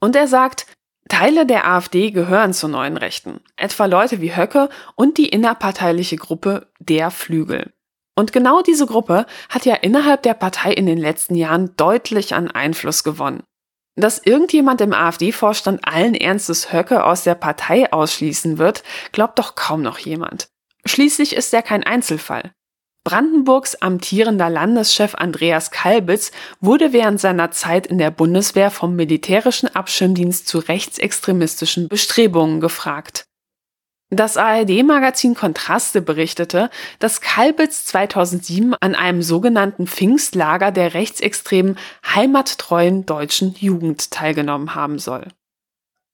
[0.00, 0.66] Und er sagt,
[1.08, 6.68] Teile der AfD gehören zur neuen Rechten, etwa Leute wie Höcke und die innerparteiliche Gruppe
[6.78, 7.72] Der Flügel.
[8.16, 12.50] Und genau diese Gruppe hat ja innerhalb der Partei in den letzten Jahren deutlich an
[12.50, 13.42] Einfluss gewonnen.
[13.96, 19.82] Dass irgendjemand im AfD-Vorstand allen Ernstes Höcke aus der Partei ausschließen wird, glaubt doch kaum
[19.82, 20.48] noch jemand.
[20.86, 22.52] Schließlich ist er kein Einzelfall.
[23.10, 26.30] Brandenburgs amtierender Landeschef Andreas Kalbitz
[26.60, 33.24] wurde während seiner Zeit in der Bundeswehr vom militärischen Abschirmdienst zu rechtsextremistischen Bestrebungen gefragt.
[34.10, 36.70] Das ARD-Magazin Kontraste berichtete,
[37.00, 45.26] dass Kalbitz 2007 an einem sogenannten Pfingstlager der rechtsextremen heimattreuen deutschen Jugend teilgenommen haben soll.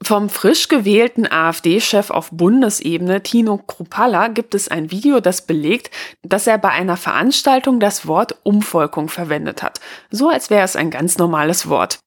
[0.02, 5.90] Vom frisch gewählten AfD-Chef auf Bundesebene Tino Kruppalla gibt es ein Video, das belegt,
[6.22, 10.90] dass er bei einer Veranstaltung das Wort Umvolkung verwendet hat, so als wäre es ein
[10.90, 11.98] ganz normales Wort.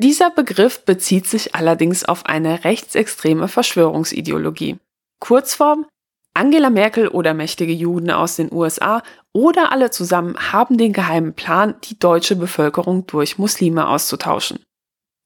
[0.00, 4.76] Dieser Begriff bezieht sich allerdings auf eine rechtsextreme Verschwörungsideologie.
[5.18, 5.86] Kurzform,
[6.34, 9.02] Angela Merkel oder mächtige Juden aus den USA
[9.32, 14.60] oder alle zusammen haben den geheimen Plan, die deutsche Bevölkerung durch Muslime auszutauschen.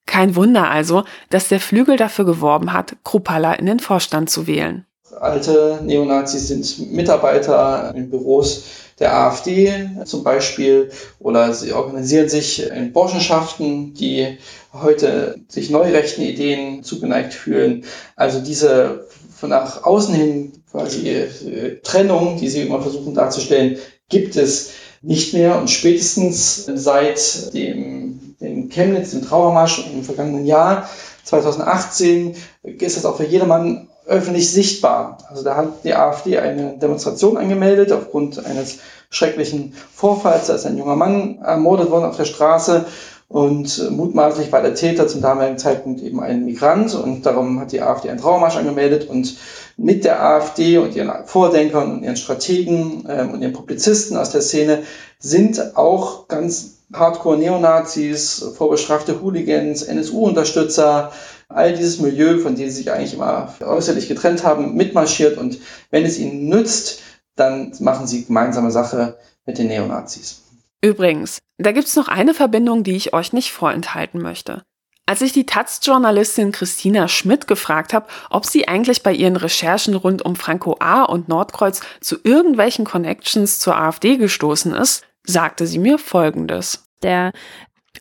[0.06, 4.86] Kein Wunder also, dass der Flügel dafür geworben hat, Krupalla in den Vorstand zu wählen.
[5.20, 8.64] Alte Neonazis sind Mitarbeiter in Büros
[8.98, 14.38] der AfD zum Beispiel oder sie organisieren sich in Burschenschaften, die
[14.72, 17.84] heute sich neurechten Ideen zugeneigt fühlen.
[18.16, 24.36] Also diese von nach außen hin quasi äh, Trennung, die sie immer versuchen darzustellen, gibt
[24.36, 24.70] es
[25.02, 25.58] nicht mehr.
[25.58, 28.20] Und spätestens seit dem,
[28.62, 30.88] dem Chemnitz, dem Trauermarsch im vergangenen Jahr,
[31.24, 35.18] 2018, ist das auch für jedermann öffentlich sichtbar.
[35.30, 38.78] Also da hat die AfD eine Demonstration angemeldet aufgrund eines
[39.10, 40.48] schrecklichen Vorfalls.
[40.48, 42.86] Da ist ein junger Mann ermordet worden auf der Straße
[43.32, 47.80] und mutmaßlich war der Täter zum damaligen Zeitpunkt eben ein Migrant und darum hat die
[47.80, 49.38] AfD einen Trauermarsch angemeldet und
[49.78, 54.42] mit der AfD und ihren Vordenkern und ihren Strategen ähm, und ihren Publizisten aus der
[54.42, 54.82] Szene
[55.18, 61.12] sind auch ganz Hardcore-Neonazis, vorbestrafte Hooligans, NSU-Unterstützer,
[61.48, 65.58] all dieses Milieu, von dem sie sich eigentlich immer äußerlich getrennt haben, mitmarschiert und
[65.90, 67.00] wenn es ihnen nützt,
[67.36, 70.42] dann machen sie gemeinsame Sache mit den Neonazis.
[70.82, 74.62] Übrigens, da gibt's noch eine Verbindung, die ich euch nicht vorenthalten möchte.
[75.06, 80.24] Als ich die Taz-Journalistin Christina Schmidt gefragt habe, ob sie eigentlich bei ihren Recherchen rund
[80.24, 81.02] um Franco A.
[81.02, 86.88] und Nordkreuz zu irgendwelchen Connections zur AfD gestoßen ist, sagte sie mir Folgendes.
[87.02, 87.32] Der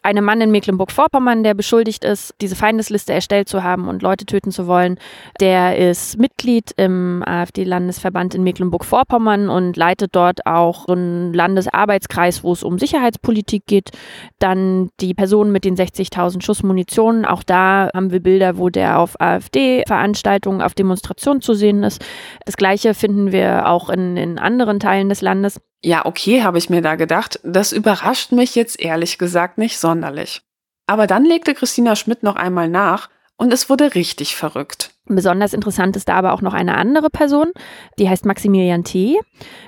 [0.04, 4.52] eine Mann in Mecklenburg-Vorpommern, der beschuldigt ist, diese Feindesliste erstellt zu haben und Leute töten
[4.52, 4.98] zu wollen,
[5.40, 12.64] der ist Mitglied im AfD-Landesverband in Mecklenburg-Vorpommern und leitet dort auch einen Landesarbeitskreis, wo es
[12.64, 13.92] um Sicherheitspolitik geht.
[14.40, 17.26] Dann die Person mit den 60.000 Schuss Munition.
[17.26, 22.04] Auch da haben wir Bilder, wo der auf AfD-Veranstaltungen, auf Demonstrationen zu sehen ist.
[22.46, 25.60] Das Gleiche finden wir auch in, in anderen Teilen des Landes.
[25.84, 27.40] Ja, okay, habe ich mir da gedacht.
[27.44, 30.42] Das überrascht mich jetzt ehrlich gesagt nicht sonderlich.
[30.86, 34.92] Aber dann legte Christina Schmidt noch einmal nach und es wurde richtig verrückt.
[35.06, 37.52] Besonders interessant ist da aber auch noch eine andere Person,
[37.98, 39.20] die heißt Maximilian T.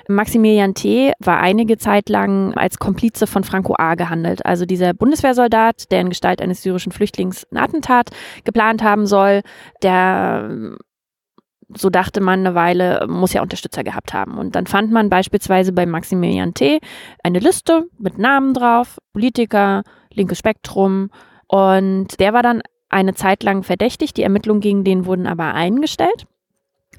[0.08, 1.12] Maximilian T.
[1.18, 3.96] war einige Zeit lang als Komplize von Franco A.
[3.96, 8.10] gehandelt, also dieser Bundeswehrsoldat, der in Gestalt eines syrischen Flüchtlings ein Attentat
[8.44, 9.42] geplant haben soll,
[9.82, 10.76] der
[11.68, 14.38] so dachte man eine Weile, muss ja Unterstützer gehabt haben.
[14.38, 16.80] Und dann fand man beispielsweise bei Maximilian T.
[17.22, 19.82] eine Liste mit Namen drauf, Politiker,
[20.12, 21.10] linkes Spektrum.
[21.46, 24.14] Und der war dann eine Zeit lang verdächtig.
[24.14, 26.26] Die Ermittlungen gegen den wurden aber eingestellt.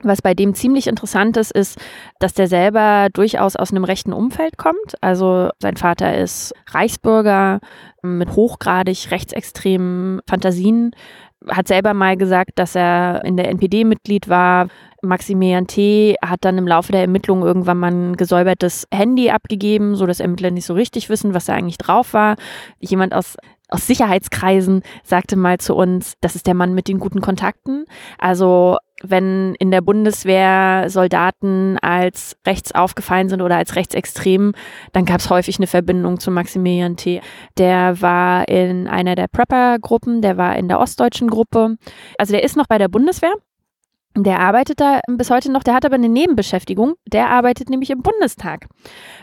[0.03, 1.79] Was bei dem ziemlich interessant ist, ist,
[2.19, 5.01] dass der selber durchaus aus einem rechten Umfeld kommt.
[5.01, 7.59] Also sein Vater ist Reichsbürger
[8.03, 10.91] mit hochgradig rechtsextremen Fantasien
[11.49, 14.67] hat selber mal gesagt, dass er in der NPD Mitglied war.
[15.01, 16.15] Maximilian T.
[16.25, 20.51] hat dann im Laufe der Ermittlungen irgendwann mal ein gesäubertes Handy abgegeben, so dass Ermittler
[20.51, 22.35] nicht so richtig wissen, was da eigentlich drauf war.
[22.79, 23.37] Jemand aus
[23.69, 27.85] aus Sicherheitskreisen sagte mal zu uns, das ist der Mann mit den guten Kontakten.
[28.17, 34.53] Also wenn in der Bundeswehr Soldaten als rechts aufgefallen sind oder als rechtsextrem,
[34.93, 37.21] dann gab es häufig eine Verbindung zu Maximilian T.
[37.57, 41.77] Der war in einer der Prepper-Gruppen, der war in der ostdeutschen Gruppe.
[42.17, 43.33] Also der ist noch bei der Bundeswehr.
[44.17, 46.93] Der arbeitet da bis heute noch, der hat aber eine Nebenbeschäftigung.
[47.05, 48.67] Der arbeitet nämlich im Bundestag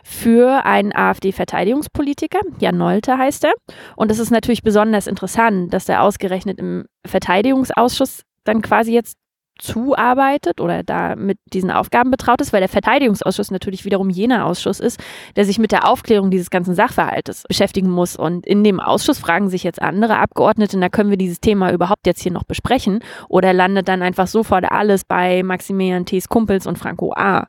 [0.05, 2.41] für einen AfD-Verteidigungspolitiker.
[2.59, 3.55] Jan Nolte heißt er.
[3.97, 9.17] Und es ist natürlich besonders interessant, dass der ausgerechnet im Verteidigungsausschuss dann quasi jetzt
[9.59, 14.81] zuarbeitet oder da mit diesen Aufgaben betraut ist, weil der Verteidigungsausschuss natürlich wiederum jener Ausschuss
[14.81, 15.01] ist,
[15.37, 18.17] der sich mit der Aufklärung dieses ganzen Sachverhaltes beschäftigen muss.
[18.17, 22.07] Und in dem Ausschuss fragen sich jetzt andere Abgeordnete, na können wir dieses Thema überhaupt
[22.07, 23.01] jetzt hier noch besprechen?
[23.29, 27.47] Oder landet dann einfach sofort alles bei Maximilian T.'s Kumpels und Franco A.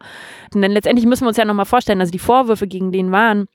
[0.52, 3.48] Dann letztendlich müssen wir uns ja nochmal vorstellen, also die Vorwürfe gegen den waren,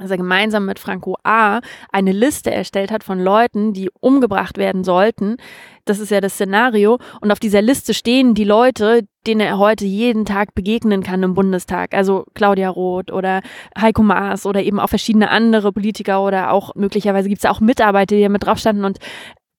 [0.00, 1.60] dass er gemeinsam mit Franco A.
[1.92, 5.36] eine Liste erstellt hat von Leuten, die umgebracht werden sollten.
[5.84, 6.98] Das ist ja das Szenario.
[7.20, 11.34] Und auf dieser Liste stehen die Leute, denen er heute jeden Tag begegnen kann im
[11.34, 11.94] Bundestag.
[11.94, 13.42] Also Claudia Roth oder
[13.78, 18.16] Heiko Maas oder eben auch verschiedene andere Politiker oder auch möglicherweise gibt es auch Mitarbeiter,
[18.16, 18.84] die da mit drauf standen.
[18.84, 18.98] Und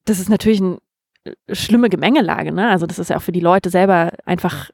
[0.06, 0.78] das ist natürlich eine
[1.52, 2.52] schlimme Gemengelage.
[2.52, 2.70] Ne?
[2.70, 4.70] Also das ist ja auch für die Leute selber einfach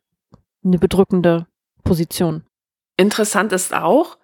[0.64, 1.48] eine bedrückende
[1.84, 2.44] Position.
[2.98, 4.18] Interessant ist auch,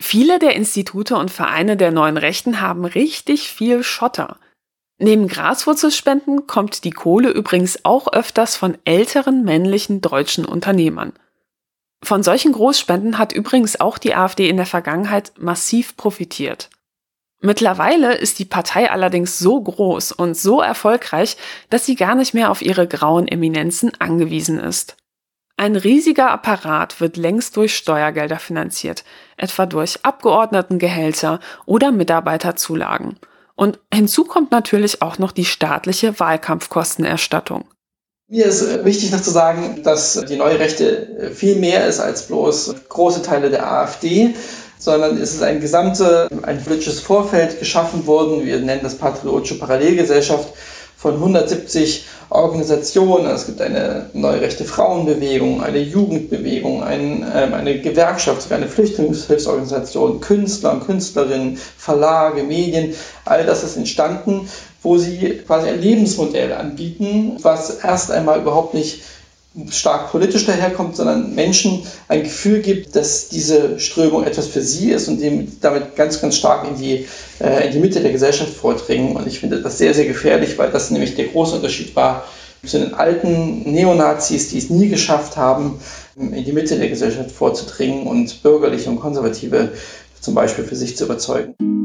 [0.00, 4.38] Viele der Institute und Vereine der neuen Rechten haben richtig viel Schotter.
[4.98, 11.12] Neben Graswurzelspenden kommt die Kohle übrigens auch öfters von älteren männlichen deutschen Unternehmern.
[12.02, 16.70] Von solchen Großspenden hat übrigens auch die AfD in der Vergangenheit massiv profitiert.
[17.40, 21.36] Mittlerweile ist die Partei allerdings so groß und so erfolgreich,
[21.70, 24.96] dass sie gar nicht mehr auf ihre grauen Eminenzen angewiesen ist.
[25.56, 29.04] Ein riesiger Apparat wird längst durch Steuergelder finanziert,
[29.36, 33.16] etwa durch Abgeordnetengehälter oder Mitarbeiterzulagen.
[33.54, 37.66] Und hinzu kommt natürlich auch noch die staatliche Wahlkampfkostenerstattung.
[38.26, 42.74] Mir ist wichtig noch zu sagen, dass die neue Rechte viel mehr ist als bloß
[42.88, 44.34] große Teile der AfD,
[44.78, 48.44] sondern es ist ein gesamte, ein politisches Vorfeld geschaffen worden.
[48.44, 50.48] Wir nennen das patriotische Parallelgesellschaft
[51.04, 53.26] von 170 Organisationen.
[53.26, 60.22] Es gibt eine neue rechte Frauenbewegung, eine Jugendbewegung, ein, äh, eine Gewerkschaft, sogar eine Flüchtlingshilfsorganisation,
[60.22, 62.94] Künstler und Künstlerinnen, Verlage, Medien.
[63.26, 64.48] All das ist entstanden,
[64.82, 69.02] wo sie quasi ein Lebensmodell anbieten, was erst einmal überhaupt nicht
[69.70, 75.08] stark politisch daherkommt, sondern Menschen ein Gefühl gibt, dass diese Strömung etwas für sie ist
[75.08, 77.06] und die damit ganz, ganz stark in die,
[77.40, 79.16] äh, in die Mitte der Gesellschaft vordringen.
[79.16, 82.24] Und ich finde das sehr, sehr gefährlich, weil das nämlich der große Unterschied war
[82.66, 85.78] zu den alten Neonazis, die es nie geschafft haben,
[86.16, 89.72] in die Mitte der Gesellschaft vorzudringen und bürgerliche und konservative
[90.20, 91.83] zum Beispiel für sich zu überzeugen.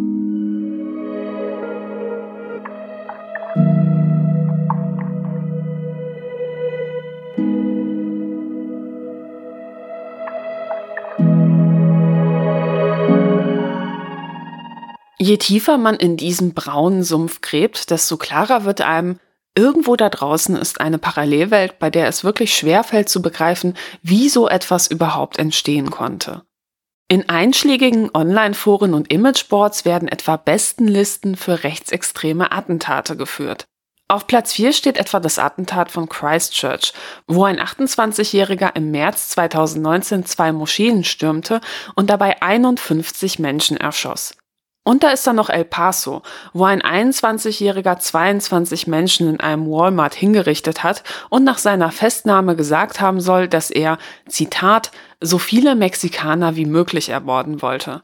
[15.30, 19.20] Je tiefer man in diesen braunen Sumpf gräbt, desto klarer wird einem,
[19.54, 24.50] irgendwo da draußen ist eine Parallelwelt, bei der es wirklich schwerfällt zu begreifen, wie so
[24.50, 26.42] etwas überhaupt entstehen konnte.
[27.10, 33.66] In einschlägigen Online-Foren und Imageboards werden etwa Bestenlisten für rechtsextreme Attentate geführt.
[34.08, 36.92] Auf Platz 4 steht etwa das Attentat von Christchurch,
[37.28, 41.62] wo ein 28-Jähriger im März 2019 zwei Moscheen stürmte
[41.94, 44.34] und dabei 51 Menschen erschoss.
[44.84, 46.24] Und da ist dann noch El Paso,
[46.54, 53.00] wo ein 21-jähriger 22 Menschen in einem Walmart hingerichtet hat und nach seiner Festnahme gesagt
[53.02, 53.98] haben soll, dass er,
[54.28, 54.92] Zitat,
[55.22, 58.04] so viele Mexikaner wie möglich ermorden wollte.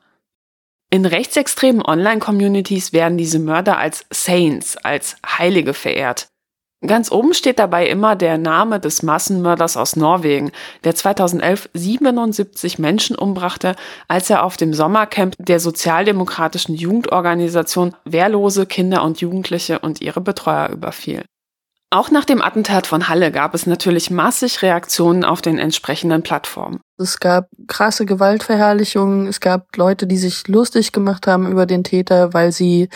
[0.91, 6.27] In rechtsextremen Online-Communities werden diese Mörder als Saints, als Heilige verehrt.
[6.85, 10.52] Ganz oben steht dabei immer der Name des Massenmörders aus Norwegen,
[10.84, 13.76] der 2011 77 Menschen umbrachte,
[14.07, 20.69] als er auf dem Sommercamp der sozialdemokratischen Jugendorganisation wehrlose Kinder und Jugendliche und ihre Betreuer
[20.69, 21.23] überfiel.
[21.96, 26.82] Auch nach dem Attentat von Halle gab es natürlich massig Reaktionen auf den entsprechenden Plattformen.
[26.98, 32.34] Es gab krasse Gewaltverherrlichungen, es gab Leute, die sich lustig gemacht haben über den Täter,
[32.34, 32.90] weil sie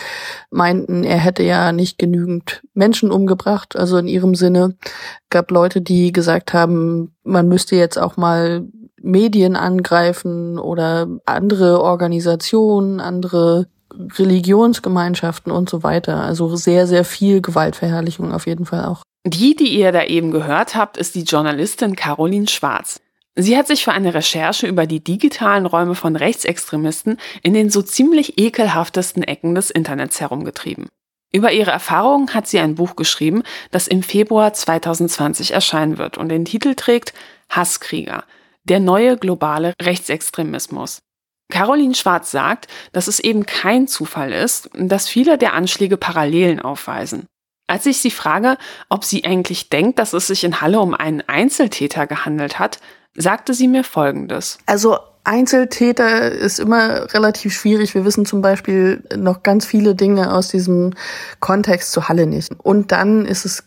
[0.50, 4.76] meinten, er hätte ja nicht genügend Menschen umgebracht, also in ihrem Sinne.
[4.82, 8.68] Es gab Leute, die gesagt haben, man müsste jetzt auch mal
[9.00, 13.66] Medien angreifen oder andere Organisationen, andere
[14.18, 16.22] Religionsgemeinschaften und so weiter.
[16.22, 19.02] Also sehr, sehr viel Gewaltverherrlichung auf jeden Fall auch.
[19.26, 23.00] Die, die ihr da eben gehört habt, ist die Journalistin Caroline Schwarz.
[23.36, 27.82] Sie hat sich für eine Recherche über die digitalen Räume von Rechtsextremisten in den so
[27.82, 30.88] ziemlich ekelhaftesten Ecken des Internets herumgetrieben.
[31.32, 36.28] Über ihre Erfahrungen hat sie ein Buch geschrieben, das im Februar 2020 erscheinen wird und
[36.28, 37.14] den Titel trägt
[37.48, 38.24] Hasskrieger,
[38.64, 41.02] der neue globale Rechtsextremismus.
[41.50, 47.26] Caroline Schwarz sagt, dass es eben kein Zufall ist, dass viele der Anschläge Parallelen aufweisen.
[47.66, 48.56] Als ich sie frage,
[48.88, 52.80] ob sie eigentlich denkt, dass es sich in Halle um einen Einzeltäter gehandelt hat,
[53.14, 54.58] sagte sie mir Folgendes.
[54.66, 57.94] Also Einzeltäter ist immer relativ schwierig.
[57.94, 60.94] Wir wissen zum Beispiel noch ganz viele Dinge aus diesem
[61.40, 62.50] Kontext zu Halle nicht.
[62.58, 63.64] Und dann ist es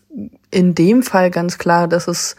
[0.50, 2.36] in dem Fall ganz klar, dass es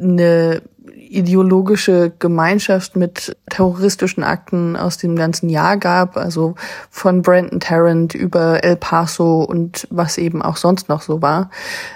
[0.00, 0.62] eine
[1.06, 6.54] ideologische Gemeinschaft mit terroristischen Akten aus dem ganzen Jahr gab, also
[6.90, 11.50] von Brandon Tarrant über El Paso und was eben auch sonst noch so war.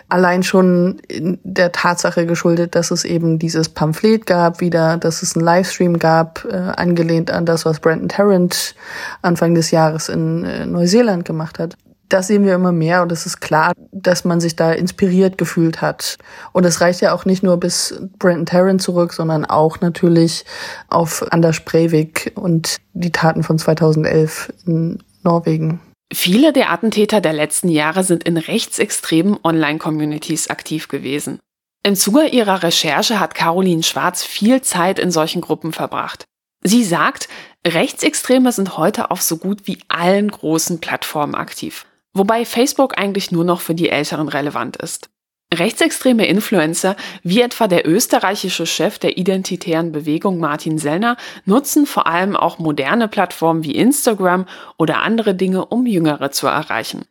[0.09, 5.37] Allein schon in der Tatsache geschuldet, dass es eben dieses Pamphlet gab, wieder, dass es
[5.37, 8.74] einen Livestream gab, äh, angelehnt an das, was Brandon Tarrant
[9.23, 11.77] Anfang des Jahres in äh, Neuseeland gemacht hat
[12.12, 15.81] das sehen wir immer mehr und es ist klar, dass man sich da inspiriert gefühlt
[15.81, 16.19] hat.
[16.53, 20.45] Und es reicht ja auch nicht nur bis Brandon Tarrant zurück, sondern auch natürlich
[20.89, 25.81] auf Anders Breivik und die Taten von 2011 in Norwegen.
[26.12, 31.39] Viele der Attentäter der letzten Jahre sind in rechtsextremen Online-Communities aktiv gewesen.
[31.85, 36.24] Im Zuge ihrer Recherche hat Caroline Schwarz viel Zeit in solchen Gruppen verbracht.
[36.62, 37.28] Sie sagt,
[37.66, 41.87] Rechtsextreme sind heute auf so gut wie allen großen Plattformen aktiv.
[42.12, 45.11] Wobei Facebook eigentlich nur noch für die Älteren relevant ist.
[45.53, 52.37] Rechtsextreme Influencer, wie etwa der österreichische Chef der identitären Bewegung Martin Sellner, nutzen vor allem
[52.37, 54.47] auch moderne Plattformen wie Instagram
[54.78, 57.05] oder andere Dinge, um Jüngere zu erreichen.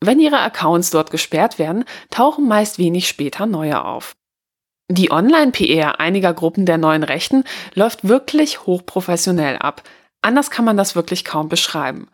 [0.00, 4.14] Wenn ihre Accounts dort gesperrt werden, tauchen meist wenig später neue auf.
[4.88, 9.82] Die Online-PR einiger Gruppen der neuen Rechten läuft wirklich hochprofessionell ab.
[10.20, 12.08] Anders kann man das wirklich kaum beschreiben.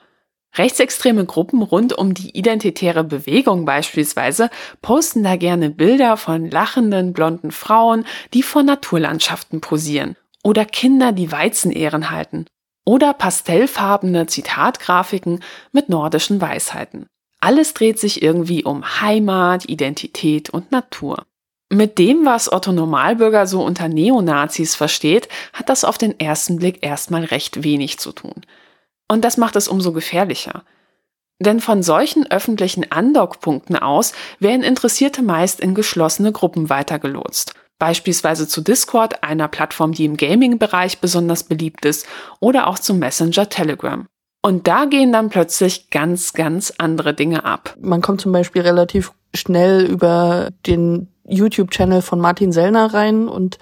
[0.55, 4.51] Rechtsextreme Gruppen rund um die identitäre Bewegung beispielsweise
[4.83, 8.05] posten da gerne Bilder von lachenden blonden Frauen,
[8.35, 10.17] die vor Naturlandschaften posieren.
[10.45, 12.47] Oder Kinder, die Weizenehren halten.
[12.85, 17.07] Oder pastellfarbene Zitatgrafiken mit nordischen Weisheiten.
[17.41, 21.25] Alles dreht sich irgendwie um Heimat, Identität und Natur.
[21.73, 26.85] Mit dem, was Otto Normalbürger so unter Neonazis versteht, hat das auf den ersten Blick
[26.85, 28.43] erstmal recht wenig zu tun.
[29.13, 30.65] Und das macht es umso gefährlicher.
[31.39, 37.53] Denn von solchen öffentlichen Andockpunkten aus werden Interessierte meist in geschlossene Gruppen weitergelotst.
[37.79, 42.07] Beispielsweise zu Discord, einer Plattform, die im Gaming-Bereich besonders beliebt ist,
[42.41, 44.07] oder auch zum Messenger Telegram.
[44.41, 47.77] Und da gehen dann plötzlich ganz, ganz andere Dinge ab.
[47.83, 53.59] Man kommt zum Beispiel relativ schnell über den YouTube-Channel von Martin Sellner rein und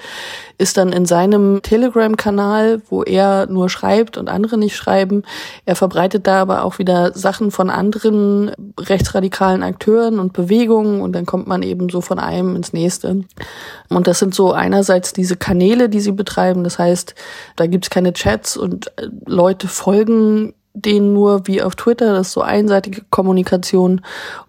[0.59, 5.23] ist dann in seinem Telegram-Kanal, wo er nur schreibt und andere nicht schreiben.
[5.66, 11.27] Er verbreitet da aber auch wieder Sachen von anderen rechtsradikalen Akteuren und Bewegungen und dann
[11.27, 13.24] kommt man eben so von einem ins nächste.
[13.89, 16.65] Und das sind so einerseits diese Kanäle, die sie betreiben.
[16.65, 17.15] Das heißt,
[17.57, 18.91] da gibt's keine Chats und
[19.27, 24.02] Leute folgen denen nur wie auf Twitter, das ist so einseitige Kommunikation.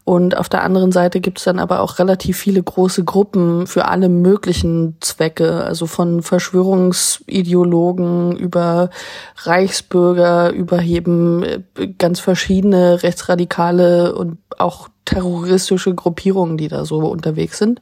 [0.04, 3.88] Und auf der anderen Seite gibt es dann aber auch relativ viele große Gruppen für
[3.88, 8.92] alle möglichen Zwecke, also von Verschwörungsideologen über
[9.38, 11.62] Reichsbürger, über eben äh,
[11.98, 17.82] ganz verschiedene rechtsradikale und auch terroristische Gruppierungen, die da so unterwegs sind.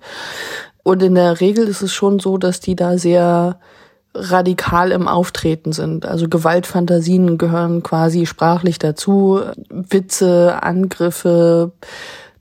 [0.84, 3.60] Und in der Regel ist es schon so, dass die da sehr
[4.14, 6.06] radikal im Auftreten sind.
[6.06, 9.42] Also Gewaltfantasien gehören quasi sprachlich dazu.
[9.70, 11.72] Witze, Angriffe,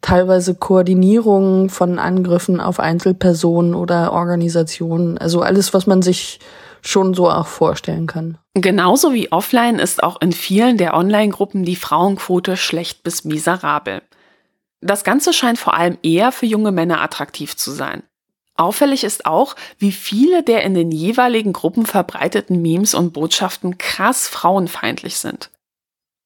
[0.00, 5.18] teilweise Koordinierung von Angriffen auf Einzelpersonen oder Organisationen.
[5.18, 6.40] Also alles, was man sich
[6.80, 8.38] schon so auch vorstellen kann.
[8.54, 14.02] Genauso wie offline ist auch in vielen der Online-Gruppen die Frauenquote schlecht bis miserabel.
[14.80, 18.04] Das Ganze scheint vor allem eher für junge Männer attraktiv zu sein.
[18.58, 24.26] Auffällig ist auch, wie viele der in den jeweiligen Gruppen verbreiteten Memes und Botschaften krass
[24.26, 25.50] frauenfeindlich sind.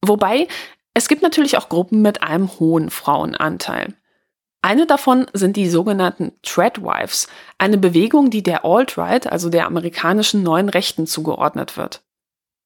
[0.00, 0.48] Wobei,
[0.94, 3.94] es gibt natürlich auch Gruppen mit einem hohen Frauenanteil.
[4.62, 7.28] Eine davon sind die sogenannten Treadwives,
[7.58, 12.02] eine Bewegung, die der Alt-Right, also der amerikanischen neuen Rechten, zugeordnet wird.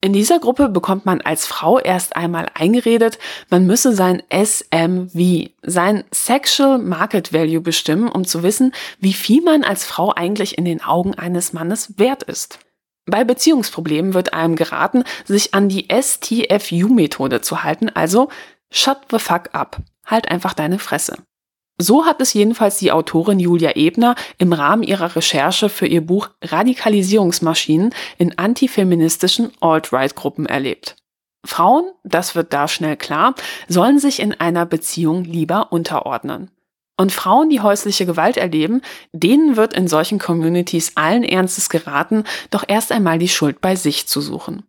[0.03, 3.19] In dieser Gruppe bekommt man als Frau erst einmal eingeredet,
[3.49, 9.65] man müsse sein SMV, sein Sexual Market Value bestimmen, um zu wissen, wie viel man
[9.65, 12.59] als Frau eigentlich in den Augen eines Mannes wert ist.
[13.07, 18.29] Bei Beziehungsproblemen wird einem geraten, sich an die STFU-Methode zu halten, also
[18.71, 21.17] shut the fuck up, halt einfach deine Fresse.
[21.79, 26.31] So hat es jedenfalls die Autorin Julia Ebner im Rahmen ihrer Recherche für ihr Buch
[26.43, 30.97] Radikalisierungsmaschinen in antifeministischen Alt-Right-Gruppen erlebt.
[31.45, 33.35] Frauen, das wird da schnell klar,
[33.69, 36.51] sollen sich in einer Beziehung lieber unterordnen.
[36.97, 38.81] Und Frauen, die häusliche Gewalt erleben,
[39.13, 44.09] denen wird in solchen Communities allen Ernstes geraten, doch erst einmal die Schuld bei sich
[44.09, 44.65] zu suchen.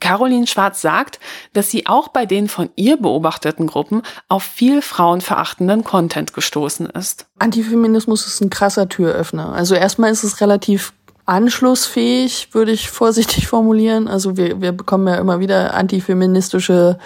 [0.00, 1.20] Caroline Schwarz sagt,
[1.52, 7.26] dass sie auch bei den von ihr beobachteten Gruppen auf viel frauenverachtenden Content gestoßen ist.
[7.38, 9.52] Antifeminismus ist ein krasser Türöffner.
[9.52, 10.92] Also erstmal ist es relativ
[11.30, 14.08] anschlussfähig, würde ich vorsichtig formulieren.
[14.08, 16.98] Also wir, wir bekommen ja immer wieder antifeministische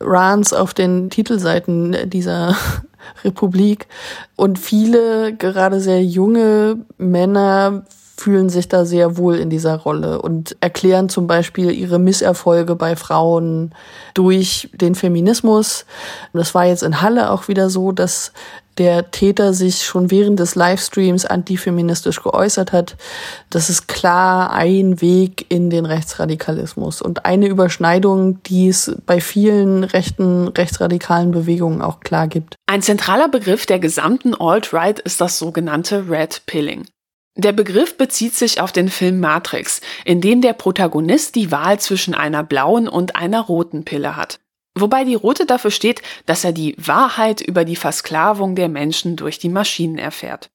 [0.00, 2.56] Rants auf den Titelseiten dieser
[3.24, 3.86] Republik.
[4.36, 7.84] Und viele, gerade sehr junge Männer
[8.18, 12.96] fühlen sich da sehr wohl in dieser Rolle und erklären zum Beispiel ihre Misserfolge bei
[12.96, 13.74] Frauen
[14.14, 15.86] durch den Feminismus.
[16.32, 18.32] Das war jetzt in Halle auch wieder so, dass
[18.78, 22.96] der Täter sich schon während des Livestreams antifeministisch geäußert hat.
[23.50, 29.84] Das ist klar ein Weg in den Rechtsradikalismus und eine Überschneidung, die es bei vielen
[29.84, 32.56] rechten, rechtsradikalen Bewegungen auch klar gibt.
[32.66, 36.84] Ein zentraler Begriff der gesamten Alt-Right ist das sogenannte Red Pilling.
[37.38, 42.12] Der Begriff bezieht sich auf den Film Matrix, in dem der Protagonist die Wahl zwischen
[42.12, 44.40] einer blauen und einer roten Pille hat.
[44.74, 49.38] Wobei die rote dafür steht, dass er die Wahrheit über die Versklavung der Menschen durch
[49.38, 50.50] die Maschinen erfährt.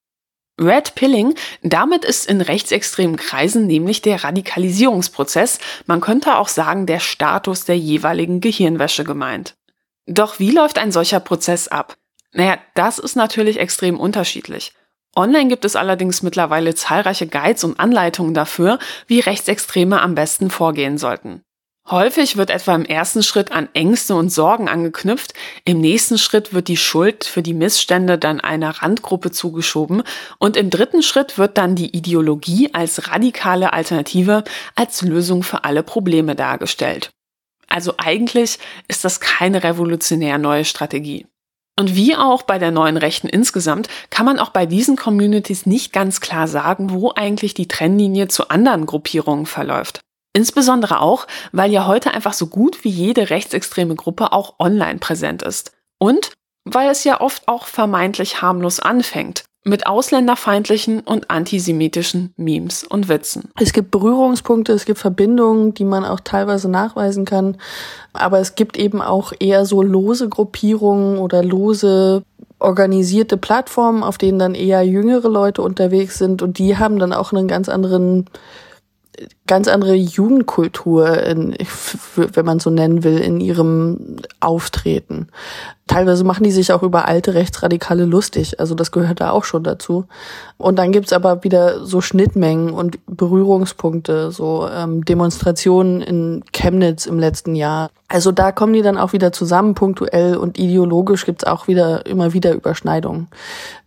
[0.59, 6.99] Red Pilling, damit ist in rechtsextremen Kreisen nämlich der Radikalisierungsprozess, man könnte auch sagen der
[6.99, 9.55] Status der jeweiligen Gehirnwäsche gemeint.
[10.05, 11.95] Doch wie läuft ein solcher Prozess ab?
[12.33, 14.73] Naja, das ist natürlich extrem unterschiedlich.
[15.15, 20.97] Online gibt es allerdings mittlerweile zahlreiche Guides und Anleitungen dafür, wie Rechtsextreme am besten vorgehen
[20.97, 21.43] sollten.
[21.89, 25.33] Häufig wird etwa im ersten Schritt an Ängste und Sorgen angeknüpft,
[25.65, 30.01] im nächsten Schritt wird die Schuld für die Missstände dann einer Randgruppe zugeschoben
[30.39, 34.45] und im dritten Schritt wird dann die Ideologie als radikale Alternative
[34.75, 37.11] als Lösung für alle Probleme dargestellt.
[37.67, 41.27] Also eigentlich ist das keine revolutionär neue Strategie.
[41.77, 45.91] Und wie auch bei der neuen Rechten insgesamt, kann man auch bei diesen Communities nicht
[45.91, 50.01] ganz klar sagen, wo eigentlich die Trennlinie zu anderen Gruppierungen verläuft.
[50.35, 55.41] Insbesondere auch, weil ja heute einfach so gut wie jede rechtsextreme Gruppe auch online präsent
[55.41, 55.71] ist.
[55.99, 56.31] Und
[56.65, 63.51] weil es ja oft auch vermeintlich harmlos anfängt mit ausländerfeindlichen und antisemitischen Memes und Witzen.
[63.59, 67.57] Es gibt Berührungspunkte, es gibt Verbindungen, die man auch teilweise nachweisen kann,
[68.11, 72.23] aber es gibt eben auch eher so lose Gruppierungen oder lose
[72.59, 77.31] organisierte Plattformen, auf denen dann eher jüngere Leute unterwegs sind und die haben dann auch
[77.31, 78.25] einen ganz anderen
[79.47, 81.55] ganz andere Jugendkultur, in,
[82.15, 85.27] wenn man so nennen will, in ihrem Auftreten.
[85.87, 89.63] Teilweise machen die sich auch über alte Rechtsradikale lustig, also das gehört da auch schon
[89.63, 90.05] dazu.
[90.57, 97.19] Und dann gibt's aber wieder so Schnittmengen und Berührungspunkte, so ähm, Demonstrationen in Chemnitz im
[97.19, 97.89] letzten Jahr.
[98.13, 102.31] Also da kommen die dann auch wieder zusammen, punktuell und ideologisch gibt's auch wieder immer
[102.31, 103.27] wieder Überschneidungen.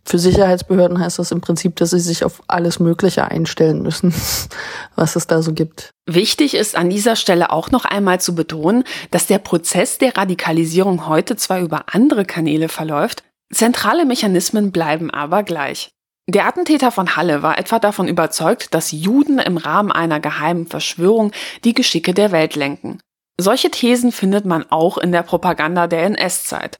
[0.03, 4.13] Für Sicherheitsbehörden heißt das im Prinzip, dass sie sich auf alles Mögliche einstellen müssen,
[4.97, 5.91] was es da so gibt.
[6.05, 11.07] Wichtig ist an dieser Stelle auch noch einmal zu betonen, dass der Prozess der Radikalisierung
[11.07, 13.23] heute zwar über andere Kanäle verläuft,
[13.53, 15.91] zentrale Mechanismen bleiben aber gleich.
[16.29, 21.31] Der Attentäter von Halle war etwa davon überzeugt, dass Juden im Rahmen einer geheimen Verschwörung
[21.63, 22.99] die Geschicke der Welt lenken.
[23.39, 26.77] Solche Thesen findet man auch in der Propaganda der NS-Zeit.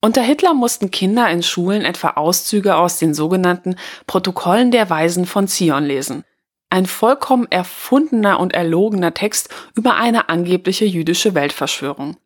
[0.00, 3.76] Unter Hitler mussten Kinder in Schulen etwa Auszüge aus den sogenannten
[4.06, 6.24] Protokollen der Weisen von Zion lesen.
[6.70, 12.16] Ein vollkommen erfundener und erlogener Text über eine angebliche jüdische Weltverschwörung.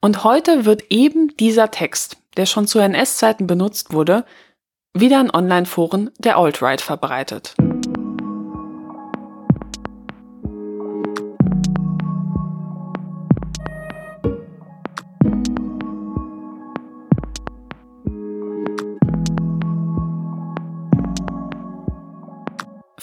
[0.00, 4.24] Und heute wird eben dieser Text, der schon zu NS-Zeiten benutzt wurde,
[4.94, 7.54] wieder in Online-Foren der Alt-Right verbreitet.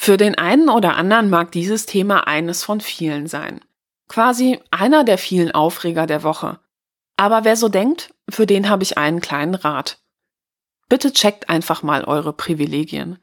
[0.07, 3.59] Für den einen oder anderen mag dieses Thema eines von vielen sein.
[4.07, 6.61] Quasi einer der vielen Aufreger der Woche.
[7.17, 9.99] Aber wer so denkt, für den habe ich einen kleinen Rat.
[10.88, 13.19] Bitte checkt einfach mal eure Privilegien.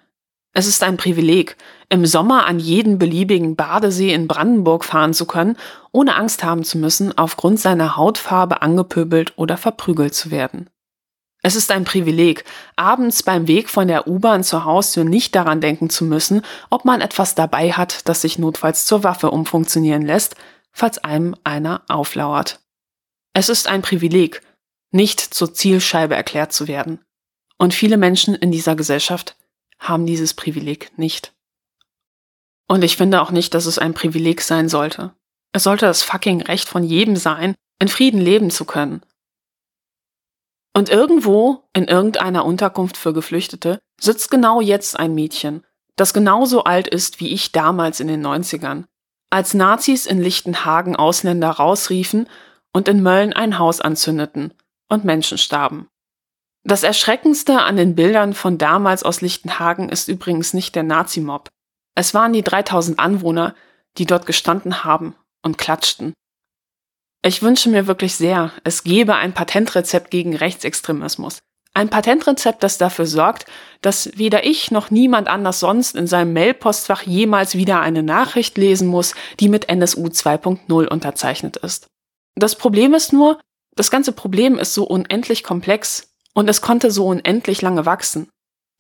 [0.53, 1.57] Es ist ein Privileg,
[1.89, 5.57] im Sommer an jeden beliebigen Badesee in Brandenburg fahren zu können,
[5.91, 10.69] ohne Angst haben zu müssen, aufgrund seiner Hautfarbe angepöbelt oder verprügelt zu werden.
[11.47, 12.43] Es ist ein Privileg,
[12.75, 16.41] abends beim Weg von der U-Bahn zur Haustür nicht daran denken zu müssen,
[16.71, 20.37] ob man etwas dabei hat, das sich notfalls zur Waffe umfunktionieren lässt,
[20.73, 22.61] falls einem einer auflauert.
[23.35, 24.41] Es ist ein Privileg,
[24.91, 27.05] nicht zur Zielscheibe erklärt zu werden.
[27.59, 29.37] Und viele Menschen in dieser Gesellschaft
[29.79, 31.35] haben dieses Privileg nicht.
[32.69, 35.13] Und ich finde auch nicht, dass es ein Privileg sein sollte.
[35.53, 39.03] Es sollte das fucking Recht von jedem sein, in Frieden leben zu können
[40.77, 45.65] und irgendwo in irgendeiner Unterkunft für Geflüchtete sitzt genau jetzt ein Mädchen,
[45.97, 48.85] das genauso alt ist wie ich damals in den 90ern,
[49.31, 52.29] als Nazis in Lichtenhagen Ausländer rausriefen
[52.73, 54.53] und in Mölln ein Haus anzündeten
[54.89, 55.89] und Menschen starben.
[56.65, 61.49] Das Erschreckendste an den Bildern von damals aus Lichtenhagen ist übrigens nicht der Nazi-Mob.
[61.95, 63.55] Es waren die 3000 Anwohner,
[63.99, 66.15] die dort gestanden haben und klatschten.
[67.27, 71.39] Ich wünsche mir wirklich sehr, es gäbe ein Patentrezept gegen Rechtsextremismus.
[71.73, 73.47] Ein Patentrezept, das dafür sorgt,
[73.81, 78.89] dass weder ich noch niemand anders sonst in seinem Mailpostfach jemals wieder eine Nachricht lesen
[78.89, 81.87] muss, die mit NSU 2.0 unterzeichnet ist.
[82.35, 83.41] Das Problem ist nur,
[83.75, 88.29] das ganze Problem ist so unendlich komplex und es konnte so unendlich lange wachsen.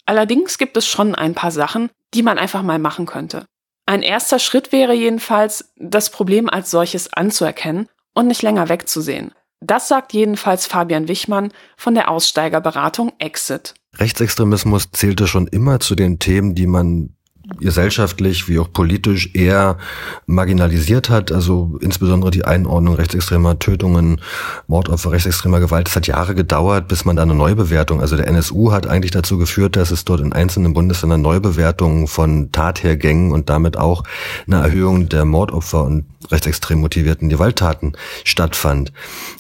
[0.04, 3.46] Allerdings gibt es schon ein paar Sachen, die man einfach mal machen könnte.
[3.86, 9.32] Ein erster Schritt wäre jedenfalls, das Problem als solches anzuerkennen und nicht länger wegzusehen.
[9.60, 13.74] Das sagt jedenfalls Fabian Wichmann von der Aussteigerberatung Exit.
[13.96, 17.16] Rechtsextremismus zählte schon immer zu den Themen, die man
[17.60, 19.78] gesellschaftlich wie auch politisch eher
[20.26, 21.32] marginalisiert hat.
[21.32, 24.20] Also insbesondere die Einordnung rechtsextremer Tötungen,
[24.66, 25.88] Mordopfer rechtsextremer Gewalt.
[25.88, 29.38] Es hat Jahre gedauert, bis man da eine Neubewertung, also der NSU hat eigentlich dazu
[29.38, 34.04] geführt, dass es dort in einzelnen Bundesländern Neubewertungen von Tathergängen und damit auch
[34.46, 38.92] eine Erhöhung der Mordopfer und rechtsextrem motivierten Gewalttaten stattfand.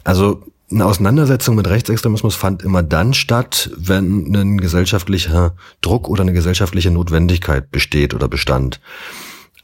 [0.04, 6.32] Also Eine Auseinandersetzung mit Rechtsextremismus fand immer dann statt, wenn ein gesellschaftlicher Druck oder eine
[6.32, 8.80] gesellschaftliche Notwendigkeit besteht oder bestand.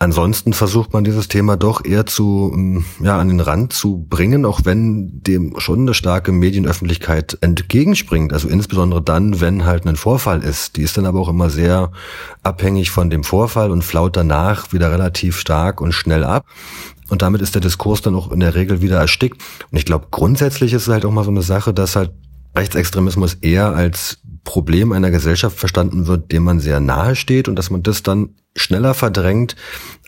[0.03, 4.47] Ansonsten versucht man dieses Thema doch eher zu, ähm, ja, an den Rand zu bringen,
[4.47, 8.33] auch wenn dem schon eine starke Medienöffentlichkeit entgegenspringt.
[8.33, 10.79] Also insbesondere dann, wenn halt ein Vorfall ist.
[10.79, 11.93] Die ist dann aber auch immer sehr
[12.43, 16.47] abhängig von dem Vorfall und flaut danach wieder relativ stark und schnell ab.
[17.11, 19.43] Und damit ist der Diskurs dann auch in der Regel wieder erstickt.
[19.71, 22.13] Und ich glaube, grundsätzlich ist es halt auch mal so eine Sache, dass halt
[22.57, 27.71] Rechtsextremismus eher als Problem einer Gesellschaft verstanden wird, dem man sehr nahe steht und dass
[27.71, 29.55] man das dann schneller verdrängt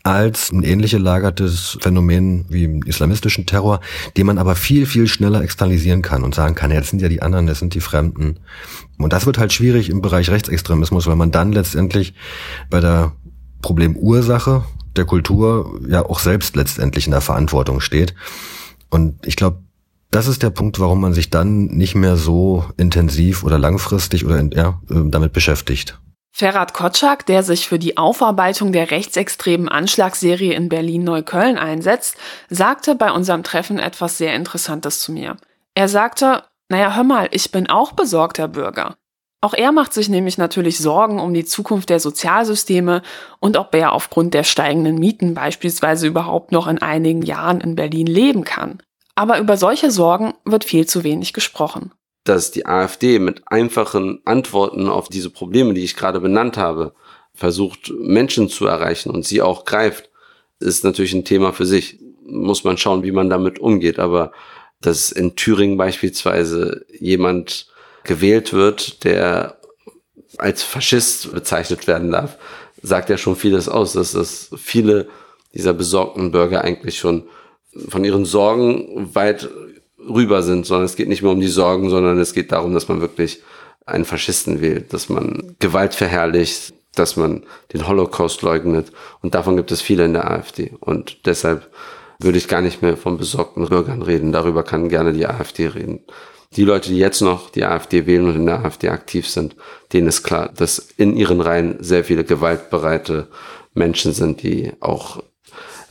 [0.02, 3.80] als ein ähnlich gelagertes Phänomen wie im islamistischen Terror,
[4.16, 7.22] den man aber viel, viel schneller externalisieren kann und sagen kann, das sind ja die
[7.22, 8.40] anderen, das sind die Fremden.
[8.98, 12.14] Und das wird halt schwierig im Bereich Rechtsextremismus, weil man dann letztendlich
[12.68, 13.12] bei der
[13.60, 14.64] Problemursache
[14.96, 18.14] der Kultur ja auch selbst letztendlich in der Verantwortung steht.
[18.90, 19.58] Und ich glaube,
[20.10, 24.42] das ist der Punkt, warum man sich dann nicht mehr so intensiv oder langfristig oder
[24.54, 25.98] ja, äh, damit beschäftigt.
[26.34, 32.16] Ferhat Kotschak, der sich für die Aufarbeitung der rechtsextremen Anschlagsserie in Berlin-Neukölln einsetzt,
[32.48, 35.36] sagte bei unserem Treffen etwas sehr Interessantes zu mir.
[35.74, 38.96] Er sagte, naja, hör mal, ich bin auch besorgter Bürger.
[39.44, 43.02] Auch er macht sich nämlich natürlich Sorgen um die Zukunft der Sozialsysteme
[43.40, 48.06] und ob er aufgrund der steigenden Mieten beispielsweise überhaupt noch in einigen Jahren in Berlin
[48.06, 48.78] leben kann.
[49.16, 51.90] Aber über solche Sorgen wird viel zu wenig gesprochen.
[52.22, 56.94] Dass die AfD mit einfachen Antworten auf diese Probleme, die ich gerade benannt habe,
[57.34, 60.08] versucht, Menschen zu erreichen und sie auch greift,
[60.60, 61.98] ist natürlich ein Thema für sich.
[62.24, 63.98] Muss man schauen, wie man damit umgeht.
[63.98, 64.30] Aber
[64.80, 67.71] dass in Thüringen beispielsweise jemand
[68.04, 69.58] gewählt wird, der
[70.38, 72.36] als Faschist bezeichnet werden darf,
[72.82, 75.08] sagt ja schon vieles aus, dass das viele
[75.54, 77.24] dieser besorgten Bürger eigentlich schon
[77.88, 79.48] von ihren Sorgen weit
[79.98, 82.88] rüber sind, sondern es geht nicht mehr um die Sorgen, sondern es geht darum, dass
[82.88, 83.42] man wirklich
[83.86, 88.92] einen Faschisten wählt, dass man Gewalt verherrlicht, dass man den Holocaust leugnet.
[89.22, 90.72] Und davon gibt es viele in der AfD.
[90.80, 91.70] Und deshalb
[92.18, 94.32] würde ich gar nicht mehr von besorgten Bürgern reden.
[94.32, 96.00] Darüber kann gerne die AfD reden.
[96.56, 99.56] Die Leute, die jetzt noch die AfD wählen und in der AfD aktiv sind,
[99.92, 103.28] denen ist klar, dass in ihren Reihen sehr viele gewaltbereite
[103.74, 105.22] Menschen sind, die auch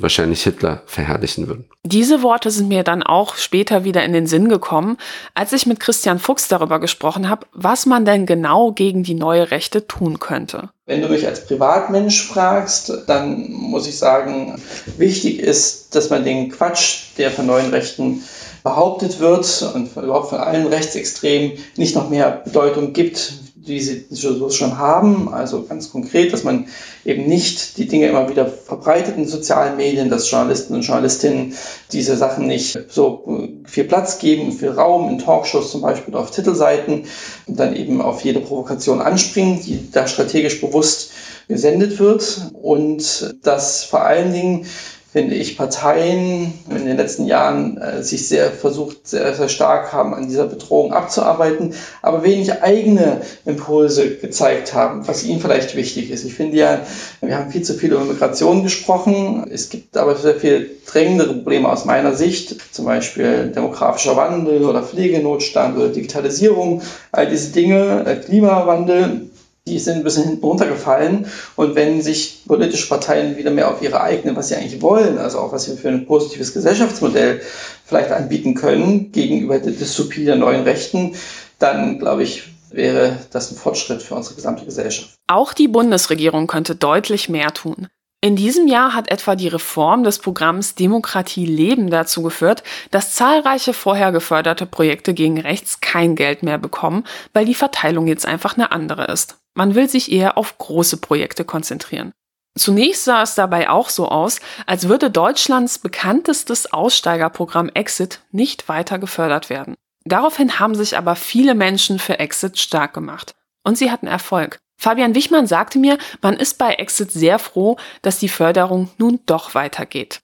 [0.02, 1.66] wahrscheinlich Hitler verherrlichen würden.
[1.84, 4.98] Diese Worte sind mir dann auch später wieder in den Sinn gekommen,
[5.34, 9.52] als ich mit Christian Fuchs darüber gesprochen habe, was man denn genau gegen die neue
[9.52, 10.70] Rechte tun könnte.
[10.86, 14.62] Wenn du mich als Privatmensch fragst, dann muss ich sagen,
[14.98, 18.24] wichtig ist, dass man den Quatsch, der von neuen Rechten
[18.64, 23.34] behauptet wird und überhaupt von allen Rechtsextremen nicht noch mehr Bedeutung gibt,
[23.68, 24.06] die sie
[24.50, 25.32] schon haben.
[25.32, 26.68] Also ganz konkret, dass man
[27.06, 31.54] eben nicht die Dinge immer wieder verbreitet in sozialen Medien, dass Journalisten und Journalistinnen
[31.92, 36.32] diese Sachen nicht so viel Platz geben, viel Raum in Talkshows zum Beispiel oder auf
[36.32, 37.04] Titelseiten
[37.46, 41.12] und dann eben auf jede Provokation anspringen, die da strategisch bewusst
[41.48, 44.66] gesendet wird und dass vor allen Dingen
[45.12, 50.14] finde ich, Parteien in den letzten Jahren äh, sich sehr versucht, sehr, sehr stark haben,
[50.14, 56.24] an dieser Bedrohung abzuarbeiten, aber wenig eigene Impulse gezeigt haben, was ihnen vielleicht wichtig ist.
[56.24, 56.80] Ich finde ja,
[57.20, 59.46] wir haben viel zu viel über Migration gesprochen.
[59.52, 64.82] Es gibt aber sehr viel dringendere Probleme aus meiner Sicht, zum Beispiel demografischer Wandel oder
[64.82, 69.31] Pflegenotstand oder Digitalisierung, all diese Dinge, äh, Klimawandel
[69.68, 71.28] die sind ein bisschen hinten runtergefallen.
[71.56, 75.40] Und wenn sich politische Parteien wieder mehr auf ihre eigenen, was sie eigentlich wollen, also
[75.40, 77.42] auch was sie für ein positives Gesellschaftsmodell
[77.86, 81.16] vielleicht anbieten können gegenüber der Dystopie der neuen Rechten,
[81.60, 85.14] dann glaube ich, wäre das ein Fortschritt für unsere gesamte Gesellschaft.
[85.28, 87.88] Auch die Bundesregierung könnte deutlich mehr tun.
[88.24, 92.62] In diesem Jahr hat etwa die Reform des Programms Demokratie Leben dazu geführt,
[92.92, 97.04] dass zahlreiche vorher geförderte Projekte gegen rechts kein Geld mehr bekommen,
[97.34, 99.40] weil die Verteilung jetzt einfach eine andere ist.
[99.56, 102.12] Man will sich eher auf große Projekte konzentrieren.
[102.56, 109.00] Zunächst sah es dabei auch so aus, als würde Deutschlands bekanntestes Aussteigerprogramm Exit nicht weiter
[109.00, 109.74] gefördert werden.
[110.04, 113.34] Daraufhin haben sich aber viele Menschen für Exit stark gemacht.
[113.64, 114.60] Und sie hatten Erfolg.
[114.82, 119.54] Fabian Wichmann sagte mir, man ist bei Exit sehr froh, dass die Förderung nun doch
[119.54, 120.22] weitergeht.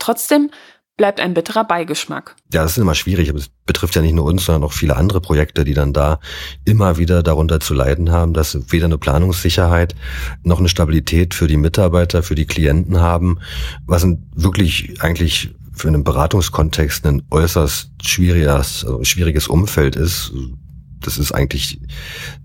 [0.00, 0.50] Trotzdem
[0.96, 2.34] bleibt ein bitterer Beigeschmack.
[2.52, 4.96] Ja, das ist immer schwierig, aber es betrifft ja nicht nur uns, sondern auch viele
[4.96, 6.18] andere Projekte, die dann da
[6.64, 9.94] immer wieder darunter zu leiden haben, dass weder eine Planungssicherheit
[10.42, 13.38] noch eine Stabilität für die Mitarbeiter, für die Klienten haben,
[13.86, 20.32] was ein wirklich eigentlich für einen Beratungskontext ein äußerst schwieriges, also schwieriges Umfeld ist.
[21.00, 21.80] Das ist eigentlich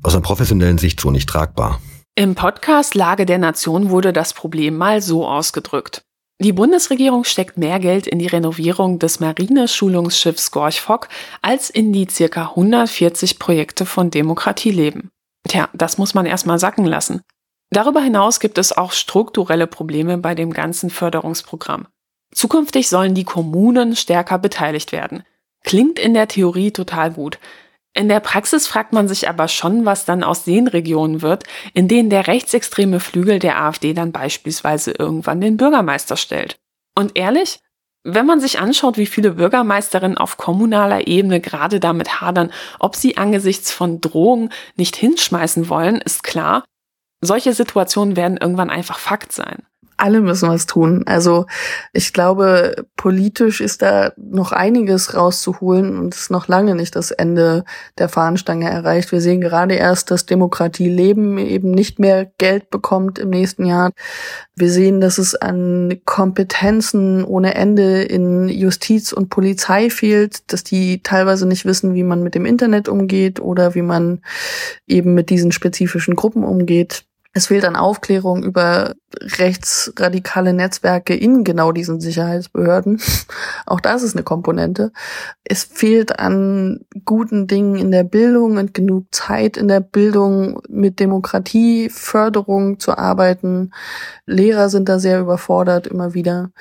[0.03, 1.82] aus einer professionellen Sicht so nicht tragbar.
[2.15, 6.02] Im Podcast Lage der Nation wurde das Problem mal so ausgedrückt.
[6.41, 11.07] Die Bundesregierung steckt mehr Geld in die Renovierung des Marineschulungsschiffs Gorch Fock
[11.41, 15.11] als in die circa 140 Projekte von Demokratie leben.
[15.48, 17.22] Tja, das muss man erstmal sacken lassen.
[17.69, 21.88] Darüber hinaus gibt es auch strukturelle Probleme bei dem ganzen Förderungsprogramm.
[22.34, 25.23] Zukünftig sollen die Kommunen stärker beteiligt werden.
[25.64, 27.40] Klingt in der Theorie total gut.
[27.98, 31.88] In der Praxis fragt man sich aber schon, was dann aus den Regionen wird, in
[31.88, 36.58] denen der rechtsextreme Flügel der AfD dann beispielsweise irgendwann den Bürgermeister stellt.
[36.94, 37.62] Und ehrlich,
[38.04, 43.18] wenn man sich anschaut, wie viele Bürgermeisterinnen auf kommunaler Ebene gerade damit hadern, ob sie
[43.18, 46.66] angesichts von Drohungen nicht hinschmeißen wollen, ist klar,
[47.22, 49.64] solche Situationen werden irgendwann einfach Fakt sein
[50.06, 51.02] alle müssen was tun.
[51.07, 51.48] Also
[51.91, 57.65] ich glaube, politisch ist da noch einiges rauszuholen und ist noch lange nicht das Ende
[57.98, 59.11] der Fahnenstange erreicht.
[59.11, 63.94] Wir sehen gerade erst, dass Demokratie leben eben nicht mehr Geld bekommt im nächsten Jahr.
[64.56, 71.02] Wir sehen, dass es an Kompetenzen ohne Ende in Justiz und Polizei fehlt, dass die
[71.02, 74.22] teilweise nicht wissen, wie man mit dem Internet umgeht oder wie man
[74.86, 77.05] eben mit diesen spezifischen Gruppen umgeht.
[77.38, 83.02] Es fehlt an Aufklärung über rechtsradikale Netzwerke in genau diesen Sicherheitsbehörden.
[83.66, 84.94] Auch das ist eine Komponente.
[85.44, 91.02] Es fehlt an guten Dingen in der Bildung und genug Zeit in der Bildung mit
[91.02, 93.72] Demokratieförderung zu arbeiten.
[94.26, 96.52] Lehrer sind da sehr überfordert immer wieder.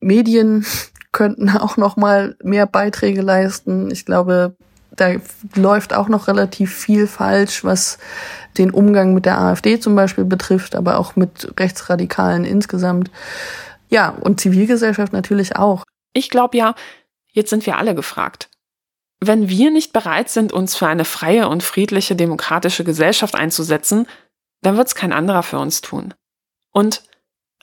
[0.00, 0.66] Medien
[1.12, 3.92] könnten auch noch mal mehr Beiträge leisten.
[3.92, 4.56] Ich glaube,
[4.96, 5.14] da
[5.54, 7.98] läuft auch noch relativ viel falsch, was
[8.58, 13.10] den Umgang mit der AfD zum Beispiel betrifft, aber auch mit Rechtsradikalen insgesamt.
[13.88, 15.84] Ja, und Zivilgesellschaft natürlich auch.
[16.12, 16.74] Ich glaube ja,
[17.32, 18.48] jetzt sind wir alle gefragt.
[19.20, 24.06] Wenn wir nicht bereit sind, uns für eine freie und friedliche demokratische Gesellschaft einzusetzen,
[24.62, 26.14] dann wird es kein anderer für uns tun.
[26.72, 27.02] Und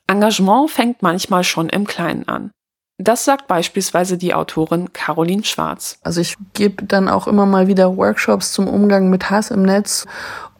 [0.07, 2.51] Engagement fängt manchmal schon im Kleinen an.
[2.99, 5.97] Das sagt beispielsweise die Autorin Caroline Schwarz.
[6.03, 10.05] Also ich gebe dann auch immer mal wieder Workshops zum Umgang mit Hass im Netz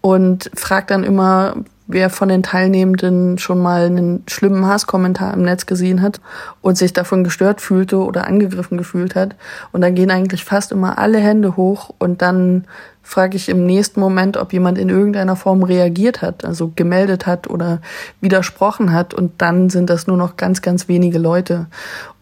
[0.02, 1.56] und frage dann immer,
[1.86, 6.22] wer von den Teilnehmenden schon mal einen schlimmen Hasskommentar im Netz gesehen hat
[6.62, 9.36] und sich davon gestört fühlte oder angegriffen gefühlt hat.
[9.72, 12.66] Und dann gehen eigentlich fast immer alle Hände hoch und dann
[13.04, 17.50] frage ich im nächsten Moment, ob jemand in irgendeiner Form reagiert hat, also gemeldet hat
[17.50, 17.82] oder
[18.22, 19.14] widersprochen hat.
[19.14, 21.68] Und dann sind das nur noch ganz, ganz wenige Leute.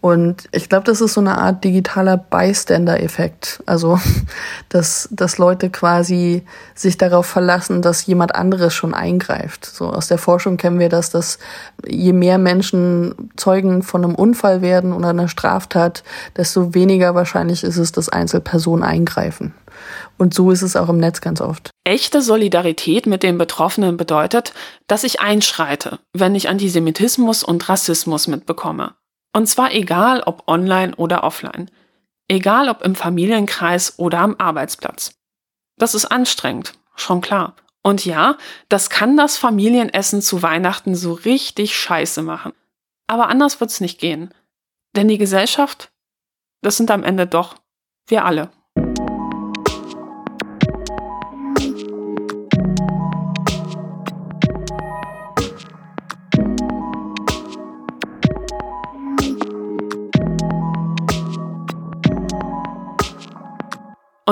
[0.00, 3.62] Und ich glaube, das ist so eine Art digitaler Bystander-Effekt.
[3.64, 4.00] Also,
[4.68, 6.42] dass, dass Leute quasi
[6.74, 9.64] sich darauf verlassen, dass jemand anderes schon eingreift.
[9.64, 11.38] So aus der Forschung kennen wir das, dass
[11.86, 16.02] je mehr Menschen Zeugen von einem Unfall werden oder einer Straftat,
[16.36, 19.54] desto weniger wahrscheinlich ist es, dass Einzelpersonen eingreifen.
[20.18, 21.70] Und so ist es auch im Netz ganz oft.
[21.84, 24.52] Echte Solidarität mit den Betroffenen bedeutet,
[24.86, 28.94] dass ich einschreite, wenn ich Antisemitismus und Rassismus mitbekomme.
[29.32, 31.70] Und zwar egal ob online oder offline.
[32.28, 35.14] Egal ob im Familienkreis oder am Arbeitsplatz.
[35.76, 37.56] Das ist anstrengend, schon klar.
[37.82, 38.36] Und ja,
[38.68, 42.52] das kann das Familienessen zu Weihnachten so richtig scheiße machen.
[43.08, 44.32] Aber anders wird's nicht gehen.
[44.94, 45.90] Denn die Gesellschaft,
[46.60, 47.56] das sind am Ende doch
[48.06, 48.50] wir alle.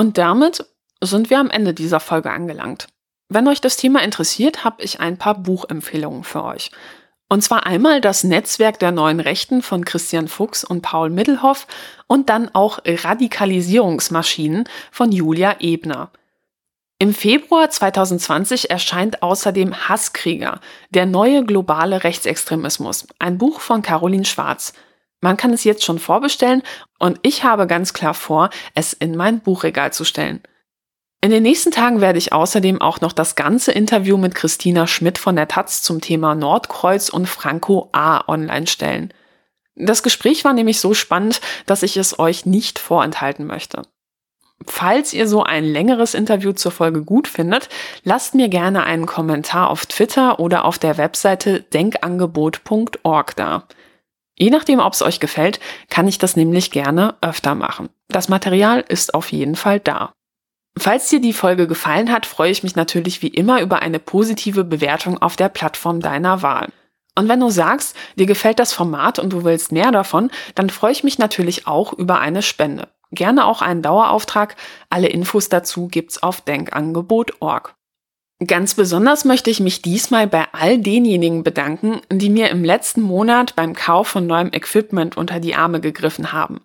[0.01, 0.65] Und damit
[0.99, 2.87] sind wir am Ende dieser Folge angelangt.
[3.29, 6.71] Wenn euch das Thema interessiert, habe ich ein paar Buchempfehlungen für euch.
[7.29, 11.67] Und zwar einmal das Netzwerk der neuen Rechten von Christian Fuchs und Paul Middelhoff
[12.07, 16.09] und dann auch Radikalisierungsmaschinen von Julia Ebner.
[16.97, 24.73] Im Februar 2020 erscheint außerdem Hasskrieger, der neue globale Rechtsextremismus, ein Buch von Caroline Schwarz.
[25.21, 26.63] Man kann es jetzt schon vorbestellen
[26.99, 30.41] und ich habe ganz klar vor, es in mein Buchregal zu stellen.
[31.23, 35.19] In den nächsten Tagen werde ich außerdem auch noch das ganze Interview mit Christina Schmidt
[35.19, 39.13] von der Taz zum Thema Nordkreuz und Franco A online stellen.
[39.75, 43.83] Das Gespräch war nämlich so spannend, dass ich es euch nicht vorenthalten möchte.
[44.65, 47.69] Falls ihr so ein längeres Interview zur Folge gut findet,
[48.03, 53.63] lasst mir gerne einen Kommentar auf Twitter oder auf der Webseite denkangebot.org da.
[54.41, 55.59] Je nachdem, ob es euch gefällt,
[55.91, 57.89] kann ich das nämlich gerne öfter machen.
[58.07, 60.13] Das Material ist auf jeden Fall da.
[60.75, 64.63] Falls dir die Folge gefallen hat, freue ich mich natürlich wie immer über eine positive
[64.63, 66.69] Bewertung auf der Plattform deiner Wahl.
[67.15, 70.93] Und wenn du sagst, dir gefällt das Format und du willst mehr davon, dann freue
[70.93, 72.87] ich mich natürlich auch über eine Spende.
[73.11, 74.55] Gerne auch einen Dauerauftrag.
[74.89, 77.75] Alle Infos dazu gibt's auf denkangebot.org.
[78.47, 83.55] Ganz besonders möchte ich mich diesmal bei all denjenigen bedanken, die mir im letzten Monat
[83.55, 86.61] beim Kauf von neuem Equipment unter die Arme gegriffen haben.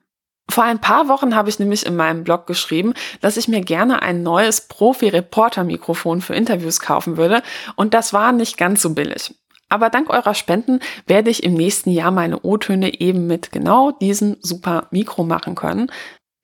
[0.48, 4.00] Vor ein paar Wochen habe ich nämlich in meinem Blog geschrieben, dass ich mir gerne
[4.00, 7.42] ein neues Profi-Reporter-Mikrofon für Interviews kaufen würde
[7.74, 9.34] und das war nicht ganz so billig.
[9.68, 14.38] Aber dank eurer Spenden werde ich im nächsten Jahr meine O-Töne eben mit genau diesem
[14.40, 15.90] super Mikro machen können.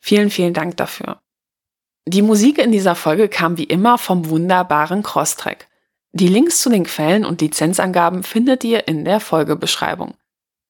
[0.01, 1.22] Vielen, vielen Dank dafür.
[2.07, 5.69] Die Musik in dieser Folge kam wie immer vom wunderbaren Crosstrack.
[6.13, 10.15] Die Links zu den Quellen und Lizenzangaben findet ihr in der Folgebeschreibung.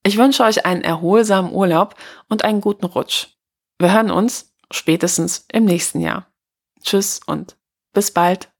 [0.05, 1.95] Ich wünsche euch einen erholsamen Urlaub
[2.29, 3.29] und einen guten Rutsch.
[3.79, 6.27] Wir hören uns spätestens im nächsten Jahr.
[6.83, 7.57] Tschüss und
[7.93, 8.52] bis bald.